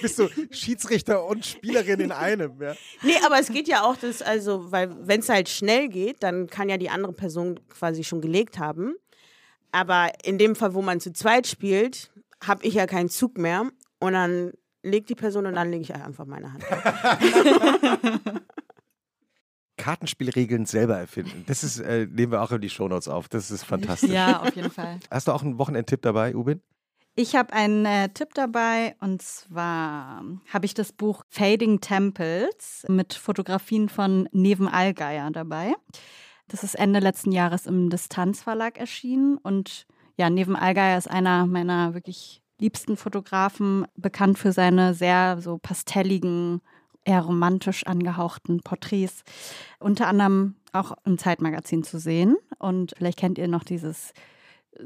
Bist 0.02 0.20
du 0.20 0.30
Schiedsrichter 0.52 1.26
und 1.26 1.46
Spielerin 1.46 2.00
in 2.00 2.12
einem? 2.12 2.62
Ja? 2.62 2.76
Nee, 3.02 3.18
aber 3.26 3.40
es 3.40 3.50
geht 3.50 3.68
ja 3.68 3.84
auch, 3.84 3.96
dass, 3.96 4.22
also, 4.22 4.72
weil 4.72 4.96
wenn 5.08 5.20
es 5.20 5.30
halt 5.30 5.50
schnell 5.50 5.90
geht, 5.90 6.24
dann 6.24 6.48
kann 6.48 6.70
ja 6.70 6.78
die 6.78 6.90
andere 6.90 7.14
Person 7.14 7.60
quasi 7.70 8.04
schon 8.04 8.22
gelegt 8.22 8.60
haben. 8.60 8.96
Aber 9.72 10.12
in 10.24 10.38
dem 10.38 10.56
Fall, 10.56 10.74
wo 10.74 10.82
man 10.82 11.00
zu 11.00 11.14
zweit 11.14 11.48
spielt, 11.48 12.12
habe 12.44 12.66
ich 12.66 12.74
ja 12.74 12.88
keinen 12.88 13.10
Zug 13.10 13.38
mehr 13.38 13.70
und 14.00 14.14
dann 14.14 14.54
legt 14.84 15.10
die 15.10 15.16
Person 15.16 15.46
und 15.46 15.56
dann 15.56 15.70
lege 15.72 15.84
ich 15.84 15.94
einfach 15.94 16.26
meine 16.26 16.54
Hand. 16.54 16.64
Kartenspielregeln 19.78 20.66
selber 20.66 20.98
erfinden. 20.98 21.46
Das 21.48 21.64
ist, 21.64 21.80
äh, 21.80 22.06
nehmen 22.06 22.34
wir 22.34 22.42
auch 22.42 22.52
in 22.52 22.62
die 22.62 22.70
Shownotes 22.70 23.08
auf. 23.08 23.30
Das 23.30 23.50
ist 23.50 23.64
fantastisch. 23.64 24.12
Ja, 24.12 24.42
auf 24.42 24.56
jeden 24.56 24.72
Fall. 24.72 25.00
Hast 25.10 25.28
du 25.28 25.32
auch 25.32 25.42
einen 25.42 25.58
Wochenendtipp 25.58 26.02
dabei, 26.02 26.36
Ubin? 26.36 26.62
Ich 27.22 27.36
habe 27.36 27.52
einen 27.52 27.86
äh, 27.86 28.08
Tipp 28.08 28.30
dabei 28.34 28.96
und 29.02 29.22
zwar 29.22 30.24
habe 30.54 30.66
ich 30.66 30.74
das 30.74 30.94
Buch 30.94 31.26
Fading 31.28 31.82
Temples 31.82 32.86
mit 32.88 33.14
Fotografien 33.14 33.90
von 33.90 34.30
Neven 34.32 34.70
Allgeier 34.70 35.30
dabei. 35.30 35.74
Das 36.48 36.64
ist 36.64 36.76
Ende 36.76 37.02
letzten 37.02 37.34
Jahres 37.34 37.66
im 37.66 37.90
Distanzverlag 37.90 38.78
erschienen 38.78 39.38
und 39.38 39.86
ja, 40.16 40.30
Neven 40.30 40.56
Allgeier 40.56 40.98
ist 40.98 41.10
einer 41.10 41.46
meiner 41.46 41.94
wirklich 41.94 42.42
liebsten 42.58 42.96
Fotografen, 42.96 43.86
bekannt 43.98 44.40
für 44.40 44.54
seine 44.54 44.94
sehr 44.94 45.42
so 45.42 45.58
pastelligen, 45.58 46.62
eher 47.04 47.24
romantisch 47.24 47.86
angehauchten 47.86 48.62
Porträts. 48.62 49.24
Unter 49.82 50.08
anderem 50.08 50.56
auch 50.72 50.94
im 51.04 51.18
Zeitmagazin 51.18 51.84
zu 51.84 52.00
sehen. 52.00 52.38
Und 52.60 52.94
vielleicht 52.98 53.20
kennt 53.20 53.38
ihr 53.38 53.50
noch 53.50 53.66
dieses 53.66 54.14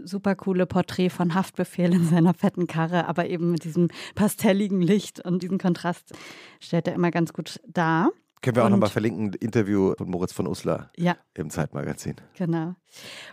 super 0.04 0.36
coole 0.36 0.66
Porträt 0.66 1.10
von 1.10 1.34
Haftbefehl 1.34 1.94
in 1.94 2.06
seiner 2.06 2.34
fetten 2.34 2.68
Karre, 2.68 3.08
aber 3.08 3.28
eben 3.30 3.52
mit 3.52 3.64
diesem 3.64 3.90
pastelligen 4.16 4.82
Licht 4.82 5.20
und 5.26 5.44
diesem 5.44 5.58
Kontrast 5.58 6.14
stellt 6.60 6.88
er 6.88 6.94
immer 6.96 7.12
ganz 7.12 7.34
gut 7.34 7.60
dar. 7.68 8.12
Können 8.42 8.58
wir 8.58 8.66
auch 8.66 8.70
nochmal 8.70 8.90
verlinken, 8.90 9.32
Interview 9.40 9.94
von 9.98 10.10
Moritz 10.10 10.34
von 10.34 10.48
Uslar 10.48 10.92
Ja, 10.98 11.16
im 11.34 11.50
Zeitmagazin. 11.50 12.16
genau. 12.38 12.76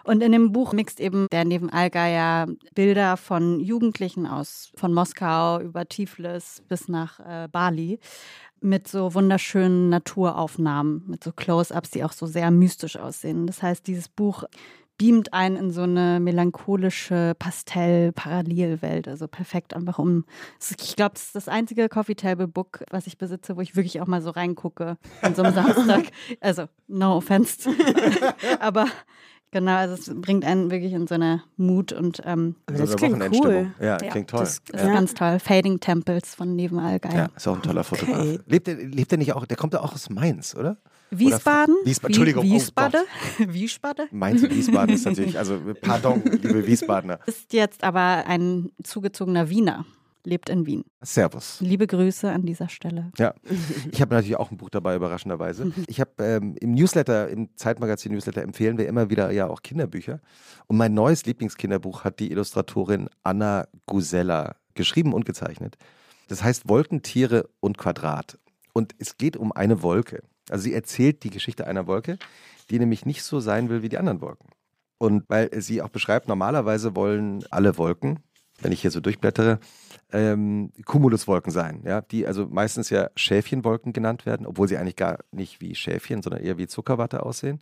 Und 0.05 0.23
in 0.23 0.31
dem 0.31 0.53
Buch 0.53 0.73
mixt 0.73 1.01
eben 1.01 1.27
der 1.33 1.45
neben 1.45 1.69
Allgeier 1.69 2.47
Bilder 2.77 3.17
von 3.17 3.59
Jugendlichen 3.59 4.25
aus, 4.25 4.71
von 4.77 4.95
Moskau 4.95 5.61
über 5.61 5.89
Tiflis 5.89 6.63
bis 6.69 6.87
nach 6.87 7.19
äh, 7.19 7.49
Bali 7.51 7.99
mit 8.61 8.87
so 8.87 9.13
wunderschönen 9.15 9.89
Naturaufnahmen, 9.89 11.03
mit 11.09 11.25
so 11.25 11.33
Close-ups, 11.33 11.91
die 11.91 12.05
auch 12.05 12.13
so 12.13 12.27
sehr 12.27 12.51
mystisch 12.53 12.97
aussehen. 12.97 13.47
Das 13.49 13.63
heißt, 13.63 13.87
dieses 13.89 14.09
Buch 14.09 14.45
beamt 15.01 15.33
einen 15.33 15.57
in 15.57 15.71
so 15.71 15.81
eine 15.83 16.21
melancholische 16.21 17.33
Pastell-Parallelwelt. 17.39 19.09
Also 19.09 19.29
perfekt 19.29 19.75
einfach 19.75 19.99
um. 19.99 20.27
Ich 20.79 20.95
glaube, 20.95 21.13
das 21.15 21.25
ist 21.25 21.35
das 21.35 21.49
einzige 21.49 21.89
Coffee 21.89 22.15
Table 22.15 22.47
Book, 22.47 22.85
was 22.91 23.07
ich 23.07 23.17
besitze, 23.17 23.57
wo 23.57 23.63
ich 23.63 23.77
wirklich 23.77 24.03
auch 24.03 24.07
mal 24.07 24.21
so 24.21 24.29
reingucke 24.31 24.99
an 25.23 25.35
so 25.35 25.43
einem 25.43 25.55
Samstag. 25.55 26.05
Also, 26.41 26.67
no 26.87 27.17
offense. 27.17 27.71
Aber 28.61 28.87
genau, 29.51 29.75
also 29.77 29.95
es 29.95 30.21
bringt 30.21 30.45
einen 30.45 30.71
wirklich 30.71 30.93
in 30.93 31.07
so 31.07 31.15
eine 31.15 31.43
Mut 31.57 31.93
und 31.93 32.21
ähm, 32.25 32.57
Aber 32.67 32.77
So 32.79 32.85
das 32.85 32.97
klingt 32.97 33.23
cool. 33.43 33.73
Ja, 33.81 33.87
Ja, 33.87 33.97
klingt 33.97 34.31
toll. 34.31 34.41
das- 34.41 34.59
ist 34.59 34.75
ja. 34.75 34.93
ganz 34.93 35.15
toll. 35.15 35.39
Fading 35.39 35.81
Temples 35.81 36.35
von 36.35 36.55
Neven 36.55 36.79
Allgeier. 36.79 37.15
ja, 37.15 37.29
ist 37.35 37.49
auch 37.49 37.57
ein 37.57 37.63
toller 37.63 37.85
Fotograf. 37.85 38.21
Okay. 38.21 38.39
Lebt, 38.47 38.69
er, 38.69 38.75
lebt 38.77 39.13
er 39.13 39.19
nicht 39.19 39.33
auch, 39.33 39.47
der 39.47 39.57
kommt 39.57 39.73
ja 39.75 39.81
auch 39.81 39.93
aus 39.95 40.11
Mainz, 40.11 40.55
oder? 40.55 40.77
Wiesbaden? 41.11 41.77
Wiesbaden, 41.85 42.09
Entschuldigung, 42.11 42.47
oh 42.47 42.55
Wiesbaden? 42.55 43.01
Wiesbaden? 43.39 44.09
Mainz 44.11 44.43
und 44.43 44.55
Wiesbaden 44.55 44.95
ist 44.95 45.05
natürlich, 45.05 45.39
also 45.39 45.61
pardon, 45.81 46.23
liebe 46.25 46.67
Wiesbadener. 46.67 47.19
Ist 47.27 47.53
jetzt 47.53 47.85
aber 47.85 48.25
ein 48.27 48.71
zugezogener 48.83 49.51
Wiener. 49.51 49.85
Lebt 50.25 50.51
in 50.51 50.67
Wien. 50.67 50.85
Servus. 51.01 51.61
Liebe 51.61 51.87
Grüße 51.87 52.31
an 52.31 52.45
dieser 52.45 52.69
Stelle. 52.69 53.11
Ja, 53.17 53.33
ich 53.91 54.03
habe 54.03 54.15
natürlich 54.15 54.37
auch 54.37 54.51
ein 54.51 54.59
Buch 54.59 54.69
dabei, 54.69 54.95
überraschenderweise. 54.95 55.73
Ich 55.87 55.99
habe 55.99 56.11
ähm, 56.19 56.57
im 56.61 56.73
Newsletter, 56.73 57.29
im 57.29 57.49
Zeitmagazin-Newsletter 57.57 58.43
empfehlen 58.43 58.77
wir 58.77 58.87
immer 58.87 59.09
wieder 59.09 59.31
ja 59.31 59.49
auch 59.49 59.63
Kinderbücher. 59.63 60.21
Und 60.67 60.77
mein 60.77 60.93
neues 60.93 61.25
Lieblingskinderbuch 61.25 62.05
hat 62.05 62.21
die 62.21 62.31
Illustratorin 62.31 63.09
Anna 63.23 63.67
Gusella 63.87 64.57
geschrieben 64.75 65.15
und 65.15 65.25
gezeichnet. 65.25 65.79
Das 66.29 66.45
heißt 66.45 66.69
Wolkentiere 66.69 67.49
und 67.61 67.79
Quadrat. 67.79 68.39
Und 68.75 68.95
es 68.99 69.17
geht 69.17 69.39
um 69.39 69.53
eine 69.53 69.83
Wolke. 69.83 70.23
Also 70.51 70.65
sie 70.65 70.75
erzählt 70.75 71.25
die 71.25 71.31
Geschichte 71.31 71.67
einer 71.67 71.87
Wolke, 71.87 72.19
die 72.71 72.79
nämlich 72.79 73.07
nicht 73.07 73.23
so 73.23 73.41
sein 73.41 73.69
will 73.69 73.83
wie 73.83 73.89
die 73.89 73.99
anderen 73.99 74.21
Wolken. 74.21 74.49
Und 74.99 75.25
weil 75.29 75.51
sie 75.63 75.83
auch 75.83 75.89
beschreibt, 75.89 76.29
normalerweise 76.29 76.95
wollen 76.95 77.45
alle 77.51 77.79
Wolken, 77.79 78.21
wenn 78.61 78.73
ich 78.73 78.83
hier 78.83 78.91
so 78.91 79.01
durchblättere, 79.01 79.59
ähm, 80.13 80.73
Cumuluswolken 80.85 81.51
sein, 81.51 81.83
ja, 81.87 82.03
die 82.03 82.27
also 82.27 82.47
meistens 82.47 82.91
ja 82.91 83.09
Schäfchenwolken 83.17 83.93
genannt 83.93 84.27
werden, 84.27 84.47
obwohl 84.47 84.69
sie 84.69 84.77
eigentlich 84.77 84.97
gar 84.97 85.21
nicht 85.31 85.61
wie 85.61 85.75
Schäfchen, 85.75 86.23
sondern 86.23 86.43
eher 86.43 86.59
wie 86.59 86.67
Zuckerwatte 86.67 87.23
aussehen. 87.25 87.61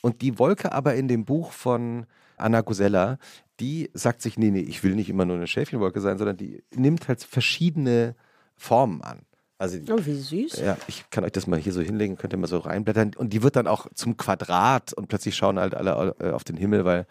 Und 0.00 0.22
die 0.22 0.38
Wolke 0.38 0.72
aber 0.72 0.94
in 0.94 1.08
dem 1.08 1.24
Buch 1.26 1.52
von 1.52 2.06
Anna 2.38 2.62
Gusella, 2.62 3.18
die 3.60 3.90
sagt 3.92 4.22
sich, 4.22 4.38
nee, 4.38 4.50
nee, 4.50 4.60
ich 4.60 4.82
will 4.82 4.94
nicht 4.94 5.10
immer 5.10 5.26
nur 5.26 5.36
eine 5.36 5.46
Schäfchenwolke 5.46 6.00
sein, 6.00 6.16
sondern 6.16 6.38
die 6.38 6.62
nimmt 6.74 7.08
halt 7.08 7.22
verschiedene 7.22 8.16
Formen 8.56 9.02
an. 9.02 9.26
Also 9.60 9.78
Oh, 9.92 9.98
wie 10.06 10.14
süß. 10.14 10.58
ja, 10.60 10.76
ich 10.88 11.08
kann 11.10 11.22
euch 11.24 11.32
das 11.32 11.46
mal 11.46 11.58
hier 11.58 11.72
so 11.74 11.82
hinlegen, 11.82 12.16
könnt 12.16 12.32
ihr 12.32 12.38
mal 12.38 12.46
so 12.46 12.58
reinblättern. 12.58 13.12
Und 13.16 13.32
die 13.34 13.42
wird 13.42 13.56
dann 13.56 13.66
auch 13.66 13.86
zum 13.94 14.16
Quadrat 14.16 14.92
und 14.94 15.08
plötzlich 15.08 15.36
schauen 15.36 15.58
halt 15.58 15.74
alle 15.74 16.14
äh, 16.18 16.30
auf 16.30 16.44
den 16.44 16.56
Himmel, 16.56 16.84
weil 16.86 17.06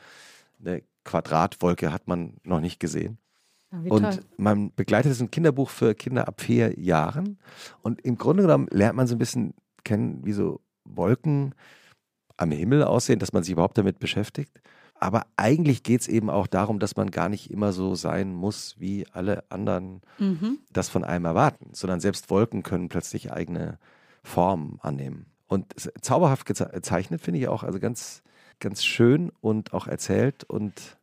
eine 0.59 0.81
Quadratwolke 1.05 1.93
hat 1.93 2.07
man 2.07 2.37
noch 2.43 2.59
nicht 2.59 2.79
gesehen. 2.79 3.19
Ja, 3.71 3.91
Und 3.91 4.01
toll. 4.01 4.19
man 4.37 4.73
begleitet 4.75 5.11
es 5.11 5.21
ein 5.21 5.29
Kinderbuch 5.29 5.69
für 5.69 5.93
Kinder 5.93 6.27
ab 6.27 6.41
vier 6.41 6.79
Jahren. 6.79 7.37
Und 7.83 8.01
im 8.01 8.17
Grunde 8.17 8.41
genommen 8.43 8.67
lernt 8.71 8.95
man 8.97 9.05
so 9.05 9.13
ein 9.15 9.19
bisschen 9.19 9.53
kennen, 9.83 10.25
wie 10.25 10.33
so 10.33 10.59
Wolken 10.85 11.53
am 12.37 12.49
Himmel 12.51 12.83
aussehen, 12.83 13.19
dass 13.19 13.31
man 13.31 13.43
sich 13.43 13.51
überhaupt 13.53 13.77
damit 13.77 13.99
beschäftigt. 13.99 14.59
Aber 15.01 15.25
eigentlich 15.37 15.83
geht 15.83 16.01
es 16.01 16.07
eben 16.09 16.29
auch 16.29 16.45
darum, 16.47 16.79
dass 16.79 16.95
man 16.97 17.09
gar 17.09 17.29
nicht 17.29 17.49
immer 17.51 17.71
so 17.71 17.95
sein 17.95 18.33
muss, 18.33 18.75
wie 18.79 19.05
alle 19.13 19.43
anderen 19.49 20.01
Mhm. 20.17 20.59
das 20.73 20.89
von 20.89 21.03
einem 21.05 21.25
erwarten, 21.25 21.69
sondern 21.73 21.99
selbst 22.01 22.29
Wolken 22.29 22.63
können 22.63 22.89
plötzlich 22.89 23.31
eigene 23.31 23.79
Formen 24.23 24.77
annehmen. 24.81 25.25
Und 25.47 25.73
es- 25.75 25.91
zauberhaft 26.01 26.45
geze- 26.47 26.69
gezeichnet 26.71 27.21
finde 27.21 27.39
ich 27.39 27.47
auch, 27.47 27.63
also 27.63 27.79
ganz 27.79 28.21
ganz 28.59 28.83
schön 28.83 29.31
und 29.39 29.73
auch 29.73 29.87
erzählt 29.87 30.43
und 30.43 30.97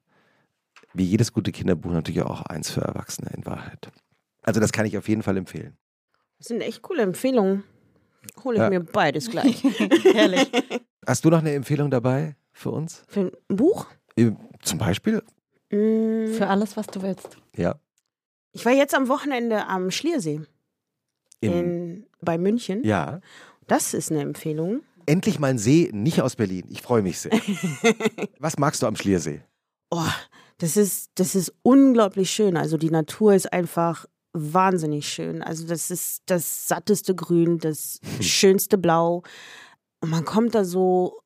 wie 0.92 1.04
jedes 1.04 1.32
gute 1.32 1.52
Kinderbuch 1.52 1.90
natürlich 1.90 2.20
auch 2.20 2.42
eins 2.42 2.70
für 2.70 2.82
Erwachsene 2.82 3.30
in 3.34 3.46
Wahrheit. 3.46 3.90
Also 4.42 4.60
das 4.60 4.72
kann 4.72 4.84
ich 4.84 4.98
auf 4.98 5.08
jeden 5.08 5.22
Fall 5.22 5.38
empfehlen. 5.38 5.74
Das 6.38 6.48
sind 6.48 6.60
echt 6.60 6.82
coole 6.82 7.02
Empfehlungen. 7.02 7.64
Hole 8.44 8.56
ich 8.56 8.60
Ja. 8.62 8.68
mir 8.68 8.80
beides 8.80 9.30
gleich. 9.30 9.64
Herrlich. 10.04 10.50
Hast 11.06 11.24
du 11.24 11.30
noch 11.30 11.38
eine 11.38 11.54
Empfehlung 11.54 11.90
dabei 11.90 12.36
für 12.56 12.70
uns? 12.70 13.02
Für 13.08 13.32
ein 13.50 13.56
Buch? 13.56 13.86
Äh, 14.16 14.32
Zum 14.62 14.78
Beispiel? 14.78 15.22
Mm, 15.70 16.32
Für 16.32 16.46
alles, 16.48 16.76
was 16.76 16.86
du 16.86 17.02
willst. 17.02 17.36
Ja. 17.56 17.76
Ich 18.52 18.64
war 18.64 18.72
jetzt 18.72 18.94
am 18.94 19.08
Wochenende 19.08 19.66
am 19.66 19.90
Schliersee 19.90 20.40
Im, 21.40 21.52
in, 21.52 22.06
bei 22.20 22.38
München. 22.38 22.82
ja. 22.84 23.20
Das 23.68 23.94
ist 23.94 24.12
eine 24.12 24.20
Empfehlung. 24.20 24.82
Endlich 25.06 25.40
mal 25.40 25.48
ein 25.48 25.58
See, 25.58 25.90
nicht 25.92 26.22
aus 26.22 26.36
Berlin. 26.36 26.66
Ich 26.70 26.82
freue 26.82 27.02
mich 27.02 27.18
sehr. 27.18 27.32
Was 28.38 28.58
magst 28.58 28.80
du 28.80 28.86
am 28.86 28.94
Schliersee? 28.94 29.42
Oh, 29.90 30.06
das 30.58 30.76
ist, 30.76 31.10
das 31.16 31.34
ist 31.34 31.52
unglaublich 31.64 32.30
schön. 32.30 32.56
Also 32.56 32.76
die 32.76 32.90
Natur 32.90 33.34
ist 33.34 33.52
einfach 33.52 34.06
wahnsinnig 34.32 35.08
schön. 35.08 35.42
Also 35.42 35.66
das 35.66 35.90
ist 35.90 36.22
das 36.26 36.68
satteste 36.68 37.16
Grün, 37.16 37.58
das 37.58 37.98
schönste 38.20 38.78
Blau. 38.78 39.24
Und 40.00 40.10
man 40.10 40.24
kommt 40.24 40.54
da 40.54 40.64
so, 40.64 41.18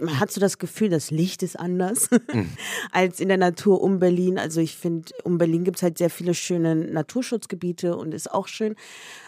man 0.00 0.18
hat 0.18 0.32
so 0.32 0.40
das 0.40 0.58
Gefühl, 0.58 0.88
das 0.88 1.10
Licht 1.10 1.42
ist 1.42 1.58
anders 1.58 2.08
als 2.92 3.20
in 3.20 3.28
der 3.28 3.36
Natur 3.36 3.80
um 3.80 3.98
Berlin. 4.00 4.38
Also 4.38 4.60
ich 4.60 4.76
finde, 4.76 5.12
um 5.22 5.38
Berlin 5.38 5.64
gibt 5.64 5.76
es 5.76 5.82
halt 5.82 5.98
sehr 5.98 6.10
viele 6.10 6.34
schöne 6.34 6.74
Naturschutzgebiete 6.74 7.96
und 7.96 8.12
ist 8.12 8.30
auch 8.32 8.48
schön. 8.48 8.74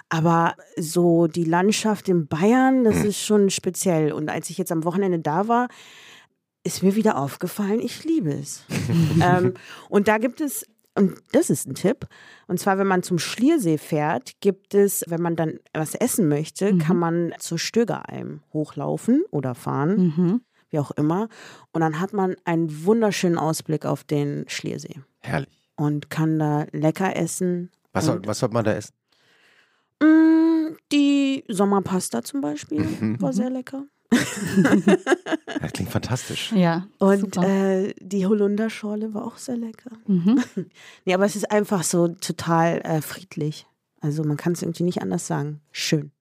Aber 0.08 0.54
so 0.76 1.28
die 1.28 1.44
Landschaft 1.44 2.08
in 2.08 2.26
Bayern, 2.26 2.84
das 2.84 3.04
ist 3.04 3.20
schon 3.20 3.50
speziell. 3.50 4.12
Und 4.12 4.28
als 4.28 4.50
ich 4.50 4.58
jetzt 4.58 4.72
am 4.72 4.84
Wochenende 4.84 5.20
da 5.20 5.46
war, 5.46 5.68
ist 6.64 6.82
mir 6.82 6.96
wieder 6.96 7.16
aufgefallen, 7.16 7.80
ich 7.80 8.04
liebe 8.04 8.32
es. 8.32 8.64
ähm, 9.22 9.54
und 9.88 10.08
da 10.08 10.18
gibt 10.18 10.40
es, 10.40 10.66
und 10.96 11.14
das 11.30 11.48
ist 11.48 11.68
ein 11.68 11.74
Tipp, 11.74 12.08
und 12.48 12.58
zwar, 12.58 12.78
wenn 12.78 12.88
man 12.88 13.04
zum 13.04 13.20
Schliersee 13.20 13.78
fährt, 13.78 14.32
gibt 14.40 14.74
es, 14.74 15.04
wenn 15.06 15.22
man 15.22 15.36
dann 15.36 15.60
was 15.72 15.94
essen 15.94 16.28
möchte, 16.28 16.76
kann 16.78 16.96
man 16.96 17.32
zur 17.38 17.58
Stögeralm 17.58 18.40
hochlaufen 18.52 19.22
oder 19.30 19.54
fahren, 19.54 20.14
Mhm. 20.16 20.40
Wie 20.70 20.78
auch 20.78 20.90
immer. 20.92 21.28
Und 21.72 21.80
dann 21.80 22.00
hat 22.00 22.12
man 22.12 22.36
einen 22.44 22.84
wunderschönen 22.84 23.38
Ausblick 23.38 23.84
auf 23.86 24.04
den 24.04 24.44
Schliersee 24.48 25.00
Herrlich. 25.20 25.48
und 25.76 26.10
kann 26.10 26.38
da 26.38 26.66
lecker 26.72 27.16
essen. 27.16 27.70
Was 27.92 28.06
soll, 28.06 28.20
was 28.26 28.38
soll 28.40 28.48
man 28.50 28.64
da 28.64 28.72
essen? 28.74 28.92
mm, 30.02 30.76
die 30.92 31.44
Sommerpasta 31.48 32.22
zum 32.22 32.40
Beispiel 32.40 32.80
Mhm. 32.80 33.20
war 33.20 33.32
sehr 33.32 33.50
lecker. 33.50 33.84
Das 35.60 35.72
klingt 35.72 35.90
fantastisch. 35.90 36.52
Ja. 36.52 36.86
Und 36.98 37.34
super. 37.34 37.48
äh, 37.48 37.94
die 38.00 38.26
Holunderschorle 38.26 39.14
war 39.14 39.24
auch 39.24 39.36
sehr 39.38 39.56
lecker. 39.56 39.90
Mhm. 40.06 40.42
Nee, 41.04 41.14
aber 41.14 41.24
es 41.24 41.36
ist 41.36 41.50
einfach 41.50 41.82
so 41.82 42.08
total 42.08 42.80
äh, 42.84 43.00
friedlich. 43.00 43.66
Also 44.00 44.22
man 44.24 44.36
kann 44.36 44.52
es 44.52 44.62
irgendwie 44.62 44.82
nicht 44.84 45.02
anders 45.02 45.26
sagen. 45.26 45.60
Schön. 45.72 46.12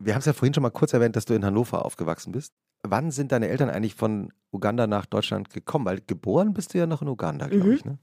Wir 0.00 0.14
haben 0.14 0.20
es 0.20 0.26
ja 0.26 0.32
vorhin 0.32 0.54
schon 0.54 0.62
mal 0.62 0.70
kurz 0.70 0.92
erwähnt, 0.92 1.16
dass 1.16 1.24
du 1.26 1.34
in 1.34 1.44
Hannover 1.44 1.84
aufgewachsen 1.84 2.32
bist. 2.32 2.52
Wann 2.82 3.10
sind 3.10 3.32
deine 3.32 3.48
Eltern 3.48 3.70
eigentlich 3.70 3.94
von 3.94 4.32
Uganda 4.52 4.86
nach 4.86 5.06
Deutschland 5.06 5.50
gekommen? 5.50 5.84
Weil 5.84 6.00
geboren 6.06 6.54
bist 6.54 6.74
du 6.74 6.78
ja 6.78 6.86
noch 6.86 7.02
in 7.02 7.08
Uganda, 7.08 7.48
glaube 7.48 7.64
Mhm. 7.66 7.72
ich. 7.74 7.84
Ne? 7.84 7.98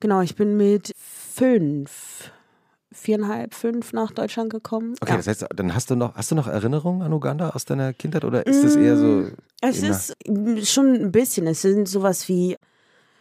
Genau, 0.00 0.20
ich 0.20 0.34
bin 0.34 0.56
mit 0.56 0.92
fünf, 0.96 2.30
viereinhalb, 2.92 3.54
fünf 3.54 3.92
nach 3.92 4.12
Deutschland 4.12 4.50
gekommen. 4.50 4.94
Okay, 5.00 5.12
ja. 5.12 5.16
das 5.18 5.26
heißt, 5.26 5.46
dann 5.54 5.74
hast 5.74 5.90
du 5.90 5.96
noch, 5.96 6.14
hast 6.14 6.30
du 6.30 6.34
noch 6.34 6.46
Erinnerungen 6.46 7.02
an 7.02 7.12
Uganda 7.12 7.50
aus 7.50 7.64
deiner 7.64 7.92
Kindheit 7.92 8.24
oder 8.24 8.46
ist 8.46 8.64
das 8.64 8.76
eher 8.76 8.96
so? 8.96 9.28
Es 9.60 9.82
immer- 9.82 9.90
ist 9.90 10.14
mm, 10.28 10.58
schon 10.62 10.94
ein 10.94 11.12
bisschen. 11.12 11.46
Es 11.46 11.62
sind 11.62 11.88
sowas 11.88 12.28
wie 12.28 12.56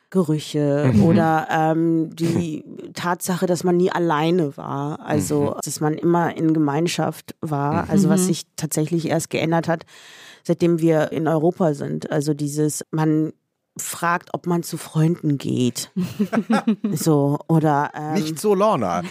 Gerüche 0.09 0.91
Mhm. 0.93 1.03
oder 1.05 1.47
ähm, 1.49 2.15
die 2.15 2.63
Tatsache, 2.93 3.47
dass 3.47 3.63
man 3.63 3.77
nie 3.77 3.91
alleine 3.91 4.55
war. 4.57 4.99
Also, 4.99 5.55
Mhm. 5.55 5.59
dass 5.65 5.79
man 5.79 5.93
immer 5.95 6.37
in 6.37 6.53
Gemeinschaft 6.53 7.35
war. 7.41 7.89
Also, 7.89 8.09
was 8.09 8.21
Mhm. 8.21 8.25
sich 8.25 8.43
tatsächlich 8.55 9.07
erst 9.09 9.31
geändert 9.31 9.67
hat, 9.67 9.85
seitdem 10.43 10.79
wir 10.79 11.11
in 11.11 11.27
Europa 11.27 11.73
sind. 11.73 12.11
Also, 12.11 12.33
dieses, 12.33 12.83
man 12.91 13.33
fragt, 13.75 14.29
ob 14.33 14.45
man 14.45 14.61
zu 14.61 14.77
Freunden 14.77 15.37
geht. 15.39 15.91
so, 16.93 17.39
oder. 17.47 17.91
Ähm, 17.95 18.13
Nicht 18.13 18.39
so 18.39 18.53
Lorna. 18.53 19.01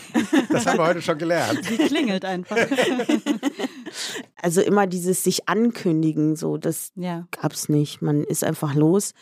Das 0.50 0.66
haben 0.66 0.78
wir 0.78 0.86
heute 0.86 1.02
schon 1.02 1.18
gelernt. 1.18 1.60
Die 1.68 1.76
klingelt 1.76 2.24
einfach. 2.24 2.56
Also, 4.40 4.60
immer 4.62 4.86
dieses 4.86 5.22
sich 5.22 5.48
ankündigen, 5.48 6.34
so, 6.34 6.56
das 6.56 6.92
ja. 6.96 7.26
gab's 7.30 7.68
nicht. 7.68 8.02
Man 8.02 8.24
ist 8.24 8.42
einfach 8.42 8.74
los. 8.74 9.12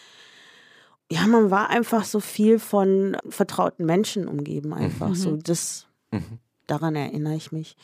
Ja, 1.10 1.26
man 1.26 1.50
war 1.50 1.68
einfach 1.70 2.04
so 2.04 2.20
viel 2.20 2.58
von 2.58 3.16
vertrauten 3.28 3.84
Menschen 3.84 4.28
umgeben, 4.28 4.72
einfach. 4.72 5.08
Mhm. 5.08 5.14
So, 5.14 5.36
das, 5.36 5.86
Mhm. 6.12 6.38
daran 6.66 6.94
erinnere 6.96 7.34
ich 7.34 7.52
mich. 7.52 7.76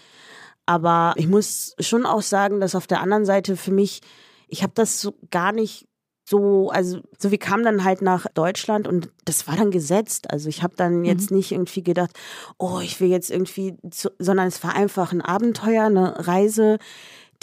Aber 0.66 1.14
ich 1.16 1.28
muss 1.28 1.74
schon 1.78 2.04
auch 2.04 2.22
sagen, 2.22 2.60
dass 2.60 2.74
auf 2.74 2.86
der 2.86 3.00
anderen 3.00 3.24
Seite 3.24 3.56
für 3.56 3.70
mich, 3.70 4.00
ich 4.48 4.62
habe 4.62 4.72
das 4.74 5.00
so 5.00 5.14
gar 5.30 5.52
nicht 5.52 5.88
so, 6.28 6.70
also 6.70 7.00
so 7.16 7.30
wir 7.30 7.38
kamen 7.38 7.62
dann 7.62 7.84
halt 7.84 8.02
nach 8.02 8.26
Deutschland 8.34 8.88
und 8.88 9.10
das 9.24 9.46
war 9.46 9.56
dann 9.56 9.70
gesetzt. 9.70 10.28
Also 10.30 10.48
ich 10.48 10.64
habe 10.64 10.74
dann 10.76 11.04
jetzt 11.04 11.30
nicht 11.30 11.52
irgendwie 11.52 11.84
gedacht, 11.84 12.10
oh, 12.58 12.80
ich 12.80 13.00
will 13.00 13.08
jetzt 13.08 13.30
irgendwie, 13.30 13.76
zu, 13.90 14.10
sondern 14.18 14.48
es 14.48 14.62
war 14.64 14.74
einfach 14.74 15.12
ein 15.12 15.20
Abenteuer, 15.20 15.84
eine 15.84 16.26
Reise, 16.26 16.78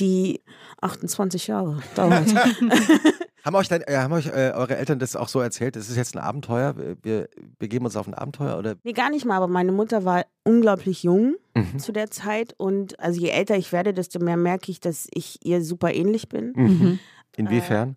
die 0.01 0.41
28 0.81 1.47
Jahre 1.47 1.81
dauert. 1.95 2.27
Haben 3.43 3.55
euch, 3.55 3.67
dein, 3.67 3.81
äh, 3.81 3.97
haben 3.97 4.13
euch 4.13 4.27
äh, 4.27 4.51
eure 4.55 4.77
Eltern 4.77 4.99
das 4.99 5.15
auch 5.17 5.27
so 5.27 5.39
erzählt? 5.41 5.75
Das 5.75 5.89
ist 5.89 5.97
jetzt 5.97 6.15
ein 6.15 6.19
Abenteuer. 6.19 6.75
Wir, 7.01 7.27
begeben 7.59 7.85
uns 7.85 7.95
auf 7.97 8.07
ein 8.07 8.13
Abenteuer 8.13 8.57
oder? 8.57 8.75
Nee, 8.83 8.93
gar 8.93 9.09
nicht 9.09 9.25
mal, 9.25 9.35
aber 9.37 9.47
meine 9.47 9.71
Mutter 9.73 10.05
war 10.05 10.25
unglaublich 10.43 11.03
jung 11.03 11.35
Mhm. 11.55 11.77
zu 11.77 11.91
der 11.91 12.09
Zeit 12.09 12.55
und 12.57 12.99
also 12.99 13.19
je 13.21 13.29
älter 13.29 13.55
ich 13.55 13.71
werde, 13.71 13.93
desto 13.93 14.17
mehr 14.19 14.37
merke 14.37 14.71
ich, 14.71 14.79
dass 14.79 15.07
ich 15.13 15.37
ihr 15.45 15.63
super 15.63 15.93
ähnlich 15.93 16.27
bin. 16.27 16.53
Mhm. 16.55 16.99
Inwiefern? 17.35 17.95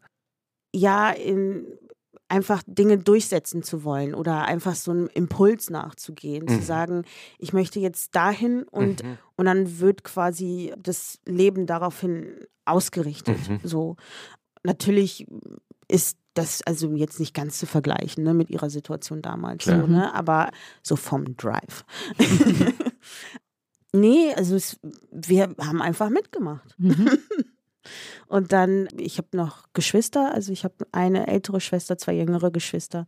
Ja, 0.74 1.10
in 1.10 1.64
einfach 2.28 2.62
Dinge 2.66 2.98
durchsetzen 2.98 3.62
zu 3.62 3.82
wollen 3.84 4.14
oder 4.14 4.44
einfach 4.44 4.74
so 4.74 4.90
einem 4.90 5.08
Impuls 5.14 5.70
nachzugehen, 5.70 6.44
Mhm. 6.44 6.48
zu 6.48 6.62
sagen, 6.62 7.04
ich 7.38 7.52
möchte 7.52 7.78
jetzt 7.80 8.14
dahin 8.16 8.64
und, 8.64 9.02
Mhm. 9.04 9.18
und 9.36 9.46
dann 9.46 9.78
wird 9.78 10.02
quasi 10.04 10.74
das 10.76 11.18
Leben 11.24 11.66
daraufhin 11.66 12.32
ausgerichtet. 12.66 13.48
Mhm. 13.48 13.60
So. 13.62 13.96
Natürlich 14.66 15.26
ist 15.88 16.18
das 16.34 16.60
also 16.62 16.92
jetzt 16.92 17.20
nicht 17.20 17.34
ganz 17.34 17.58
zu 17.58 17.66
vergleichen 17.66 18.24
ne, 18.24 18.34
mit 18.34 18.50
ihrer 18.50 18.68
Situation 18.68 19.22
damals, 19.22 19.64
so, 19.64 19.86
ne, 19.86 20.12
aber 20.12 20.50
so 20.82 20.96
vom 20.96 21.36
Drive. 21.36 21.84
nee, 23.92 24.34
also 24.34 24.56
es, 24.56 24.78
wir 25.10 25.54
haben 25.58 25.80
einfach 25.80 26.10
mitgemacht. 26.10 26.74
Mhm. 26.78 27.18
Und 28.26 28.52
dann, 28.52 28.88
ich 28.98 29.18
habe 29.18 29.28
noch 29.36 29.62
Geschwister, 29.72 30.34
also 30.34 30.52
ich 30.52 30.64
habe 30.64 30.74
eine 30.90 31.28
ältere 31.28 31.60
Schwester, 31.60 31.96
zwei 31.96 32.14
jüngere 32.14 32.50
Geschwister. 32.50 33.06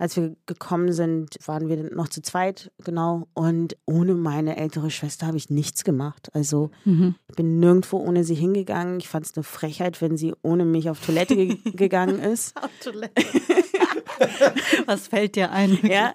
Als 0.00 0.16
wir 0.16 0.34
gekommen 0.46 0.92
sind, 0.94 1.36
waren 1.46 1.68
wir 1.68 1.94
noch 1.94 2.08
zu 2.08 2.22
zweit, 2.22 2.72
genau. 2.82 3.28
Und 3.34 3.76
ohne 3.84 4.14
meine 4.14 4.56
ältere 4.56 4.90
Schwester 4.90 5.26
habe 5.26 5.36
ich 5.36 5.50
nichts 5.50 5.84
gemacht. 5.84 6.30
Also 6.32 6.70
Mhm. 6.86 7.16
ich 7.28 7.36
bin 7.36 7.60
nirgendwo 7.60 7.98
ohne 7.98 8.24
sie 8.24 8.34
hingegangen. 8.34 8.98
Ich 8.98 9.08
fand 9.08 9.26
es 9.26 9.36
eine 9.36 9.44
Frechheit, 9.44 10.00
wenn 10.00 10.16
sie 10.16 10.32
ohne 10.40 10.64
mich 10.64 10.88
auf 10.88 11.04
Toilette 11.04 11.36
ge 11.36 11.58
gegangen 11.76 12.18
ist. 12.18 12.56
Auf 12.62 12.70
Toilette. 12.82 13.22
Was 14.86 15.08
fällt 15.08 15.36
dir 15.36 15.50
ein? 15.50 15.78
Ja, 15.82 16.14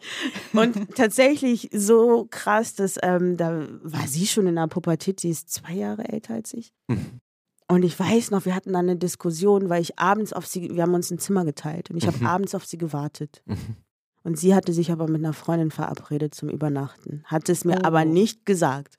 und 0.54 0.96
tatsächlich 0.96 1.70
so 1.72 2.28
krass, 2.30 2.74
dass 2.74 2.98
ähm, 3.04 3.38
da 3.38 3.68
war 3.84 4.08
sie 4.08 4.26
schon 4.28 4.48
in 4.48 4.56
der 4.56 4.68
Pubertät, 4.68 5.20
sie 5.20 5.30
ist 5.30 5.50
zwei 5.52 5.74
Jahre 5.74 6.08
älter 6.10 6.34
als 6.34 6.54
ich. 6.54 6.74
Mhm. 6.88 7.20
Und 7.68 7.84
ich 7.84 8.00
weiß 8.00 8.30
noch, 8.32 8.46
wir 8.46 8.54
hatten 8.56 8.74
dann 8.74 8.88
eine 8.90 8.96
Diskussion, 8.98 9.70
weil 9.70 9.82
ich 9.82 9.98
abends 9.98 10.34
auf 10.34 10.46
sie, 10.46 10.76
wir 10.76 10.84
haben 10.84 10.94
uns 10.94 11.10
ein 11.12 11.18
Zimmer 11.20 11.46
geteilt 11.46 11.90
und 11.90 11.98
ich 11.98 12.06
habe 12.08 12.18
Mhm. 12.20 12.28
abends 12.28 12.54
auf 12.56 12.66
sie 12.66 12.78
gewartet. 12.78 13.42
Mhm. 13.46 13.78
Und 14.24 14.38
sie 14.40 14.54
hatte 14.56 14.74
sich 14.74 14.92
aber 14.92 15.08
mit 15.08 15.24
einer 15.24 15.34
Freundin 15.34 15.72
verabredet 15.72 16.34
zum 16.36 16.50
Übernachten, 16.50 17.24
hat 17.26 17.48
es 17.50 17.64
mir 17.66 17.78
Oh. 17.82 17.84
aber 17.86 18.06
nicht 18.06 18.46
gesagt. 18.46 18.98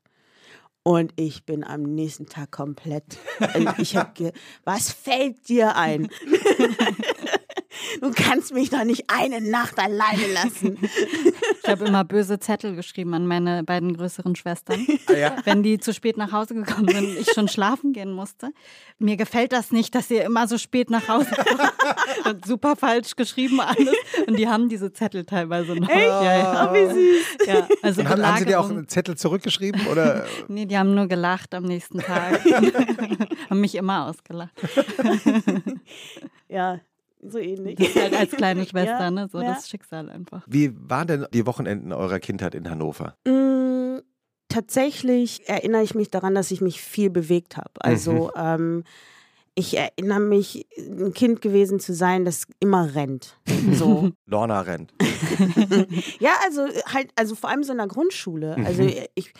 Und 0.84 1.12
ich 1.16 1.44
bin 1.44 1.64
am 1.64 1.82
nächsten 1.82 2.26
Tag 2.26 2.52
komplett. 2.52 3.18
also 3.40 3.70
ich 3.78 3.96
habe, 3.96 4.10
ge 4.14 4.32
was 4.64 4.92
fällt 4.92 5.48
dir 5.48 5.74
ein? 5.76 6.08
du 8.00 8.10
kannst 8.12 8.52
mich 8.52 8.70
doch 8.70 8.84
nicht 8.84 9.04
eine 9.08 9.40
Nacht 9.40 9.78
alleine 9.78 10.32
lassen. 10.32 10.78
Ich 11.62 11.72
habe 11.72 11.86
immer 11.86 12.04
böse 12.04 12.38
Zettel 12.38 12.76
geschrieben 12.76 13.12
an 13.14 13.26
meine 13.26 13.64
beiden 13.64 13.96
größeren 13.96 14.36
Schwestern. 14.36 14.86
Ah, 15.08 15.12
ja? 15.14 15.36
Wenn 15.44 15.64
die 15.64 15.78
zu 15.80 15.92
spät 15.92 16.16
nach 16.16 16.30
Hause 16.30 16.54
gekommen 16.54 16.86
sind 16.86 17.08
und 17.08 17.16
ich 17.16 17.32
schon 17.32 17.48
schlafen 17.48 17.92
gehen 17.92 18.12
musste. 18.12 18.50
Mir 19.00 19.16
gefällt 19.16 19.52
das 19.52 19.72
nicht, 19.72 19.92
dass 19.96 20.08
ihr 20.08 20.24
immer 20.24 20.46
so 20.46 20.58
spät 20.58 20.90
nach 20.90 21.08
Hause 21.08 21.28
kommt. 21.34 22.26
Und 22.26 22.46
super 22.46 22.76
falsch 22.76 23.16
geschrieben 23.16 23.60
alles. 23.60 23.94
Und 24.28 24.38
die 24.38 24.46
haben 24.46 24.68
diese 24.68 24.92
Zettel 24.92 25.24
teilweise 25.24 25.74
noch. 25.74 25.88
Echt? 25.88 26.06
Ja, 26.06 26.36
ja. 26.36 26.70
Oh, 26.70 26.74
wie 26.74 26.86
süß. 26.86 27.46
ja 27.48 27.68
also 27.82 28.04
haben, 28.04 28.24
haben 28.24 28.38
sie 28.38 28.44
dir 28.44 28.60
auch 28.60 28.70
einen 28.70 28.86
Zettel 28.86 29.16
zurückgeschrieben? 29.16 29.88
Oder? 29.88 30.24
Nee, 30.46 30.66
die 30.66 30.78
haben 30.78 30.94
nur 30.94 31.08
gelacht 31.08 31.52
am 31.52 31.64
nächsten 31.64 31.98
Tag. 31.98 32.44
haben 33.50 33.60
mich 33.60 33.74
immer 33.74 34.06
ausgelacht. 34.06 34.54
Ja, 36.48 36.80
so 37.22 37.38
ähnlich. 37.38 37.76
Das 37.76 37.88
ist 37.88 37.96
halt 38.00 38.14
als 38.14 38.30
kleine 38.32 38.64
Schwester, 38.66 39.00
Ja, 39.00 39.10
ne? 39.10 39.28
So 39.30 39.40
ja. 39.40 39.54
das 39.54 39.68
Schicksal 39.68 40.08
einfach. 40.10 40.42
Wie 40.46 40.72
waren 40.74 41.06
denn 41.06 41.26
die 41.32 41.46
Wochenenden 41.46 41.92
eurer 41.92 42.20
Kindheit 42.20 42.54
in 42.54 42.68
Hannover? 42.70 43.16
Mm, 43.26 43.98
tatsächlich 44.48 45.48
erinnere 45.48 45.82
ich 45.82 45.94
mich 45.94 46.10
daran, 46.10 46.34
dass 46.34 46.50
ich 46.50 46.60
mich 46.60 46.80
viel 46.80 47.10
bewegt 47.10 47.56
habe. 47.56 47.70
Also 47.80 48.30
ähm, 48.36 48.84
ich 49.54 49.76
erinnere 49.76 50.20
mich, 50.20 50.66
ein 50.76 51.12
Kind 51.14 51.40
gewesen 51.40 51.80
zu 51.80 51.94
sein, 51.94 52.24
das 52.24 52.44
immer 52.60 52.94
rennt. 52.94 53.38
So. 53.72 54.10
Lorna 54.26 54.60
rennt. 54.60 54.92
ja, 56.20 56.30
also 56.44 56.66
halt, 56.92 57.10
also 57.16 57.34
vor 57.34 57.50
allem 57.50 57.62
so 57.64 57.72
in 57.72 57.78
der 57.78 57.86
Grundschule. 57.88 58.56
Also 58.64 58.82
Mhm. 58.82 58.92
ich 59.14 59.32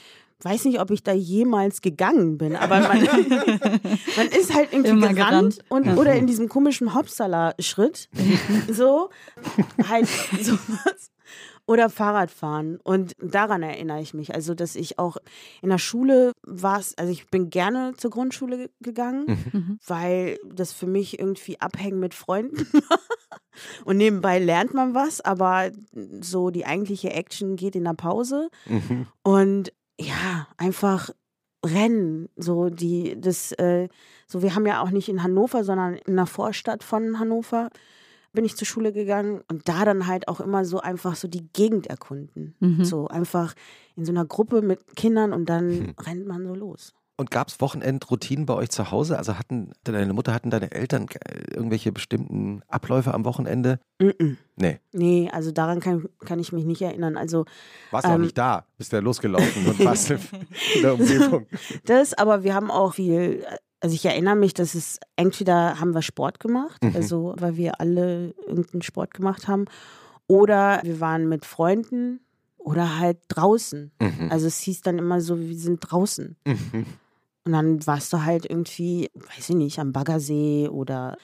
weiß 0.43 0.64
nicht, 0.66 0.80
ob 0.80 0.91
ich 0.91 1.03
da 1.03 1.12
jemals 1.12 1.80
gegangen 1.80 2.37
bin, 2.39 2.57
aber 2.57 2.80
man, 2.80 3.03
man 4.16 4.26
ist 4.39 4.55
halt 4.55 4.72
irgendwie 4.72 4.91
Immer 4.91 5.12
gerannt 5.14 5.59
gerannt. 5.59 5.64
und 5.68 5.97
oder 5.99 6.14
in 6.14 6.26
diesem 6.26 6.49
komischen 6.49 6.95
Hopsala-Schritt. 6.95 8.09
so, 8.70 9.11
halt 9.89 10.07
sowas. 10.41 11.11
Oder 11.68 11.91
Fahrradfahren. 11.91 12.78
Und 12.84 13.14
daran 13.20 13.64
erinnere 13.64 14.01
ich 14.01 14.14
mich. 14.14 14.32
Also, 14.32 14.55
dass 14.55 14.76
ich 14.76 15.01
auch 15.01 15.16
in 15.62 15.70
der 15.70 15.78
Schule 15.78 16.30
war, 16.47 16.76
also 16.76 17.11
ich 17.11 17.26
bin 17.28 17.51
gerne 17.51 17.95
zur 17.97 18.12
Grundschule 18.12 18.57
ge- 18.57 18.68
gegangen, 18.80 19.24
Mhm. 19.53 19.78
weil 19.84 20.39
das 20.49 20.72
für 20.72 20.87
mich 20.87 21.18
irgendwie 21.18 21.61
abhängen 21.61 21.99
mit 21.99 22.14
Freunden 22.14 22.59
war. 22.89 23.01
Und 23.84 23.97
nebenbei 23.97 24.39
lernt 24.39 24.74
man 24.74 24.95
was, 24.95 25.20
aber 25.20 25.70
so 26.20 26.51
die 26.51 26.66
eigentliche 26.66 27.11
Action 27.11 27.57
geht 27.57 27.74
in 27.74 27.82
der 27.84 27.95
Pause. 27.95 28.49
Mhm. 28.66 29.09
Und 29.24 29.72
ja, 30.01 30.47
einfach 30.57 31.11
rennen. 31.64 32.28
So 32.36 32.68
die, 32.68 33.20
das, 33.20 33.53
äh, 33.53 33.88
so 34.26 34.42
wir 34.42 34.55
haben 34.55 34.66
ja 34.66 34.82
auch 34.82 34.90
nicht 34.90 35.09
in 35.09 35.22
Hannover, 35.22 35.64
sondern 35.64 35.94
in 35.94 36.16
der 36.16 36.26
Vorstadt 36.26 36.84
von 36.84 37.18
Hannover 37.18 37.70
bin 38.32 38.44
ich 38.44 38.57
zur 38.57 38.66
Schule 38.66 38.92
gegangen 38.92 39.42
und 39.49 39.66
da 39.68 39.84
dann 39.86 40.07
halt 40.07 40.28
auch 40.28 40.40
immer 40.40 40.64
so 40.66 40.80
einfach 40.80 41.16
so 41.16 41.26
die 41.26 41.49
Gegend 41.55 41.86
erkunden. 41.86 42.55
Mhm. 42.61 42.84
So 42.84 43.09
einfach 43.09 43.55
in 43.97 44.05
so 44.05 44.12
einer 44.12 44.26
Gruppe 44.26 44.61
mit 44.61 44.94
Kindern 44.94 45.32
und 45.32 45.49
dann 45.49 45.70
Hm. 45.70 45.94
rennt 45.99 46.26
man 46.26 46.47
so 46.47 46.55
los. 46.55 46.92
Und 47.19 47.31
gab 47.31 47.49
es 47.49 47.61
Wochenendroutinen 47.62 48.45
bei 48.45 48.53
euch 48.55 48.69
zu 48.69 48.91
Hause? 48.91 49.17
Also 49.17 49.39
hatten 49.39 49.73
deine 49.85 50.12
Mutter, 50.12 50.35
hatten 50.35 50.51
deine 50.51 50.71
Eltern 50.73 51.07
äh, 51.25 51.55
irgendwelche 51.55 51.91
bestimmten 51.91 52.61
Abläufe 52.69 53.14
am 53.14 53.25
Wochenende? 53.25 53.81
Mm-mm. 54.01 54.37
Nee. 54.57 54.81
Nee, 54.93 55.31
also 55.33 55.51
daran 55.51 55.81
kann, 55.81 56.09
kann 56.27 56.39
ich 56.39 56.53
mich 56.53 56.67
nicht 56.67 56.83
erinnern. 56.83 57.17
Also 57.17 57.47
Warst 57.91 58.05
du 58.07 58.11
auch 58.11 58.14
Ähm. 58.17 58.21
nicht 58.23 58.37
da? 58.37 58.67
Bist 58.77 58.93
ja 58.93 58.99
losgelaufen 58.99 59.67
und 59.67 59.83
warst 59.85 60.11
in 60.75 60.83
der 60.83 60.93
Umgebung. 60.95 61.47
Das, 61.87 62.12
aber 62.12 62.43
wir 62.45 62.55
haben 62.55 62.71
auch 62.71 62.95
viel, 62.95 63.45
also 63.81 63.95
ich 63.95 64.05
erinnere 64.05 64.37
mich, 64.37 64.53
dass 64.53 64.75
es 64.75 65.01
entweder 65.17 65.81
haben 65.81 65.95
wir 65.95 66.03
Sport 66.03 66.39
gemacht, 66.39 66.85
Mhm. 66.85 66.97
also 66.97 67.35
weil 67.39 67.57
wir 67.57 67.81
alle 67.81 68.35
irgendeinen 68.47 68.83
Sport 68.83 69.14
gemacht 69.14 69.49
haben, 69.49 69.64
oder 70.27 70.81
wir 70.83 71.01
waren 71.01 71.29
mit 71.31 71.47
Freunden 71.47 72.21
oder 72.59 72.99
halt 72.99 73.19
draußen. 73.29 73.91
Mhm. 74.01 74.29
Also 74.31 74.47
es 74.49 74.59
hieß 74.59 74.83
dann 74.83 74.99
immer 74.99 75.21
so, 75.23 75.39
wir 75.39 75.57
sind 75.57 75.79
draußen. 75.81 76.37
Mhm. 76.47 76.85
Und 77.47 77.53
dann 77.53 77.86
warst 77.86 78.12
du 78.12 78.22
halt 78.24 78.44
irgendwie, 78.44 79.09
weiß 79.14 79.49
ich 79.51 79.55
nicht, 79.55 79.78
am 79.78 79.92
Baggersee 79.92 80.68
oder 80.68 81.16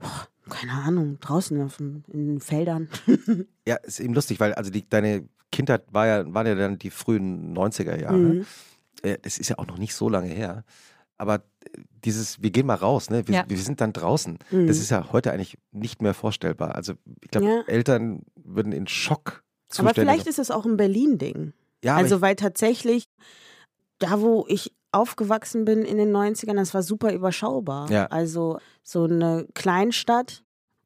boah, 0.00 0.28
keine 0.48 0.72
Ahnung, 0.72 1.18
draußen 1.20 1.60
auf 1.62 1.76
dem, 1.76 2.04
in 2.08 2.26
den 2.26 2.40
Feldern. 2.40 2.88
Ja, 3.68 3.76
ist 3.76 4.00
eben 4.00 4.14
lustig, 4.14 4.40
weil 4.40 4.54
also 4.54 4.70
die, 4.70 4.88
deine 4.88 5.28
Kindheit 5.52 5.84
war 5.92 6.06
ja, 6.06 6.32
waren 6.32 6.46
ja 6.46 6.54
dann 6.54 6.78
die 6.78 6.88
frühen 6.90 7.54
90er 7.54 8.00
Jahre. 8.00 8.16
Mhm. 8.16 8.46
Äh, 9.02 9.18
Das 9.20 9.36
ist 9.36 9.50
ja 9.50 9.58
auch 9.58 9.66
noch 9.66 9.76
nicht 9.76 9.94
so 9.94 10.08
lange 10.08 10.28
her. 10.30 10.64
Aber 11.18 11.34
äh, 11.34 11.40
dieses, 12.02 12.40
wir 12.42 12.50
gehen 12.50 12.66
mal 12.66 12.76
raus, 12.76 13.10
ne? 13.10 13.28
Wir, 13.28 13.34
Ja. 13.34 13.44
wir 13.46 13.58
sind 13.58 13.82
dann 13.82 13.92
draußen. 13.92 14.38
Mhm. 14.50 14.66
Das 14.68 14.78
ist 14.78 14.88
ja 14.90 15.12
heute 15.12 15.32
eigentlich 15.32 15.58
nicht 15.70 16.00
mehr 16.00 16.14
vorstellbar. 16.14 16.76
Also 16.76 16.94
ich 17.20 17.28
glaube, 17.30 17.46
Ja. 17.46 17.62
Eltern 17.66 18.22
würden 18.36 18.72
in 18.72 18.86
Schock 18.88 19.42
Aber 19.76 19.90
Zustände- 19.90 20.00
vielleicht 20.00 20.26
ist 20.26 20.38
es 20.38 20.50
auch 20.50 20.64
ein 20.64 20.78
Berlin-Ding. 20.78 21.52
ja, 21.84 21.92
aber 21.92 22.04
Also, 22.04 22.22
weil 22.22 22.36
tatsächlich, 22.36 23.04
da 23.98 24.22
wo 24.22 24.46
ich 24.48 24.72
aufgewachsen 24.92 25.64
bin 25.64 25.82
in 25.82 25.98
den 25.98 26.14
90ern, 26.14 26.56
das 26.56 26.74
war 26.74 26.82
super 26.82 27.12
überschaubar. 27.12 27.90
Ja. 27.90 28.06
Also 28.06 28.58
so 28.82 29.04
eine 29.04 29.46
Kleinstadt. 29.54 30.42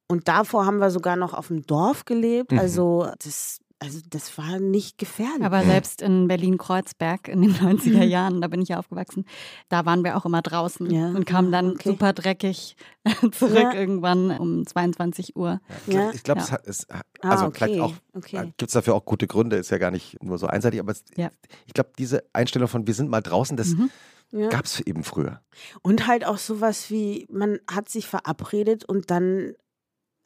Und 0.09 0.29
davor 0.29 0.67
haben 0.67 0.79
wir 0.79 0.91
sogar 0.91 1.17
noch 1.17 1.33
auf 1.33 1.49
dem 1.49 1.63
Dorf 1.63 2.05
gelebt. 2.05 2.53
Mhm. 2.53 2.59
Also 2.59 3.09
das, 3.23 3.61
also 3.83 3.99
das 4.09 4.37
war 4.39 4.59
nicht 4.61 4.97
gefährlich. 4.99 5.43
Aber 5.45 5.63
selbst 5.65 6.03
in 6.03 6.29
Berlin-Kreuzberg 6.29 7.29
in 7.29 7.43
den 7.43 7.55
90er 7.55 8.05
Jahren, 8.05 8.41
da 8.41 8.49
bin 8.49 8.63
ich 8.63 8.69
ja 8.69 8.79
aufgewachsen, 8.79 9.25
da 9.69 9.85
waren 9.85 10.05
wir 10.05 10.17
auch 10.17 10.25
immer 10.25 10.41
draußen 10.43 10.91
Ja. 10.91 11.09
und 11.09 11.27
kamen 11.27 11.51
dann 11.53 11.73
Okay. 11.73 11.89
super 11.91 12.13
dreckig 12.13 12.77
zurück 13.33 13.55
Ja. 13.59 13.75
irgendwann 13.75 14.31
um 14.39 14.67
22 14.67 15.37
Uhr. 15.37 15.61
ich 15.87 15.95
Ja. 15.95 16.01
glaube, 16.01 16.17
ich 16.17 16.23
glaub, 16.23 16.39
Ja. 16.39 16.45
es 16.45 16.53
hat, 16.53 16.67
es, 16.67 16.87
Ah, 16.91 17.03
also 17.23 17.47
okay. 17.47 17.55
vielleicht 17.67 17.81
auch, 17.81 17.95
okay. 18.15 18.53
gibt 18.57 18.71
es 18.71 18.75
dafür 18.75 18.95
auch 18.95 19.05
gute 19.05 19.27
Gründe, 19.27 19.57
ist 19.57 19.71
ja 19.71 19.79
gar 19.79 19.91
nicht 19.91 20.23
nur 20.23 20.39
so 20.39 20.47
einseitig, 20.47 20.81
aber 20.81 20.93
es, 20.93 21.05
Ja. 21.17 21.31
ich 21.67 21.75
glaube, 21.75 21.91
diese 21.99 22.23
Einstellung 22.33 22.69
von 22.69 22.87
wir 22.87 22.95
sind 22.95 23.11
mal 23.11 23.21
draußen, 23.21 23.57
das 23.57 23.69
Mhm. 23.75 23.91
Ja. 24.31 24.49
gab 24.49 24.65
es 24.65 24.81
eben 24.81 25.05
früher. 25.05 25.41
Und 25.83 26.07
halt 26.07 26.25
auch 26.25 26.39
sowas 26.39 26.89
wie, 26.91 27.27
man 27.31 27.59
hat 27.71 27.89
sich 27.91 28.07
verabredet 28.07 28.85
und 28.85 29.11
dann 29.11 29.53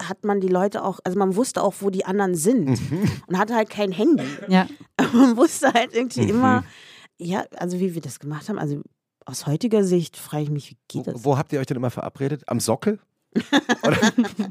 hat 0.03 0.25
man 0.25 0.41
die 0.41 0.49
Leute 0.49 0.85
auch, 0.85 1.01
also 1.05 1.19
man 1.19 1.37
wusste 1.37 1.63
auch, 1.63 1.75
wo 1.81 1.91
die 1.91 2.05
anderen 2.05 2.35
sind 2.35 2.69
Mhm. 2.69 3.11
und 3.27 3.39
hatte 3.39 3.55
halt 3.55 3.71
kein 3.71 3.93
Handy. 3.93 4.25
Ja, 4.49 4.67
man 5.13 5.37
wusste 5.37 5.73
halt 5.73 5.95
irgendwie 5.95 6.23
Mhm. 6.23 6.29
immer, 6.31 6.65
ja, 7.19 7.45
also 7.57 7.81
wie 7.81 7.95
wir 7.95 8.03
das 8.03 8.19
gemacht 8.19 8.49
haben, 8.49 8.59
also 8.59 8.81
aus 9.25 9.47
heutiger 9.47 9.83
Sicht 9.85 10.17
frage 10.17 10.45
ich 10.45 10.51
mich, 10.51 10.71
wie 10.71 10.77
geht 10.89 11.07
Wo, 11.07 11.13
das? 11.13 11.25
wo 11.25 11.39
habt 11.39 11.53
ihr 11.53 11.61
euch 11.61 11.67
denn 11.67 11.77
immer 11.79 11.91
verabredet? 11.91 12.43
Am 12.47 12.61
Sockel? 12.61 12.99
oder 13.83 13.99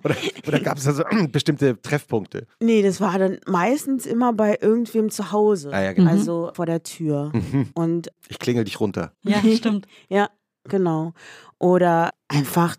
oder, 0.03 0.15
oder 0.47 0.59
gab 0.59 0.77
es 0.77 0.83
da 0.83 0.93
so 0.93 1.03
bestimmte 1.31 1.81
Treffpunkte? 1.81 2.45
Nee, 2.59 2.83
das 2.83 2.99
war 3.01 3.17
dann 3.17 3.39
meistens 3.47 4.05
immer 4.05 4.31
bei 4.33 4.57
irgendwem 4.61 5.09
zu 5.09 5.31
Hause. 5.31 5.71
Ah 5.73 5.81
ja, 5.81 5.93
genau. 5.93 6.11
Also 6.11 6.51
vor 6.53 6.65
der 6.67 6.83
Tür. 6.83 7.31
Mhm. 7.33 7.69
Und 7.73 8.09
Ich 8.29 8.37
klingel 8.37 8.63
dich 8.63 8.79
runter. 8.79 9.13
ja, 9.23 9.41
stimmt. 9.55 9.87
ja, 10.09 10.29
genau. 10.65 11.13
Oder 11.57 12.11
einfach, 12.27 12.75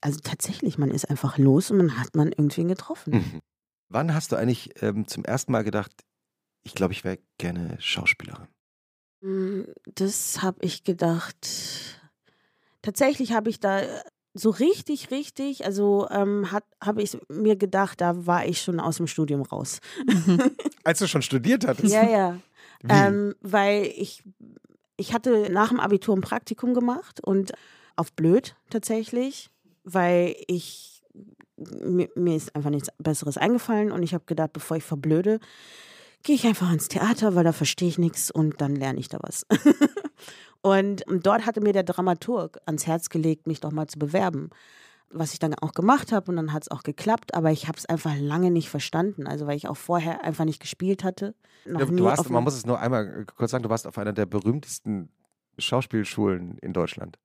also 0.00 0.20
tatsächlich, 0.20 0.78
man 0.78 0.90
ist 0.90 1.08
einfach 1.08 1.38
los 1.38 1.70
und 1.70 1.78
man 1.78 1.98
hat 1.98 2.14
man 2.14 2.28
irgendwen 2.28 2.68
getroffen. 2.68 3.14
Mhm. 3.14 3.40
Wann 3.88 4.14
hast 4.14 4.32
du 4.32 4.36
eigentlich 4.36 4.82
ähm, 4.82 5.06
zum 5.08 5.24
ersten 5.24 5.52
Mal 5.52 5.64
gedacht, 5.64 5.90
ich 6.64 6.74
glaube, 6.74 6.92
ich 6.92 7.04
wäre 7.04 7.18
gerne 7.38 7.76
Schauspielerin? 7.80 8.48
Mm, 9.20 9.62
Das 9.94 10.42
habe 10.42 10.58
ich 10.64 10.84
gedacht. 10.84 11.36
Tatsächlich 12.82 13.32
habe 13.32 13.50
ich 13.50 13.60
da 13.60 13.80
so 14.34 14.50
richtig, 14.50 15.10
richtig, 15.10 15.64
also 15.64 16.06
ähm, 16.10 16.52
hat- 16.52 16.64
habe 16.82 17.02
ich 17.02 17.18
mir 17.28 17.56
gedacht, 17.56 18.00
da 18.00 18.26
war 18.26 18.46
ich 18.46 18.60
schon 18.62 18.78
aus 18.78 18.98
dem 18.98 19.06
Studium 19.08 19.42
raus. 19.42 19.80
Als 20.84 21.00
du 21.00 21.08
schon 21.08 21.22
studiert 21.22 21.66
hattest? 21.66 21.92
Ja, 21.92 22.04
ja. 22.08 22.38
Ähm, 22.88 23.34
weil 23.40 23.86
ich, 23.96 24.22
ich 24.96 25.12
hatte 25.12 25.50
nach 25.50 25.70
dem 25.70 25.80
Abitur 25.80 26.14
ein 26.16 26.20
Praktikum 26.20 26.72
gemacht 26.74 27.20
und 27.24 27.52
auf 27.96 28.12
blöd 28.12 28.54
tatsächlich, 28.70 29.50
weil 29.92 30.36
ich 30.46 31.02
mir, 31.56 32.08
mir 32.14 32.36
ist 32.36 32.54
einfach 32.54 32.70
nichts 32.70 32.88
Besseres 32.98 33.36
eingefallen 33.36 33.92
und 33.92 34.02
ich 34.02 34.14
habe 34.14 34.24
gedacht, 34.26 34.52
bevor 34.52 34.76
ich 34.76 34.84
verblöde, 34.84 35.40
gehe 36.22 36.34
ich 36.34 36.46
einfach 36.46 36.72
ins 36.72 36.88
Theater, 36.88 37.34
weil 37.34 37.44
da 37.44 37.52
verstehe 37.52 37.88
ich 37.88 37.98
nichts 37.98 38.30
und 38.30 38.60
dann 38.60 38.76
lerne 38.76 38.98
ich 38.98 39.08
da 39.08 39.18
was. 39.20 39.46
und 40.62 41.04
dort 41.08 41.46
hatte 41.46 41.60
mir 41.60 41.72
der 41.72 41.84
Dramaturg 41.84 42.58
ans 42.66 42.86
Herz 42.86 43.08
gelegt, 43.08 43.46
mich 43.46 43.60
doch 43.60 43.72
mal 43.72 43.86
zu 43.86 43.98
bewerben. 43.98 44.50
Was 45.10 45.32
ich 45.32 45.38
dann 45.38 45.54
auch 45.54 45.72
gemacht 45.72 46.12
habe 46.12 46.30
und 46.30 46.36
dann 46.36 46.52
hat 46.52 46.64
es 46.64 46.70
auch 46.70 46.82
geklappt, 46.82 47.32
aber 47.34 47.50
ich 47.50 47.66
habe 47.66 47.78
es 47.78 47.86
einfach 47.86 48.14
lange 48.18 48.50
nicht 48.50 48.68
verstanden. 48.68 49.26
Also 49.26 49.46
weil 49.46 49.56
ich 49.56 49.66
auch 49.66 49.76
vorher 49.76 50.22
einfach 50.22 50.44
nicht 50.44 50.60
gespielt 50.60 51.02
hatte. 51.02 51.34
Ja, 51.64 51.82
du 51.84 52.04
warst, 52.04 52.28
man 52.28 52.44
muss 52.44 52.54
es 52.54 52.66
nur 52.66 52.78
einmal 52.78 53.24
kurz 53.24 53.52
sagen, 53.52 53.62
du 53.62 53.70
warst 53.70 53.86
auf 53.86 53.96
einer 53.96 54.12
der 54.12 54.26
berühmtesten 54.26 55.08
Schauspielschulen 55.56 56.58
in 56.58 56.74
Deutschland. 56.74 57.18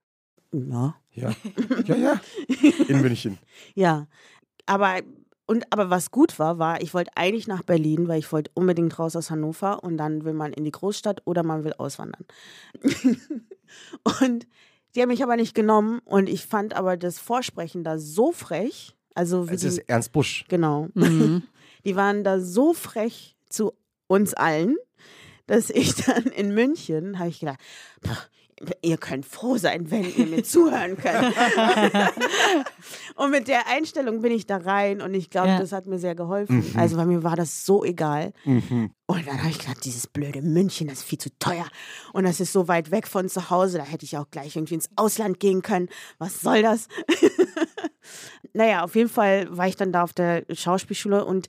Ja. 0.54 0.95
Ja, 1.16 1.32
ja, 1.86 1.95
ja. 1.95 2.22
In 2.88 3.01
München. 3.01 3.38
Ja. 3.76 4.08
Aber, 4.66 5.01
und, 5.45 5.66
aber 5.72 5.89
was 5.89 6.10
gut 6.12 6.39
war, 6.39 6.58
war, 6.58 6.82
ich 6.82 6.93
wollte 6.93 7.12
eigentlich 7.16 7.47
nach 7.47 7.64
Berlin, 7.64 8.08
weil 8.08 8.20
ich 8.20 8.32
wollte 8.32 8.49
unbedingt 8.54 8.97
raus 8.97 9.16
aus 9.16 9.30
Hannover 9.30 9.84
und 9.84 9.97
dann 9.97 10.24
will 10.26 10.34
man 10.34 10.54
in 10.54 10.64
die 10.64 10.72
Großstadt 10.72 11.22
oder 11.26 11.43
man 11.43 11.64
will 11.66 11.74
auswandern. 11.78 12.26
und 14.22 14.47
die 14.95 15.01
haben 15.01 15.10
mich 15.10 15.24
aber 15.24 15.36
nicht 15.36 15.56
genommen 15.56 15.99
und 16.06 16.30
ich 16.30 16.45
fand 16.45 16.76
aber 16.76 16.97
das 16.97 17.20
Vorsprechen 17.20 17.84
da 17.84 17.97
so 17.97 18.32
frech. 18.32 18.95
Also 19.16 19.49
wie 19.49 19.54
Es 19.56 19.64
ist 19.64 19.80
die, 19.80 19.89
Ernst 19.89 20.12
Busch. 20.12 20.45
genau. 20.47 20.88
Mhm. 20.93 21.43
Die 21.86 21.97
waren 21.97 22.24
da 22.24 22.39
so 22.39 22.74
frech 22.74 23.36
zu 23.49 23.74
uns 24.08 24.34
allen, 24.34 24.78
dass 25.47 25.70
ich 25.70 25.93
dann 25.95 26.24
in 26.28 26.54
München, 26.54 27.20
habe 27.20 27.28
ich 27.30 27.41
gedacht, 27.41 27.60
"Pff, 28.06 28.30
ihr 28.82 28.97
könnt 28.97 29.26
froh 29.26 29.57
sein, 29.57 29.89
wenn 29.91 30.03
ihr 30.16 30.26
mir 30.26 30.43
zuhören 30.43 30.97
könnt. 30.97 31.34
und 33.16 33.32
mit 33.32 33.47
der 33.47 33.68
Einstellung 33.68 34.22
bin 34.22 34.32
ich 34.32 34.45
da 34.45 34.57
rein 34.57 35.01
und 35.01 35.14
ich 35.14 35.30
glaube, 35.30 35.49
Ja. 35.49 35.59
das 35.59 35.72
hat 35.72 35.86
mir 35.86 35.99
sehr 35.99 36.16
geholfen. 36.16 36.66
Also 36.78 36.95
bei 36.97 37.05
mir 37.05 37.24
war 37.24 37.36
das 37.36 37.66
so 37.66 37.84
egal. 37.84 38.34
Mhm. 38.45 38.91
Und 39.05 39.28
dann 39.28 39.39
habe 39.39 39.49
ich 39.49 39.59
gedacht, 39.59 39.84
dieses 39.84 40.07
blöde 40.07 40.41
München, 40.41 40.88
das 40.88 40.99
ist 40.99 41.03
viel 41.03 41.20
zu 41.20 41.30
teuer. 41.39 41.68
Und 42.14 42.24
das 42.24 42.39
ist 42.39 42.53
so 42.53 42.68
weit 42.68 42.89
weg 42.91 43.07
von 43.07 43.30
zu 43.30 43.49
Hause, 43.49 43.78
da 43.78 43.84
hätte 43.84 44.05
ich 44.05 44.18
auch 44.18 44.30
gleich 44.32 44.55
irgendwie 44.55 44.76
ins 44.76 44.89
Ausland 44.95 45.39
gehen 45.39 45.61
können. 45.61 45.89
Was 46.18 46.41
soll 46.41 46.61
das? 46.61 46.88
naja, 48.53 48.84
auf 48.84 48.95
jeden 48.95 49.09
Fall 49.09 49.47
war 49.55 49.68
ich 49.68 49.76
dann 49.76 49.91
da 49.91 50.03
auf 50.03 50.14
der 50.14 50.43
Schauspielschule 50.51 51.26
und 51.26 51.47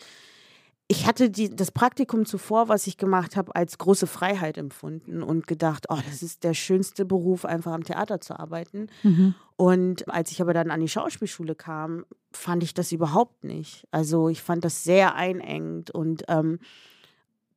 ich 0.87 1.07
hatte 1.07 1.31
die, 1.31 1.55
das 1.55 1.71
Praktikum 1.71 2.27
zuvor, 2.27 2.69
was 2.69 2.87
ich 2.87 2.99
gemacht 2.99 3.37
habe, 3.37 3.55
als 3.57 3.79
große 3.79 4.07
Freiheit 4.07 4.59
empfunden 4.59 5.23
und 5.23 5.47
gedacht, 5.47 5.87
oh, 5.89 5.99
das 6.07 6.23
ist 6.23 6.45
der 6.45 6.53
schönste 6.53 7.07
Beruf, 7.07 7.47
einfach 7.47 7.73
am 7.73 7.85
Theater 7.85 8.21
zu 8.21 8.39
arbeiten. 8.39 8.89
Mhm. 9.03 9.35
Und 9.57 10.09
als 10.09 10.31
ich 10.31 10.43
aber 10.43 10.53
dann 10.53 10.71
an 10.71 10.81
die 10.81 10.89
Schauspielschule 10.89 11.55
kam, 11.55 12.05
fand 12.33 12.63
ich 12.63 12.75
das 12.75 12.93
überhaupt 12.93 13.45
nicht. 13.45 13.89
Also 13.93 14.29
ich 14.29 14.43
fand 14.43 14.65
das 14.65 14.85
sehr 14.85 15.15
einengend 15.15 15.91
und 15.91 16.25
ähm, 16.29 16.59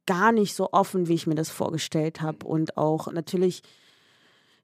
gar 0.05 0.31
nicht 0.31 0.55
so 0.55 0.69
offen, 0.71 1.09
wie 1.09 1.15
ich 1.15 1.27
mir 1.27 1.35
das 1.35 1.49
vorgestellt 1.49 2.21
habe. 2.21 2.47
Und 2.47 2.77
auch 2.77 3.11
natürlich 3.11 3.61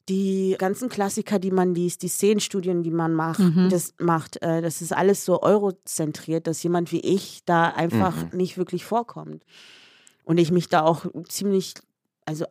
die 0.10 0.56
ganzen 0.60 0.90
Klassiker, 0.90 1.40
die 1.40 1.52
man 1.52 1.74
liest, 1.74 2.02
die 2.02 2.10
Szenenstudien, 2.10 2.84
die 2.84 2.92
man 2.92 3.14
macht, 3.14 3.40
Mhm. 3.40 3.70
das 3.70 3.94
macht, 4.00 4.42
äh, 4.42 4.62
das 4.62 4.82
ist 4.82 4.92
alles 4.94 5.24
so 5.24 5.42
eurozentriert, 5.42 6.48
dass 6.48 6.62
jemand 6.64 6.92
wie 6.92 7.00
ich 7.00 7.44
da 7.46 7.70
einfach 7.70 8.16
Mhm. 8.32 8.38
nicht 8.38 8.58
wirklich 8.58 8.84
vorkommt. 8.86 9.46
Und 10.26 10.40
ich 10.40 10.52
mich 10.52 10.68
da 10.70 10.84
auch 10.84 11.06
ziemlich, 11.30 11.74
also 12.26 12.46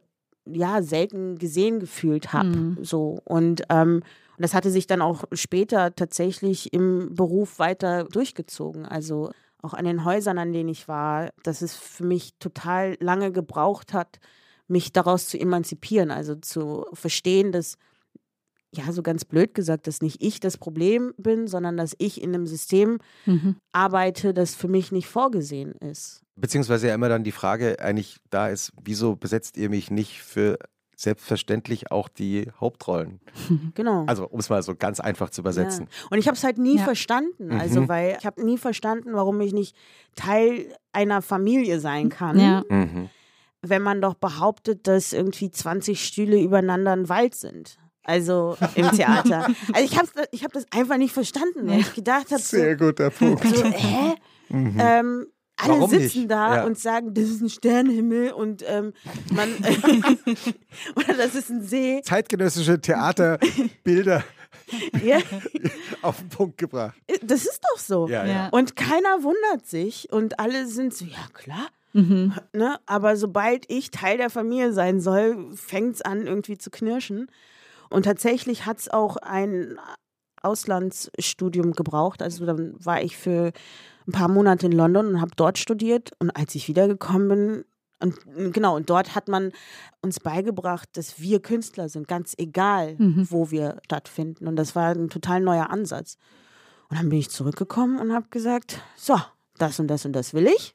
ja, 0.45 0.83
selten 0.83 1.39
gesehen 1.39 1.79
gefühlt 1.79 2.33
habe. 2.33 2.49
Mhm. 2.49 2.79
So. 2.83 3.21
Und, 3.25 3.63
ähm, 3.69 3.97
und 4.37 4.39
das 4.43 4.55
hatte 4.55 4.71
sich 4.71 4.87
dann 4.87 5.01
auch 5.03 5.25
später 5.33 5.95
tatsächlich 5.95 6.73
im 6.73 7.15
Beruf 7.15 7.59
weiter 7.59 8.05
durchgezogen. 8.05 8.85
Also 8.87 9.31
auch 9.63 9.75
an 9.75 9.85
den 9.85 10.05
Häusern, 10.05 10.39
an 10.39 10.53
denen 10.53 10.69
ich 10.69 10.89
war, 10.89 11.31
dass 11.45 11.63
es 11.63 11.75
für 11.77 12.05
mich 12.05 12.35
total 12.41 12.97
lange 12.99 13.31
gebraucht 13.31 13.93
hat, 13.93 14.19
mich 14.69 14.93
daraus 14.93 15.29
zu 15.29 15.39
emanzipieren, 15.39 16.11
also 16.11 16.35
zu 16.37 16.87
verstehen, 16.93 17.53
dass, 17.53 17.77
ja, 18.75 18.91
so 18.93 19.03
ganz 19.03 19.25
blöd 19.25 19.55
gesagt, 19.55 19.87
dass 19.87 20.01
nicht 20.01 20.23
ich 20.23 20.41
das 20.41 20.57
Problem 20.57 21.13
bin, 21.19 21.47
sondern 21.47 21.77
dass 21.77 21.95
ich 21.99 22.23
in 22.23 22.35
einem 22.35 22.47
System 22.47 22.99
Mhm. 23.27 23.57
arbeite, 23.73 24.33
das 24.33 24.55
für 24.55 24.69
mich 24.69 24.93
nicht 24.93 25.07
vorgesehen 25.09 25.73
ist. 25.73 26.23
Beziehungsweise 26.37 26.89
ja 26.89 26.95
immer 26.95 27.11
dann 27.11 27.25
die 27.25 27.33
Frage 27.33 27.79
eigentlich 27.81 28.17
da 28.31 28.49
ist, 28.49 28.73
wieso 28.83 29.17
besetzt 29.17 29.59
ihr 29.59 29.69
mich 29.69 29.91
nicht 29.91 30.23
für 30.23 30.59
selbstverständlich 30.97 31.91
auch 31.91 32.09
die 32.09 32.51
Hauptrollen? 32.61 33.21
Genau. 33.75 34.05
Also 34.07 34.27
um 34.29 34.41
es 34.41 34.49
mal 34.49 34.63
so 34.63 34.75
ganz 34.75 35.01
einfach 35.01 35.29
zu 35.31 35.41
übersetzen. 35.43 35.89
Ja. 35.91 36.07
Und 36.11 36.19
ich 36.19 36.27
habe 36.29 36.37
es 36.37 36.45
halt 36.45 36.57
nie 36.59 36.77
Ja. 36.79 36.85
verstanden. 36.85 37.53
Also, 37.53 37.83
Mhm. 37.83 37.89
weil 37.89 38.17
ich 38.19 38.25
habe 38.27 38.43
nie 38.45 38.57
verstanden, 38.57 39.13
warum 39.13 39.41
ich 39.41 39.53
nicht 39.53 39.77
Teil 40.15 40.75
einer 40.93 41.21
Familie 41.21 41.81
sein 41.81 42.09
kann, 42.09 42.39
Ja. 42.39 42.65
Mhm. 42.71 43.11
Wenn 43.63 43.83
man 43.83 44.01
doch 44.01 44.15
behauptet, 44.15 44.87
dass 44.89 45.13
irgendwie 45.13 45.51
20 45.51 46.05
Stühle 46.05 46.41
übereinander 46.41 46.93
ein 46.93 47.09
Wald 47.09 47.35
sind. 47.35 47.79
Also 48.05 48.57
im 48.75 48.91
Theater. 48.97 49.47
Also 49.73 49.85
ich 49.85 49.97
habe 49.97 50.09
ich 50.33 50.43
hab 50.45 50.53
das 50.53 50.67
einfach 50.73 50.97
nicht 50.97 51.13
verstanden, 51.15 51.69
weil 51.69 51.81
ich 51.81 51.95
gedacht 51.95 52.31
habe, 52.33 52.43
so, 52.43 52.57
Sehr 52.57 52.77
guter 52.77 53.11
Punkt. 53.11 53.45
so, 53.47 53.65
hä? 53.65 54.15
Mhm. 54.49 54.77
Ähm, 54.81 55.27
alle 55.57 55.75
Warum 55.75 55.91
sitzen 55.91 56.19
nicht? 56.21 56.31
da 56.33 56.57
Ja. 56.57 56.65
und 56.65 56.77
sagen, 56.79 57.15
das 57.15 57.25
ist 57.27 57.41
ein 57.41 57.49
Sternenhimmel 57.49 58.33
und 58.33 58.65
ähm, 58.67 58.93
man 59.33 59.49
oder 60.97 61.15
das 61.17 61.35
ist 61.37 61.51
ein 61.51 61.63
See. 61.63 62.01
Zeitgenössische 62.03 62.81
Theaterbilder 62.81 64.25
Ja, 65.05 65.19
auf 66.03 66.19
den 66.19 66.29
Punkt 66.31 66.57
gebracht. 66.59 66.97
das 67.23 67.43
ist 67.45 67.61
doch 67.71 67.79
so. 67.79 68.09
Ja. 68.09 68.49
Und 68.49 68.75
keiner 68.75 69.23
wundert 69.23 69.67
sich 69.67 70.11
und 70.13 70.41
alle 70.41 70.67
sind 70.67 70.95
so, 70.95 71.05
ja 71.05 71.27
klar. 71.35 71.69
Mhm. 71.93 72.35
Ne? 72.53 72.77
Aber 72.87 73.17
sobald 73.17 73.71
ich 73.71 73.91
Teil 73.91 74.17
der 74.19 74.31
Familie 74.31 74.73
sein 74.73 75.01
soll, 75.01 75.55
fängt 75.55 75.97
es 75.97 76.03
an 76.03 76.27
irgendwie 76.27 76.59
zu 76.59 76.71
knirschen. 76.71 77.27
Und 77.91 78.05
tatsächlich 78.05 78.65
hat 78.67 78.79
es 78.79 78.89
auch 78.89 79.17
ein 79.19 79.79
Auslandsstudium 80.43 81.73
gebraucht. 81.73 82.23
Also 82.23 82.47
dann 82.47 82.75
war 82.85 83.03
ich 83.03 83.17
für 83.17 83.53
ein 84.07 84.13
paar 84.13 84.29
Monate 84.29 84.67
in 84.67 84.73
London 84.73 85.07
und 85.09 85.21
habe 85.21 85.33
dort 85.37 85.59
studiert. 85.59 86.11
Und 86.19 86.31
als 86.31 86.55
ich 86.55 86.69
wiedergekommen 86.69 87.29
bin, 87.29 87.65
und 88.01 88.53
genau, 88.53 88.75
und 88.75 88.91
dort 88.91 89.15
hat 89.15 89.29
man 89.29 89.53
uns 90.01 90.19
beigebracht, 90.19 90.89
dass 90.95 91.21
wir 91.21 91.41
Künstler 91.41 91.89
sind, 91.89 92.09
ganz 92.09 92.35
egal, 92.37 92.97
Mhm. 92.99 93.29
wo 93.31 93.53
wir 93.53 93.79
stattfinden. 93.85 94.49
Und 94.49 94.57
das 94.57 94.75
war 94.75 94.91
ein 94.91 95.09
total 95.09 95.41
neuer 95.41 95.71
Ansatz. 95.71 96.17
Und 96.89 96.99
dann 96.99 97.09
bin 97.09 97.21
ich 97.21 97.31
zurückgekommen 97.31 98.01
und 98.01 98.13
habe 98.13 98.27
gesagt, 98.31 98.81
so, 98.97 99.21
das 99.59 99.79
und 99.79 99.87
das 99.87 100.05
und 100.05 100.15
das 100.15 100.35
will 100.35 100.47
ich. 100.49 100.75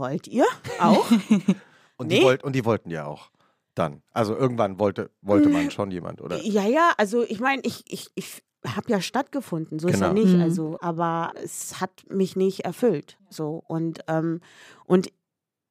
Wollt 0.00 0.26
ihr 0.26 0.46
auch? 0.80 1.10
Und, 1.96 2.06
Nee. 2.08 2.18
die 2.20 2.24
wollt, 2.24 2.42
und 2.42 2.54
die 2.54 2.64
wollten 2.64 2.90
ja 2.90 3.04
auch 3.04 3.30
dann. 3.74 4.02
Also 4.12 4.34
irgendwann 4.34 4.78
wollte, 4.78 5.10
wollte 5.20 5.50
man 5.50 5.70
schon 5.70 5.90
jemand, 5.90 6.22
oder? 6.22 6.38
Ja, 6.42 6.64
ja, 6.66 6.92
also 6.96 7.22
ich 7.22 7.40
meine, 7.40 7.60
ich, 7.64 7.84
ich, 7.86 8.08
ich 8.14 8.42
habe 8.66 8.90
ja 8.90 9.02
stattgefunden, 9.02 9.78
so 9.78 9.86
ist 9.88 10.00
ja 10.00 10.08
Genau. 10.08 10.20
nicht, 10.20 10.34
Mhm. 10.34 10.40
also, 10.40 10.78
aber 10.80 11.32
es 11.44 11.78
hat 11.80 11.90
mich 12.08 12.36
nicht 12.36 12.60
erfüllt, 12.64 13.18
so 13.28 13.62
und 13.68 14.00
ähm, 14.08 14.40
und 14.86 15.12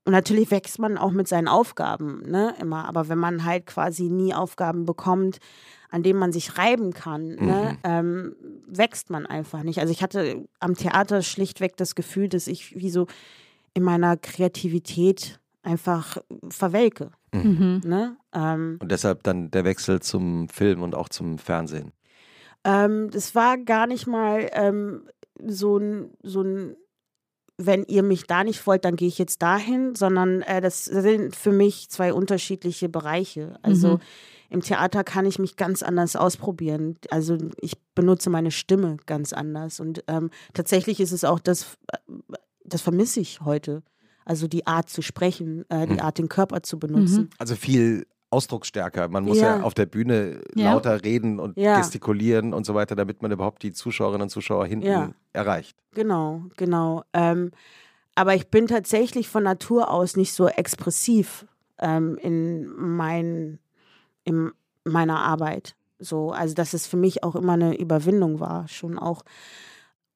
und 0.05 0.13
natürlich 0.13 0.49
wächst 0.49 0.79
man 0.79 0.97
auch 0.97 1.11
mit 1.11 1.27
seinen 1.27 1.47
Aufgaben, 1.47 2.21
ne, 2.29 2.55
immer. 2.59 2.87
Aber 2.87 3.09
wenn 3.09 3.17
man 3.19 3.43
halt 3.43 3.65
quasi 3.67 4.03
nie 4.09 4.33
Aufgaben 4.33 4.85
bekommt, 4.85 5.39
an 5.91 6.03
denen 6.03 6.17
man 6.19 6.31
sich 6.31 6.57
reiben 6.57 6.93
kann, 6.93 7.35
ne, 7.35 7.77
ähm, 7.83 8.35
wächst 8.67 9.09
man 9.09 9.25
einfach 9.25 9.61
nicht. 9.63 9.79
Also 9.79 9.91
ich 9.91 10.01
hatte 10.03 10.47
am 10.59 10.75
Theater 10.75 11.21
schlichtweg 11.21 11.75
das 11.77 11.93
Gefühl, 11.95 12.27
dass 12.29 12.47
ich 12.47 12.75
wie 12.75 12.89
so 12.89 13.07
in 13.73 13.83
meiner 13.83 14.17
Kreativität 14.17 15.39
einfach 15.61 16.17
verwelke, 16.49 17.11
Mhm. 17.33 17.81
ne. 17.83 18.17
Ähm, 18.33 18.77
Und 18.81 18.91
deshalb 18.91 19.23
dann 19.23 19.51
der 19.51 19.63
Wechsel 19.65 20.01
zum 20.01 20.49
Film 20.49 20.81
und 20.81 20.95
auch 20.95 21.09
zum 21.09 21.37
Fernsehen. 21.37 21.91
Ähm, 22.63 23.09
das 23.11 23.35
war 23.35 23.57
gar 23.57 23.87
nicht 23.87 24.07
mal 24.07 24.49
ähm, 24.53 25.07
so 25.45 25.77
ein, 25.77 26.11
so 26.23 26.41
ein, 26.41 26.75
wenn 27.57 27.83
ihr 27.85 28.03
mich 28.03 28.23
da 28.25 28.43
nicht 28.43 28.65
wollt, 28.67 28.85
dann 28.85 28.95
gehe 28.95 29.07
ich 29.07 29.17
jetzt 29.17 29.41
dahin, 29.41 29.95
sondern 29.95 30.41
äh, 30.43 30.61
das 30.61 30.85
sind 30.85 31.35
für 31.35 31.51
mich 31.51 31.89
zwei 31.89 32.13
unterschiedliche 32.13 32.89
Bereiche. 32.89 33.59
Also 33.61 33.97
Mhm. 33.97 34.01
im 34.49 34.61
Theater 34.61 35.03
kann 35.03 35.25
ich 35.25 35.39
mich 35.39 35.55
ganz 35.57 35.83
anders 35.83 36.15
ausprobieren. 36.15 36.97
Also 37.11 37.37
ich 37.61 37.73
benutze 37.95 38.29
meine 38.29 38.51
Stimme 38.51 38.97
ganz 39.05 39.33
anders. 39.33 39.79
Und 39.79 40.03
ähm, 40.07 40.29
tatsächlich 40.53 40.99
ist 40.99 41.11
es 41.11 41.23
auch 41.23 41.39
das, 41.39 41.77
äh, 41.91 41.97
das 42.73 42.81
vermisse 42.81 43.19
ich 43.19 43.41
heute. 43.41 43.83
Also 44.25 44.47
die 44.47 44.67
Art 44.67 44.89
zu 44.89 45.01
sprechen, 45.01 45.65
äh, 45.69 45.87
die 45.87 45.93
Mhm. 45.93 45.99
Art, 46.01 46.17
den 46.17 46.29
Körper 46.29 46.61
zu 46.61 46.77
benutzen. 46.79 47.29
Also 47.39 47.55
viel 47.55 48.05
ausdrucksstärker. 48.31 49.07
Man 49.09 49.23
muss 49.25 49.41
ja, 49.41 49.57
Ja. 49.57 49.61
auf 49.63 49.73
der 49.73 49.87
Bühne 49.87 50.41
Ja. 50.55 50.65
lauter 50.73 51.03
reden 51.03 51.39
und 51.39 51.57
Ja. 51.57 51.77
gestikulieren 51.77 52.53
und 52.53 52.65
so 52.65 52.75
weiter, 52.75 52.95
damit 52.95 53.21
man 53.23 53.31
überhaupt 53.31 53.63
die 53.63 53.71
Zuschauerinnen 53.73 54.23
und 54.23 54.29
Zuschauer 54.29 54.67
hinten 54.67 54.85
Ja. 54.85 55.11
erreicht. 55.33 55.75
Genau, 55.93 56.43
genau. 56.55 57.03
Ähm, 57.13 57.49
aber 58.13 58.35
ich 58.35 58.49
bin 58.49 58.67
tatsächlich 58.67 59.27
von 59.29 59.41
Natur 59.43 59.89
aus 59.89 60.15
nicht 60.15 60.33
so 60.33 60.47
expressiv 60.47 61.47
ähm, 61.79 62.17
in, 62.21 62.67
mein, 62.67 63.57
in 64.25 64.51
meiner 64.83 65.19
Arbeit. 65.21 65.75
So, 65.97 66.31
also 66.31 66.53
dass 66.53 66.73
es 66.73 66.85
für 66.85 66.97
mich 66.97 67.23
auch 67.23 67.35
immer 67.35 67.53
eine 67.53 67.77
Überwindung 67.79 68.39
war, 68.39 68.67
schon 68.67 68.99
auch. 68.99 69.23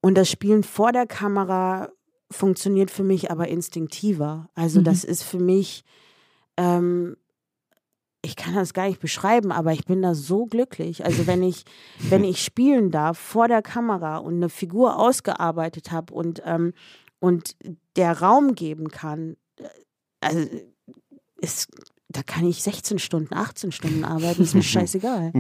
Und 0.01 0.15
das 0.15 0.29
Spielen 0.29 0.63
vor 0.63 0.91
der 0.91 1.07
Kamera 1.07 1.89
funktioniert 2.33 2.91
für 2.91 3.03
mich 3.03 3.31
aber 3.31 3.47
instinktiver. 3.47 4.49
Also 4.55 4.79
Mhm. 4.79 4.83
das 4.85 5.03
ist 5.03 5.23
für 5.23 5.39
mich, 5.39 5.83
ähm, 6.57 7.15
ich 8.21 8.35
kann 8.35 8.55
das 8.55 8.73
gar 8.73 8.87
nicht 8.87 8.99
beschreiben, 8.99 9.51
aber 9.51 9.73
ich 9.73 9.85
bin 9.85 10.01
da 10.01 10.15
so 10.15 10.45
glücklich. 10.45 11.05
Also 11.05 11.27
wenn 11.27 11.43
ich, 11.43 11.63
wenn 12.09 12.23
ich 12.23 12.43
spielen 12.43 12.91
darf 12.91 13.17
vor 13.17 13.47
der 13.47 13.61
Kamera 13.61 14.17
und 14.17 14.35
eine 14.35 14.49
Figur 14.49 14.97
ausgearbeitet 14.99 15.91
habe 15.91 16.13
und, 16.13 16.41
ähm, 16.45 16.73
und 17.19 17.55
der 17.95 18.19
Raum 18.21 18.55
geben 18.55 18.89
kann, 18.89 19.37
äh, 19.57 19.67
also 20.21 20.47
ist, 21.39 21.67
da 22.07 22.23
kann 22.23 22.45
ich 22.45 22.63
16 22.63 22.99
Stunden, 22.99 23.33
18 23.33 23.71
Stunden 23.71 24.05
arbeiten, 24.05 24.41
ist 24.43 24.53
mir 24.55 24.63
scheißegal. 24.63 25.33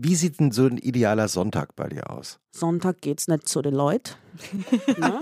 Wie 0.00 0.14
sieht 0.14 0.38
denn 0.38 0.52
so 0.52 0.66
ein 0.66 0.78
idealer 0.78 1.26
Sonntag 1.26 1.74
bei 1.74 1.88
dir 1.88 2.08
aus? 2.08 2.38
Sonntag 2.52 3.00
geht's 3.00 3.26
nicht 3.26 3.48
zu 3.48 3.62
den 3.62 3.74
Leuten. 3.74 4.14
Ne? 4.86 5.18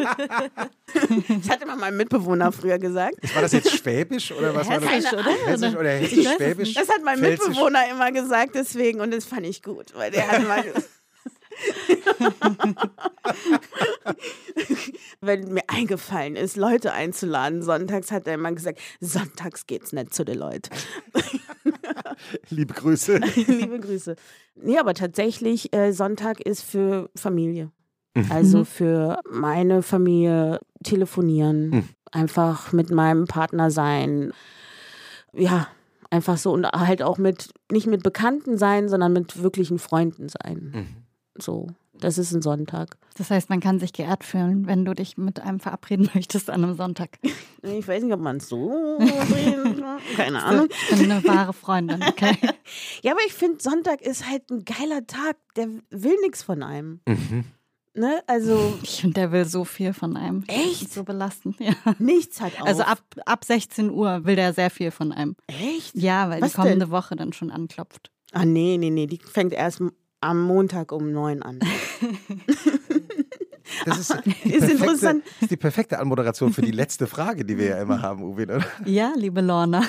das 1.41 1.49
hatte 1.49 1.65
mal 1.65 1.77
mein 1.77 1.97
Mitbewohner 1.97 2.53
früher 2.53 2.79
gesagt. 2.79 3.17
War 3.35 3.41
das 3.41 3.53
jetzt 3.53 3.71
Schwäbisch 3.71 4.33
oder 4.33 4.55
was 4.55 4.69
war 4.69 4.79
das? 4.81 4.91
Hessisch, 4.91 5.13
oder? 5.15 5.31
Hessisch 5.47 5.75
oder 5.75 5.91
Hessisch, 5.91 6.27
es 6.27 6.35
Schwäbisch? 6.35 6.75
Das 6.75 6.89
hat 6.91 7.03
mein 7.03 7.19
Pfälzisch? 7.19 7.49
Mitbewohner 7.49 7.91
immer 7.91 8.13
gesagt, 8.13 8.55
deswegen, 8.55 9.01
und 9.01 9.15
das 9.15 9.25
fand 9.25 9.47
ich 9.47 9.63
gut, 9.63 9.95
weil 9.95 10.11
der 10.11 10.29
hat 10.29 10.47
mal 10.47 10.63
gesagt, 10.63 10.87
wenn 15.21 15.53
mir 15.53 15.63
eingefallen 15.69 16.37
ist, 16.37 16.57
Leute 16.57 16.93
einzuladen, 16.93 17.63
sonntags 17.63 18.11
hat 18.11 18.27
er 18.27 18.35
immer 18.35 18.53
gesagt, 18.53 18.81
sonntags 19.01 19.67
geht's 19.67 19.93
nicht 19.93 20.15
zu 20.15 20.25
den 20.25 20.39
Leuten. 20.39 20.71
Liebe 22.51 22.75
Grüße. 22.75 23.17
Liebe 23.47 23.79
Grüße. 23.81 24.17
Nee, 24.55 24.79
aber 24.79 24.95
tatsächlich, 24.95 25.73
äh, 25.75 25.93
Sonntag 25.93 26.41
ist 26.41 26.63
für 26.63 27.11
Familie. 27.17 27.71
Also 28.31 28.65
für 28.65 29.21
meine 29.31 29.83
Familie 29.83 30.59
telefonieren, 30.83 31.69
Mhm. 31.69 31.89
einfach 32.13 32.73
mit 32.73 32.91
meinem 32.91 33.27
Partner 33.27 33.71
sein. 33.71 34.33
Ja, 35.35 35.69
einfach 36.09 36.39
so 36.39 36.51
und 36.53 36.65
halt 36.67 37.03
auch 37.03 37.19
mit, 37.19 37.51
nicht 37.71 37.87
mit 37.87 38.03
Bekannten 38.03 38.57
sein, 38.57 38.89
sondern 38.89 39.13
mit 39.13 39.43
wirklichen 39.43 39.79
Freunden 39.79 40.29
sein. 40.31 40.73
Mhm. 40.75 41.06
So. 41.39 41.69
Das 41.99 42.19
ist 42.19 42.33
ein 42.33 42.43
Sonntag. 42.43 42.99
Das 43.17 43.31
heißt, 43.31 43.49
man 43.49 43.61
kann 43.61 43.79
sich 43.79 43.93
geehrt 43.93 44.23
fühlen, 44.23 44.67
wenn 44.67 44.85
du 44.85 44.95
dich 44.95 45.17
mit 45.17 45.41
einem 45.41 45.61
verabreden 45.61 46.11
möchtest 46.15 46.51
an 46.51 46.63
einem 46.63 46.77
Sonntag. 46.77 47.19
Ich 47.63 47.89
weiß 47.89 48.03
nicht, 48.03 48.13
ob 48.13 48.21
man 48.21 48.37
es 48.37 48.49
so 48.49 48.99
sehen 49.01 49.77
kann. 49.81 49.99
Keine 50.15 50.43
Ahnung. 50.43 50.69
Ich 50.91 50.99
bin 50.99 51.11
eine 51.11 51.25
wahre 51.25 51.53
Freundin, 51.53 52.03
okay? 52.03 52.37
Ja, 53.03 53.13
aber 53.13 53.21
ich 53.27 53.33
finde, 53.33 53.63
Sonntag 53.63 54.03
ist 54.03 54.29
halt 54.29 54.51
ein 54.51 54.65
geiler 54.65 55.07
Tag. 55.07 55.37
Der 55.57 55.69
will 55.91 56.17
nichts 56.23 56.43
von 56.43 56.63
einem. 56.63 57.01
Mhm. 57.07 57.45
Ne? 57.95 58.21
Also 58.27 58.77
Ich 58.83 59.01
finde, 59.01 59.15
der 59.15 59.33
will 59.33 59.45
so 59.47 59.65
viel 59.65 59.95
von 59.95 60.17
einem. 60.17 60.45
Echt? 60.49 60.93
So 60.93 61.05
belastend, 61.05 61.59
ja. 61.61 61.73
nichts 61.99 62.41
hat 62.41 62.61
auf. 62.61 62.67
Also 62.67 62.83
ab, 62.83 62.99
ab 63.25 63.45
16 63.45 63.91
Uhr 63.91 64.25
will 64.25 64.37
der 64.37 64.53
sehr 64.53 64.69
viel 64.69 64.91
von 64.91 65.13
einem. 65.13 65.37
Echt? 65.47 65.95
Ja, 65.95 66.29
weil 66.29 66.43
Was 66.43 66.51
die 66.51 66.57
kommende 66.57 66.87
denn? 66.87 66.91
Woche 66.91 67.17
dann 67.17 67.33
schon 67.33 67.51
anklopft. 67.51 68.11
Ah, 68.33 68.45
nee, 68.45 68.77
nee, 68.79 68.91
nee. 68.91 69.07
Die 69.07 69.19
fängt 69.19 69.55
erst 69.55 69.81
am 70.21 70.43
Montag 70.43 70.93
um 70.93 71.13
neun 71.13 71.43
an. 71.43 71.61
Das 73.85 73.99
ist, 73.99 74.15
die 74.25 74.31
Ist 74.49 74.61
perfekte, 74.61 74.73
interessant. 74.73 75.25
ist 75.41 75.51
die 75.51 75.57
perfekte 75.57 75.99
Anmoderation 75.99 76.53
für 76.53 76.63
die 76.63 76.71
letzte 76.71 77.07
Frage, 77.07 77.45
die 77.45 77.59
wir 77.59 77.67
ja 77.67 77.83
immer 77.83 78.01
haben, 78.03 78.23
Uwe, 78.23 78.45
oder? 78.45 78.65
Ja, 78.85 79.13
liebe 79.17 79.41
Lorna, 79.41 79.83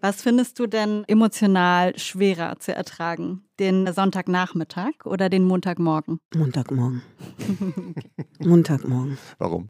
was 0.00 0.22
findest 0.22 0.58
du 0.58 0.66
denn 0.66 1.04
emotional 1.08 1.98
schwerer 1.98 2.58
zu 2.58 2.74
ertragen? 2.74 3.44
Den 3.58 3.92
Sonntagnachmittag 3.92 4.92
oder 5.04 5.28
den 5.28 5.44
Montagmorgen? 5.44 6.20
Montagmorgen. 6.34 7.02
Montagmorgen. 8.38 9.18
Warum? 9.38 9.68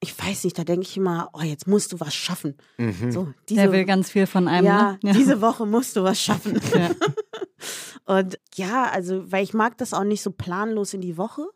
Ich 0.00 0.16
weiß 0.16 0.44
nicht, 0.44 0.56
da 0.56 0.62
denke 0.64 0.82
ich 0.82 0.96
immer, 0.96 1.28
oh, 1.32 1.40
jetzt 1.42 1.66
musst 1.66 1.92
du 1.92 1.98
was 1.98 2.14
schaffen. 2.14 2.56
Mhm. 2.76 3.10
So, 3.10 3.28
diese, 3.48 3.62
Der 3.62 3.72
will 3.72 3.84
ganz 3.84 4.10
viel 4.10 4.26
von 4.26 4.46
einem, 4.46 4.66
ja, 4.66 4.98
ne? 5.02 5.12
diese 5.12 5.40
Woche 5.40 5.66
musst 5.66 5.96
du 5.96 6.04
was 6.04 6.20
schaffen. 6.22 6.60
Ja. 6.74 6.90
Und 8.08 8.40
ja, 8.54 8.84
also, 8.90 9.30
weil 9.30 9.44
ich 9.44 9.52
mag 9.52 9.76
das 9.76 9.92
auch 9.92 10.02
nicht 10.02 10.22
so 10.22 10.30
planlos 10.30 10.94
in 10.94 11.02
die 11.02 11.18
Woche. 11.18 11.46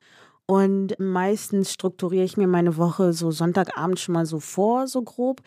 Und 0.44 0.98
meistens 0.98 1.72
strukturiere 1.72 2.24
ich 2.24 2.36
mir 2.36 2.46
meine 2.46 2.76
Woche 2.76 3.14
so 3.14 3.30
Sonntagabend 3.30 3.98
schon 3.98 4.12
mal 4.12 4.26
so 4.26 4.38
vor, 4.38 4.86
so 4.86 5.03
grob. 5.03 5.40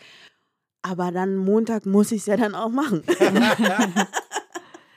Aber 0.82 1.12
dann 1.12 1.36
Montag 1.36 1.86
muss 1.86 2.10
ich 2.10 2.22
es 2.22 2.26
ja 2.26 2.36
dann 2.36 2.56
auch 2.56 2.70
machen. 2.70 3.04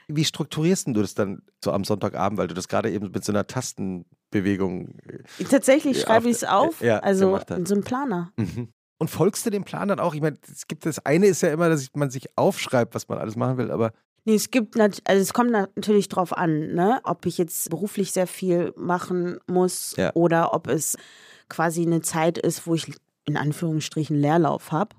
Wie 0.08 0.24
strukturierst 0.24 0.88
du 0.88 0.94
das 0.94 1.14
dann 1.14 1.42
so 1.62 1.70
am 1.70 1.84
Sonntagabend, 1.84 2.38
weil 2.38 2.48
du 2.48 2.54
das 2.54 2.66
gerade 2.66 2.90
eben 2.90 3.12
mit 3.12 3.24
so 3.24 3.30
einer 3.30 3.46
Tastenbewegung. 3.46 4.98
äh, 5.38 5.44
Tatsächlich 5.44 6.00
schreibe 6.00 6.28
ich 6.28 6.38
es 6.38 6.44
auf, 6.44 6.80
ja, 6.80 6.98
also 6.98 7.38
in 7.54 7.66
so 7.66 7.74
einem 7.74 7.84
Planer. 7.84 8.32
Mhm. 8.36 8.72
Und 8.98 9.08
folgst 9.08 9.46
du 9.46 9.50
dem 9.50 9.62
Plan 9.62 9.86
dann 9.86 10.00
auch? 10.00 10.14
Ich 10.14 10.20
meine, 10.20 10.38
es 10.50 10.66
gibt 10.66 10.86
das 10.86 11.06
eine 11.06 11.26
ist 11.26 11.42
ja 11.42 11.52
immer, 11.52 11.68
dass 11.68 11.86
man 11.94 12.10
sich 12.10 12.36
aufschreibt, 12.36 12.96
was 12.96 13.06
man 13.06 13.18
alles 13.18 13.36
machen 13.36 13.58
will, 13.58 13.70
aber 13.70 13.92
Nee, 14.30 14.36
es 14.36 14.52
gibt 14.52 14.78
also 14.78 14.94
es 15.08 15.32
kommt 15.32 15.50
natürlich 15.50 16.08
drauf 16.08 16.36
an, 16.36 16.72
ne, 16.72 17.00
ob 17.02 17.26
ich 17.26 17.36
jetzt 17.36 17.68
beruflich 17.68 18.12
sehr 18.12 18.28
viel 18.28 18.72
machen 18.76 19.38
muss 19.48 19.94
Ja. 19.96 20.12
oder 20.14 20.54
ob 20.54 20.68
es 20.68 20.96
quasi 21.48 21.82
eine 21.82 22.00
Zeit 22.00 22.38
ist, 22.38 22.64
wo 22.66 22.74
ich 22.76 22.92
in 23.24 23.36
Anführungsstrichen 23.36 24.16
Leerlauf 24.16 24.70
habe. 24.70 24.94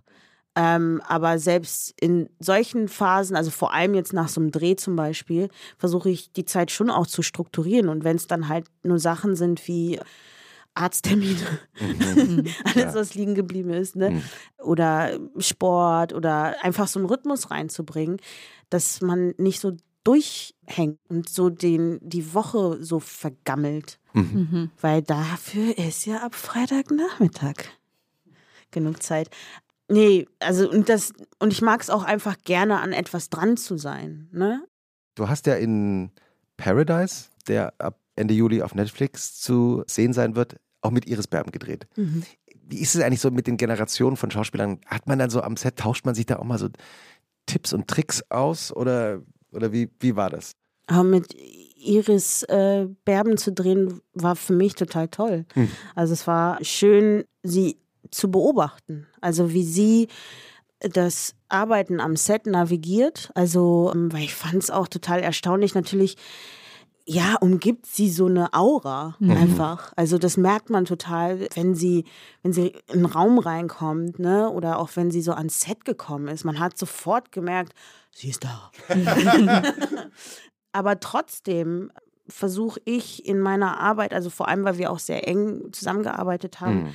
Ähm, 0.53 1.01
aber 1.07 1.39
selbst 1.39 1.93
in 2.01 2.29
solchen 2.39 2.89
Phasen, 2.89 3.37
also 3.37 3.51
vor 3.51 3.73
allem 3.73 3.93
jetzt 3.93 4.11
nach 4.11 4.27
so 4.27 4.41
einem 4.41 4.51
Dreh 4.51 4.75
zum 4.75 4.97
Beispiel, 4.97 5.47
versuche 5.77 6.09
ich 6.09 6.33
die 6.33 6.43
Zeit 6.43 6.71
schon 6.71 6.89
auch 6.89 7.07
zu 7.07 7.21
strukturieren. 7.21 7.87
Und 7.87 8.03
wenn 8.03 8.17
es 8.17 8.27
dann 8.27 8.49
halt 8.49 8.65
nur 8.83 8.99
Sachen 8.99 9.37
sind 9.37 9.65
wie 9.69 9.97
Arzttermine, 10.73 11.37
alles, 12.65 12.75
Ja. 12.75 12.93
was 12.95 13.15
liegen 13.15 13.33
geblieben 13.35 13.69
ist, 13.71 13.95
ne? 13.95 14.11
Mhm. 14.11 14.23
Oder 14.61 15.17
Sport 15.37 16.11
oder 16.13 16.55
einfach 16.63 16.87
so 16.87 16.99
einen 16.99 17.07
Rhythmus 17.07 17.49
reinzubringen, 17.49 18.17
dass 18.71 19.01
man 19.01 19.35
nicht 19.37 19.59
so 19.59 19.77
durchhängt 20.03 20.97
und 21.09 21.29
so 21.29 21.51
den, 21.51 21.99
die 22.01 22.33
Woche 22.33 22.83
so 22.83 22.99
vergammelt. 22.99 23.99
Mhm. 24.13 24.71
Weil 24.81 25.03
dafür 25.03 25.77
ist 25.77 26.05
ja 26.05 26.17
ab 26.17 26.33
Freitagnachmittag 26.33 27.65
genug 28.71 29.03
Zeit. 29.03 29.29
Nee, 29.87 30.27
also 30.39 30.67
und 30.69 30.89
das, 30.89 31.13
und 31.37 31.53
ich 31.53 31.61
mag 31.61 31.81
es 31.81 31.91
auch 31.91 32.03
einfach 32.03 32.37
gerne 32.43 32.79
an 32.79 32.93
etwas 32.93 33.29
dran 33.29 33.57
zu 33.57 33.77
sein, 33.77 34.29
ne? 34.31 34.65
du 35.15 35.29
hast 35.29 35.47
ja 35.47 35.55
in 35.55 36.11
Paradise, 36.57 37.29
der 37.47 37.73
ab 37.79 37.99
Ende 38.15 38.33
Juli 38.33 38.61
auf 38.61 38.75
Netflix 38.75 39.39
zu 39.39 39.83
sehen 39.87 40.13
sein 40.13 40.35
wird, 40.35 40.57
auch 40.81 40.91
mit 40.91 41.07
Iris 41.07 41.27
Berben 41.27 41.51
gedreht. 41.51 41.87
Wie 42.67 42.79
ist 42.79 42.95
es 42.95 43.01
eigentlich 43.01 43.21
so 43.21 43.31
mit 43.31 43.47
den 43.47 43.57
Generationen 43.57 44.17
von 44.17 44.31
Schauspielern? 44.31 44.79
Hat 44.85 45.07
man 45.07 45.19
dann 45.19 45.29
so 45.29 45.41
am 45.41 45.57
Set, 45.57 45.77
tauscht 45.77 46.05
man 46.05 46.15
sich 46.15 46.25
da 46.25 46.37
auch 46.37 46.43
mal 46.43 46.57
so 46.57 46.69
Tipps 47.51 47.73
und 47.73 47.87
Tricks 47.87 48.23
aus 48.29 48.73
oder, 48.73 49.21
oder 49.51 49.73
wie, 49.73 49.89
wie 49.99 50.15
war 50.15 50.29
das? 50.29 50.53
Aber 50.87 51.03
mit 51.03 51.35
Iris 51.75 52.43
äh, 52.43 52.87
Berben 53.03 53.37
zu 53.37 53.51
drehen, 53.51 53.99
war 54.13 54.37
für 54.37 54.53
mich 54.53 54.75
total 54.75 55.09
toll. 55.09 55.45
Hm. 55.53 55.69
Also 55.95 56.13
es 56.13 56.27
war 56.27 56.63
schön, 56.63 57.25
sie 57.43 57.77
zu 58.09 58.31
beobachten. 58.31 59.07
Also 59.19 59.53
wie 59.53 59.63
sie 59.63 60.07
das 60.79 61.35
Arbeiten 61.49 61.99
am 61.99 62.15
Set 62.15 62.45
navigiert. 62.45 63.31
Also, 63.35 63.91
ähm, 63.93 64.11
weil 64.13 64.23
ich 64.23 64.33
fand 64.33 64.63
es 64.63 64.71
auch 64.71 64.87
total 64.87 65.19
erstaunlich. 65.19 65.75
Natürlich, 65.75 66.15
ja, 67.05 67.35
umgibt 67.41 67.85
sie 67.85 68.09
so 68.09 68.27
eine 68.27 68.53
Aura 68.53 69.15
einfach. 69.19 69.91
Also 69.95 70.17
das 70.17 70.37
merkt 70.37 70.69
man 70.69 70.85
total, 70.85 71.47
wenn 71.55 71.73
sie, 71.75 72.05
wenn 72.43 72.53
sie 72.53 72.67
in 72.87 72.97
einen 72.97 73.05
Raum 73.05 73.39
reinkommt, 73.39 74.19
ne? 74.19 74.49
Oder 74.49 74.77
auch 74.79 74.89
wenn 74.95 75.09
sie 75.11 75.21
so 75.21 75.33
ans 75.33 75.61
Set 75.61 75.83
gekommen 75.85 76.27
ist. 76.27 76.43
Man 76.45 76.59
hat 76.59 76.77
sofort 76.77 77.31
gemerkt, 77.31 77.73
sie 78.13 78.29
ist 78.29 78.43
da. 78.45 78.71
Aber 80.71 80.99
trotzdem 80.99 81.91
versuche 82.27 82.79
ich 82.85 83.25
in 83.25 83.39
meiner 83.39 83.79
Arbeit, 83.79 84.13
also 84.13 84.29
vor 84.29 84.47
allem, 84.47 84.63
weil 84.63 84.77
wir 84.77 84.91
auch 84.91 84.99
sehr 84.99 85.27
eng 85.27 85.73
zusammengearbeitet 85.73 86.61
haben, 86.61 86.85
Hm. 86.85 86.93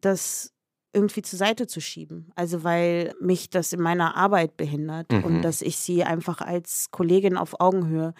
das 0.00 0.52
irgendwie 0.92 1.22
zur 1.22 1.38
Seite 1.38 1.68
zu 1.68 1.80
schieben. 1.80 2.32
Also 2.34 2.64
weil 2.64 3.14
mich 3.20 3.48
das 3.48 3.72
in 3.72 3.80
meiner 3.80 4.16
Arbeit 4.16 4.56
behindert 4.56 5.12
Mhm. 5.12 5.24
und 5.24 5.42
dass 5.42 5.62
ich 5.62 5.76
sie 5.76 6.02
einfach 6.02 6.40
als 6.40 6.88
Kollegin 6.90 7.36
auf 7.36 7.60
Augenhöhe 7.60 8.12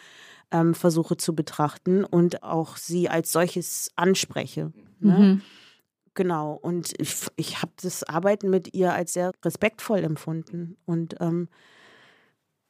ähm, 0.51 0.75
versuche 0.75 1.17
zu 1.17 1.35
betrachten 1.35 2.05
und 2.05 2.43
auch 2.43 2.77
sie 2.77 3.09
als 3.09 3.33
solches 3.33 3.91
anspreche. 3.97 4.73
Ne? 5.01 5.19
Mhm. 5.19 5.43
Genau. 6.15 6.55
Und 6.55 6.93
ich, 6.99 7.15
ich 7.37 7.63
habe 7.63 7.73
das 7.81 8.03
Arbeiten 8.05 8.51
mit 8.51 8.75
ihr 8.75 8.93
als 8.93 9.13
sehr 9.13 9.33
respektvoll 9.45 10.01
empfunden 10.01 10.77
und, 10.85 11.17
ähm, 11.21 11.49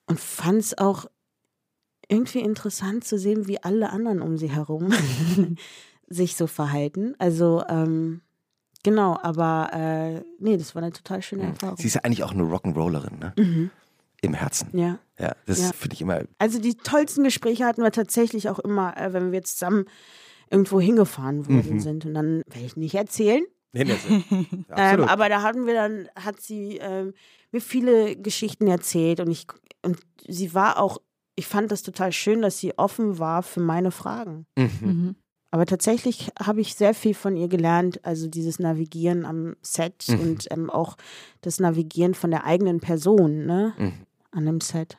und 0.07 0.21
fand 0.21 0.61
es 0.61 0.79
auch 0.79 1.07
irgendwie 2.09 2.41
interessant 2.41 3.05
zu 3.05 3.19
sehen, 3.19 3.47
wie 3.47 3.63
alle 3.63 3.91
anderen 3.91 4.21
um 4.21 4.37
sie 4.37 4.51
herum 4.51 4.93
sich 6.09 6.37
so 6.37 6.47
verhalten. 6.47 7.15
Also, 7.19 7.63
ähm, 7.69 8.21
genau, 8.83 9.17
aber 9.23 9.71
äh, 9.73 10.23
nee, 10.39 10.57
das 10.57 10.75
war 10.75 10.83
eine 10.83 10.93
total 10.93 11.23
schöne 11.23 11.45
Erfahrung. 11.45 11.77
Sie 11.77 11.87
ist 11.87 11.95
ja 11.95 12.01
eigentlich 12.03 12.25
auch 12.25 12.33
eine 12.33 12.43
Rock'n'Rollerin, 12.43 13.19
ne? 13.19 13.33
Mhm. 13.37 13.71
Im 14.23 14.35
Herzen. 14.35 14.69
Ja. 14.77 14.99
Ja, 15.19 15.35
das 15.47 15.61
Ja. 15.63 15.71
finde 15.73 15.95
ich 15.95 16.01
immer. 16.03 16.23
Also 16.39 16.59
die 16.61 16.75
tollsten 16.77 17.25
Gespräche 17.25 17.65
hatten 17.65 17.83
wir 17.83 17.91
tatsächlich 17.93 18.49
auch 18.49 18.59
immer, 18.59 18.97
äh, 18.97 19.13
wenn 19.13 19.33
wir 19.33 19.43
zusammen 19.43 19.85
irgendwo 20.51 20.81
hingefahren 20.81 21.47
worden 21.49 21.75
Mhm. 21.77 21.81
sind. 21.81 22.07
Und 22.07 22.15
dann 22.15 22.43
werde 22.47 22.67
ich 22.67 22.77
nicht 22.77 22.95
erzählen. 22.95 23.45
Nee, 23.73 23.85
nee, 23.85 23.95
Ähm, 24.77 25.05
aber 25.05 25.29
da 25.29 25.43
hatten 25.43 25.65
wir 25.67 25.75
dann, 25.75 26.09
hat 26.17 26.41
sie 26.41 26.79
ähm, 26.79 27.15
mir 27.53 27.61
viele 27.61 28.17
Geschichten 28.17 28.67
erzählt 28.67 29.21
und 29.21 29.31
ich 29.31 29.47
und 29.83 29.99
sie 30.29 30.53
war 30.55 30.79
auch, 30.79 30.99
ich 31.37 31.47
fand 31.47 31.71
das 31.73 31.83
total 31.83 32.13
schön, 32.13 32.43
dass 32.43 32.59
sie 32.59 32.77
offen 32.77 33.19
war 33.19 33.43
für 33.43 33.61
meine 33.61 33.91
Fragen. 33.93 34.47
mhm. 34.59 34.71
Mhm. 34.83 35.15
Aber 35.53 35.67
tatsächlich 35.67 36.31
habe 36.41 36.61
ich 36.61 36.75
sehr 36.77 36.95
viel 36.95 37.15
von 37.15 37.37
ihr 37.37 37.49
gelernt, 37.49 37.99
also 38.05 38.29
dieses 38.29 38.59
Navigieren 38.61 39.25
am 39.25 39.57
Set 39.63 40.05
Mhm. 40.09 40.21
und 40.21 40.47
ähm, 40.51 40.69
auch 40.71 40.97
das 41.41 41.59
Navigieren 41.61 42.15
von 42.15 42.31
der 42.31 42.45
eigenen 42.45 42.79
Person, 42.81 43.47
ne, 43.47 43.73
Mhm. 43.79 43.93
An 44.31 44.47
dem 44.47 44.61
Set. 44.61 44.99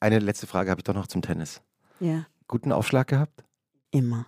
Eine 0.00 0.18
letzte 0.18 0.46
Frage 0.46 0.70
habe 0.70 0.80
ich 0.80 0.84
doch 0.84 0.94
noch 0.94 1.06
zum 1.06 1.22
Tennis. 1.22 1.62
Ja, 2.00 2.26
Guten 2.48 2.70
Aufschlag 2.72 3.08
gehabt? 3.08 3.44
immer. 3.90 4.26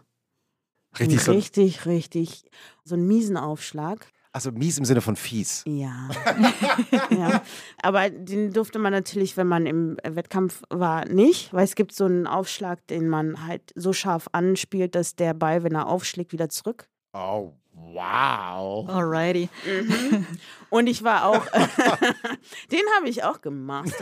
Richtig 0.99 1.23
so. 1.23 1.33
richtig, 1.33 1.87
richtig. 1.87 2.45
So 2.85 2.95
einen 2.95 3.07
miesen 3.07 3.37
Aufschlag. 3.37 4.07
Also 4.33 4.53
mies 4.53 4.79
im 4.79 4.85
Sinne 4.85 5.01
von 5.01 5.17
fies. 5.17 5.63
Ja. 5.67 6.09
ja. 7.11 7.43
Aber 7.83 8.11
den 8.11 8.53
durfte 8.53 8.79
man 8.79 8.93
natürlich, 8.93 9.37
wenn 9.37 9.47
man 9.47 9.67
im 9.67 9.97
Wettkampf 10.03 10.63
war, 10.71 11.05
nicht, 11.07 11.53
weil 11.53 11.65
es 11.65 11.75
gibt 11.75 11.93
so 11.93 12.05
einen 12.05 12.27
Aufschlag, 12.27 12.87
den 12.87 13.09
man 13.09 13.47
halt 13.47 13.73
so 13.75 13.93
scharf 13.93 14.29
anspielt, 14.33 14.95
dass 14.95 15.17
der 15.17 15.35
Ball, 15.35 15.63
wenn 15.63 15.75
er 15.75 15.89
aufschlägt, 15.89 16.33
wieder 16.33 16.49
zurück. 16.49 16.89
Oh, 17.13 17.53
wow. 17.93 18.89
Alrighty. 18.89 19.49
Und 20.71 20.87
ich 20.87 21.03
war 21.03 21.27
auch, 21.27 21.45
den 22.73 22.83
habe 22.97 23.09
ich 23.09 23.25
auch 23.25 23.41
gemacht. 23.41 23.93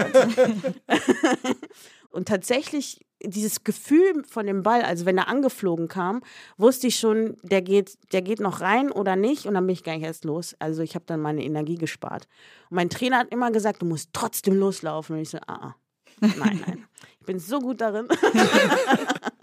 Und 2.11 2.29
tatsächlich 2.29 3.05
dieses 3.23 3.65
Gefühl 3.65 4.25
von 4.25 4.47
dem 4.47 4.63
Ball, 4.63 4.83
also 4.83 5.07
wenn 5.07 5.19
er 5.19 5.29
angeflogen 5.29 5.89
kam, 5.89 6.23
wusste 6.57 6.87
ich 6.87 6.97
schon, 6.97 7.37
der 7.43 7.63
geht, 7.63 7.99
der 8.13 8.23
geht 8.23 8.41
noch 8.41 8.61
rein 8.61 8.91
oder 8.91 9.17
nicht. 9.17 9.47
Und 9.47 9.55
dann 9.55 9.67
bin 9.67 9.75
ich 9.75 9.85
gar 9.85 9.95
nicht 9.95 10.05
erst 10.05 10.25
los. 10.25 10.55
Also 10.59 10.83
ich 10.83 10.95
habe 10.95 11.05
dann 11.07 11.21
meine 11.21 11.45
Energie 11.45 11.77
gespart. 11.77 12.27
Und 12.71 12.77
mein 12.77 12.91
Trainer 12.91 13.19
hat 13.19 13.33
immer 13.33 13.51
gesagt, 13.51 13.83
du 13.83 13.87
musst 13.87 14.11
trotzdem 14.13 14.59
loslaufen. 14.59 15.17
Und 15.17 15.23
ich 15.23 15.31
so, 15.31 15.39
ah, 15.47 15.69
ah. 15.69 15.77
nein, 16.21 16.63
nein. 16.67 16.85
Ich 17.21 17.27
bin 17.27 17.39
so 17.39 17.59
gut 17.59 17.81
darin. 17.81 18.09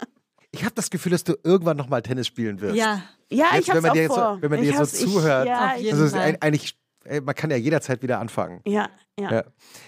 Ich 0.54 0.60
ich 0.60 0.64
habe 0.64 0.74
das 0.74 0.88
Gefühl, 0.90 1.12
dass 1.12 1.24
du 1.24 1.34
irgendwann 1.42 1.76
nochmal 1.76 2.00
Tennis 2.02 2.26
spielen 2.26 2.60
wirst. 2.60 2.76
Ja, 2.76 3.02
Ja, 3.30 3.46
Jetzt, 3.54 3.68
ich 3.68 3.74
man 3.74 3.86
auch 3.86 3.92
dir 3.92 4.02
jetzt, 4.02 4.14
vor. 4.14 4.34
so, 4.36 4.42
wenn 4.42 4.50
man 4.50 4.58
ich 4.62 4.70
dir 4.70 4.78
jetzt 4.78 4.96
so 4.96 5.04
ich- 5.06 5.12
zuhört, 5.12 5.46
ja, 5.48 5.72
Auf 5.72 5.80
ich, 5.80 5.92
also 5.92 6.16
ein- 6.16 6.40
eigentlich, 6.40 6.78
ey, 7.04 7.20
man 7.20 7.34
kann 7.34 7.50
ja 7.50 7.56
jederzeit 7.56 8.02
wieder 8.02 8.18
anfangen. 8.20 8.60
ja, 8.66 8.88
ja, 9.18 9.30
Ja. 9.32 9.44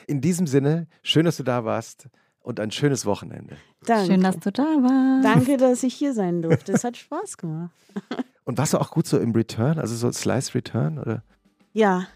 In 0.07 0.21
diesem 0.21 0.47
Sinne, 0.47 0.87
schön, 1.03 1.25
dass 1.25 1.37
du 1.37 1.43
da 1.45 1.65
warst 1.65 2.09
und 2.41 2.61
ein 2.61 2.71
schönes 2.71 3.07
Wochenende. 3.07 3.57
Danke. 3.85 4.07
schön, 4.13 4.21
dass 4.23 4.39
du 4.39 4.51
da 4.53 4.63
warst. 4.63 5.25
Danke, 5.25 5.57
dass 5.57 5.83
ich 5.83 5.95
hier 5.95 6.13
sein 6.15 6.43
durfte. 6.43 6.73
Es 6.73 6.83
hat 6.85 6.97
Spaß 6.97 7.37
gemacht. 7.39 7.71
Und 8.45 8.59
warst 8.59 8.75
du 8.75 8.79
auch 8.79 8.91
gut 8.93 9.07
so 9.09 9.19
im 9.19 9.33
Return, 9.33 9.79
also 9.81 9.95
so 9.97 10.11
Slice 10.13 10.55
Return? 10.55 10.99
Oder? 11.01 11.25
Ja. 11.73 12.07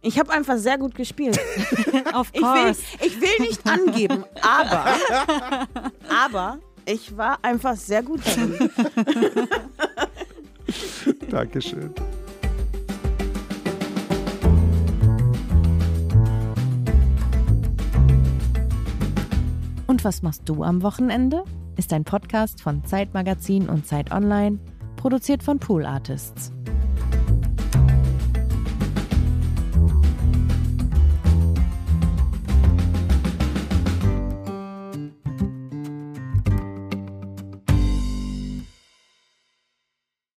Ich 0.00 0.18
habe 0.18 0.30
einfach 0.32 0.56
sehr 0.58 0.78
gut 0.78 0.94
gespielt. 0.94 1.36
Of 2.14 2.28
Ich 2.32 2.40
will, 2.40 2.64
course. 2.64 2.82
ich 3.00 3.20
will 3.20 3.46
nicht 3.46 3.64
angeben, 3.66 4.24
aber, 4.42 4.86
aber 6.24 6.58
ich 6.86 7.16
war 7.16 7.38
einfach 7.42 7.76
sehr 7.76 8.02
gut 8.02 8.20
darin. 8.26 8.70
Dankeschön. 11.30 11.94
Und 19.86 20.04
was 20.04 20.22
machst 20.22 20.48
du 20.48 20.62
am 20.62 20.82
Wochenende? 20.82 21.44
Ist 21.76 21.92
ein 21.92 22.04
Podcast 22.04 22.62
von 22.62 22.84
Zeitmagazin 22.84 23.68
und 23.68 23.86
Zeit 23.86 24.10
Online, 24.10 24.58
produziert 24.96 25.42
von 25.42 25.58
Pool 25.58 25.84
Artists. 25.84 26.52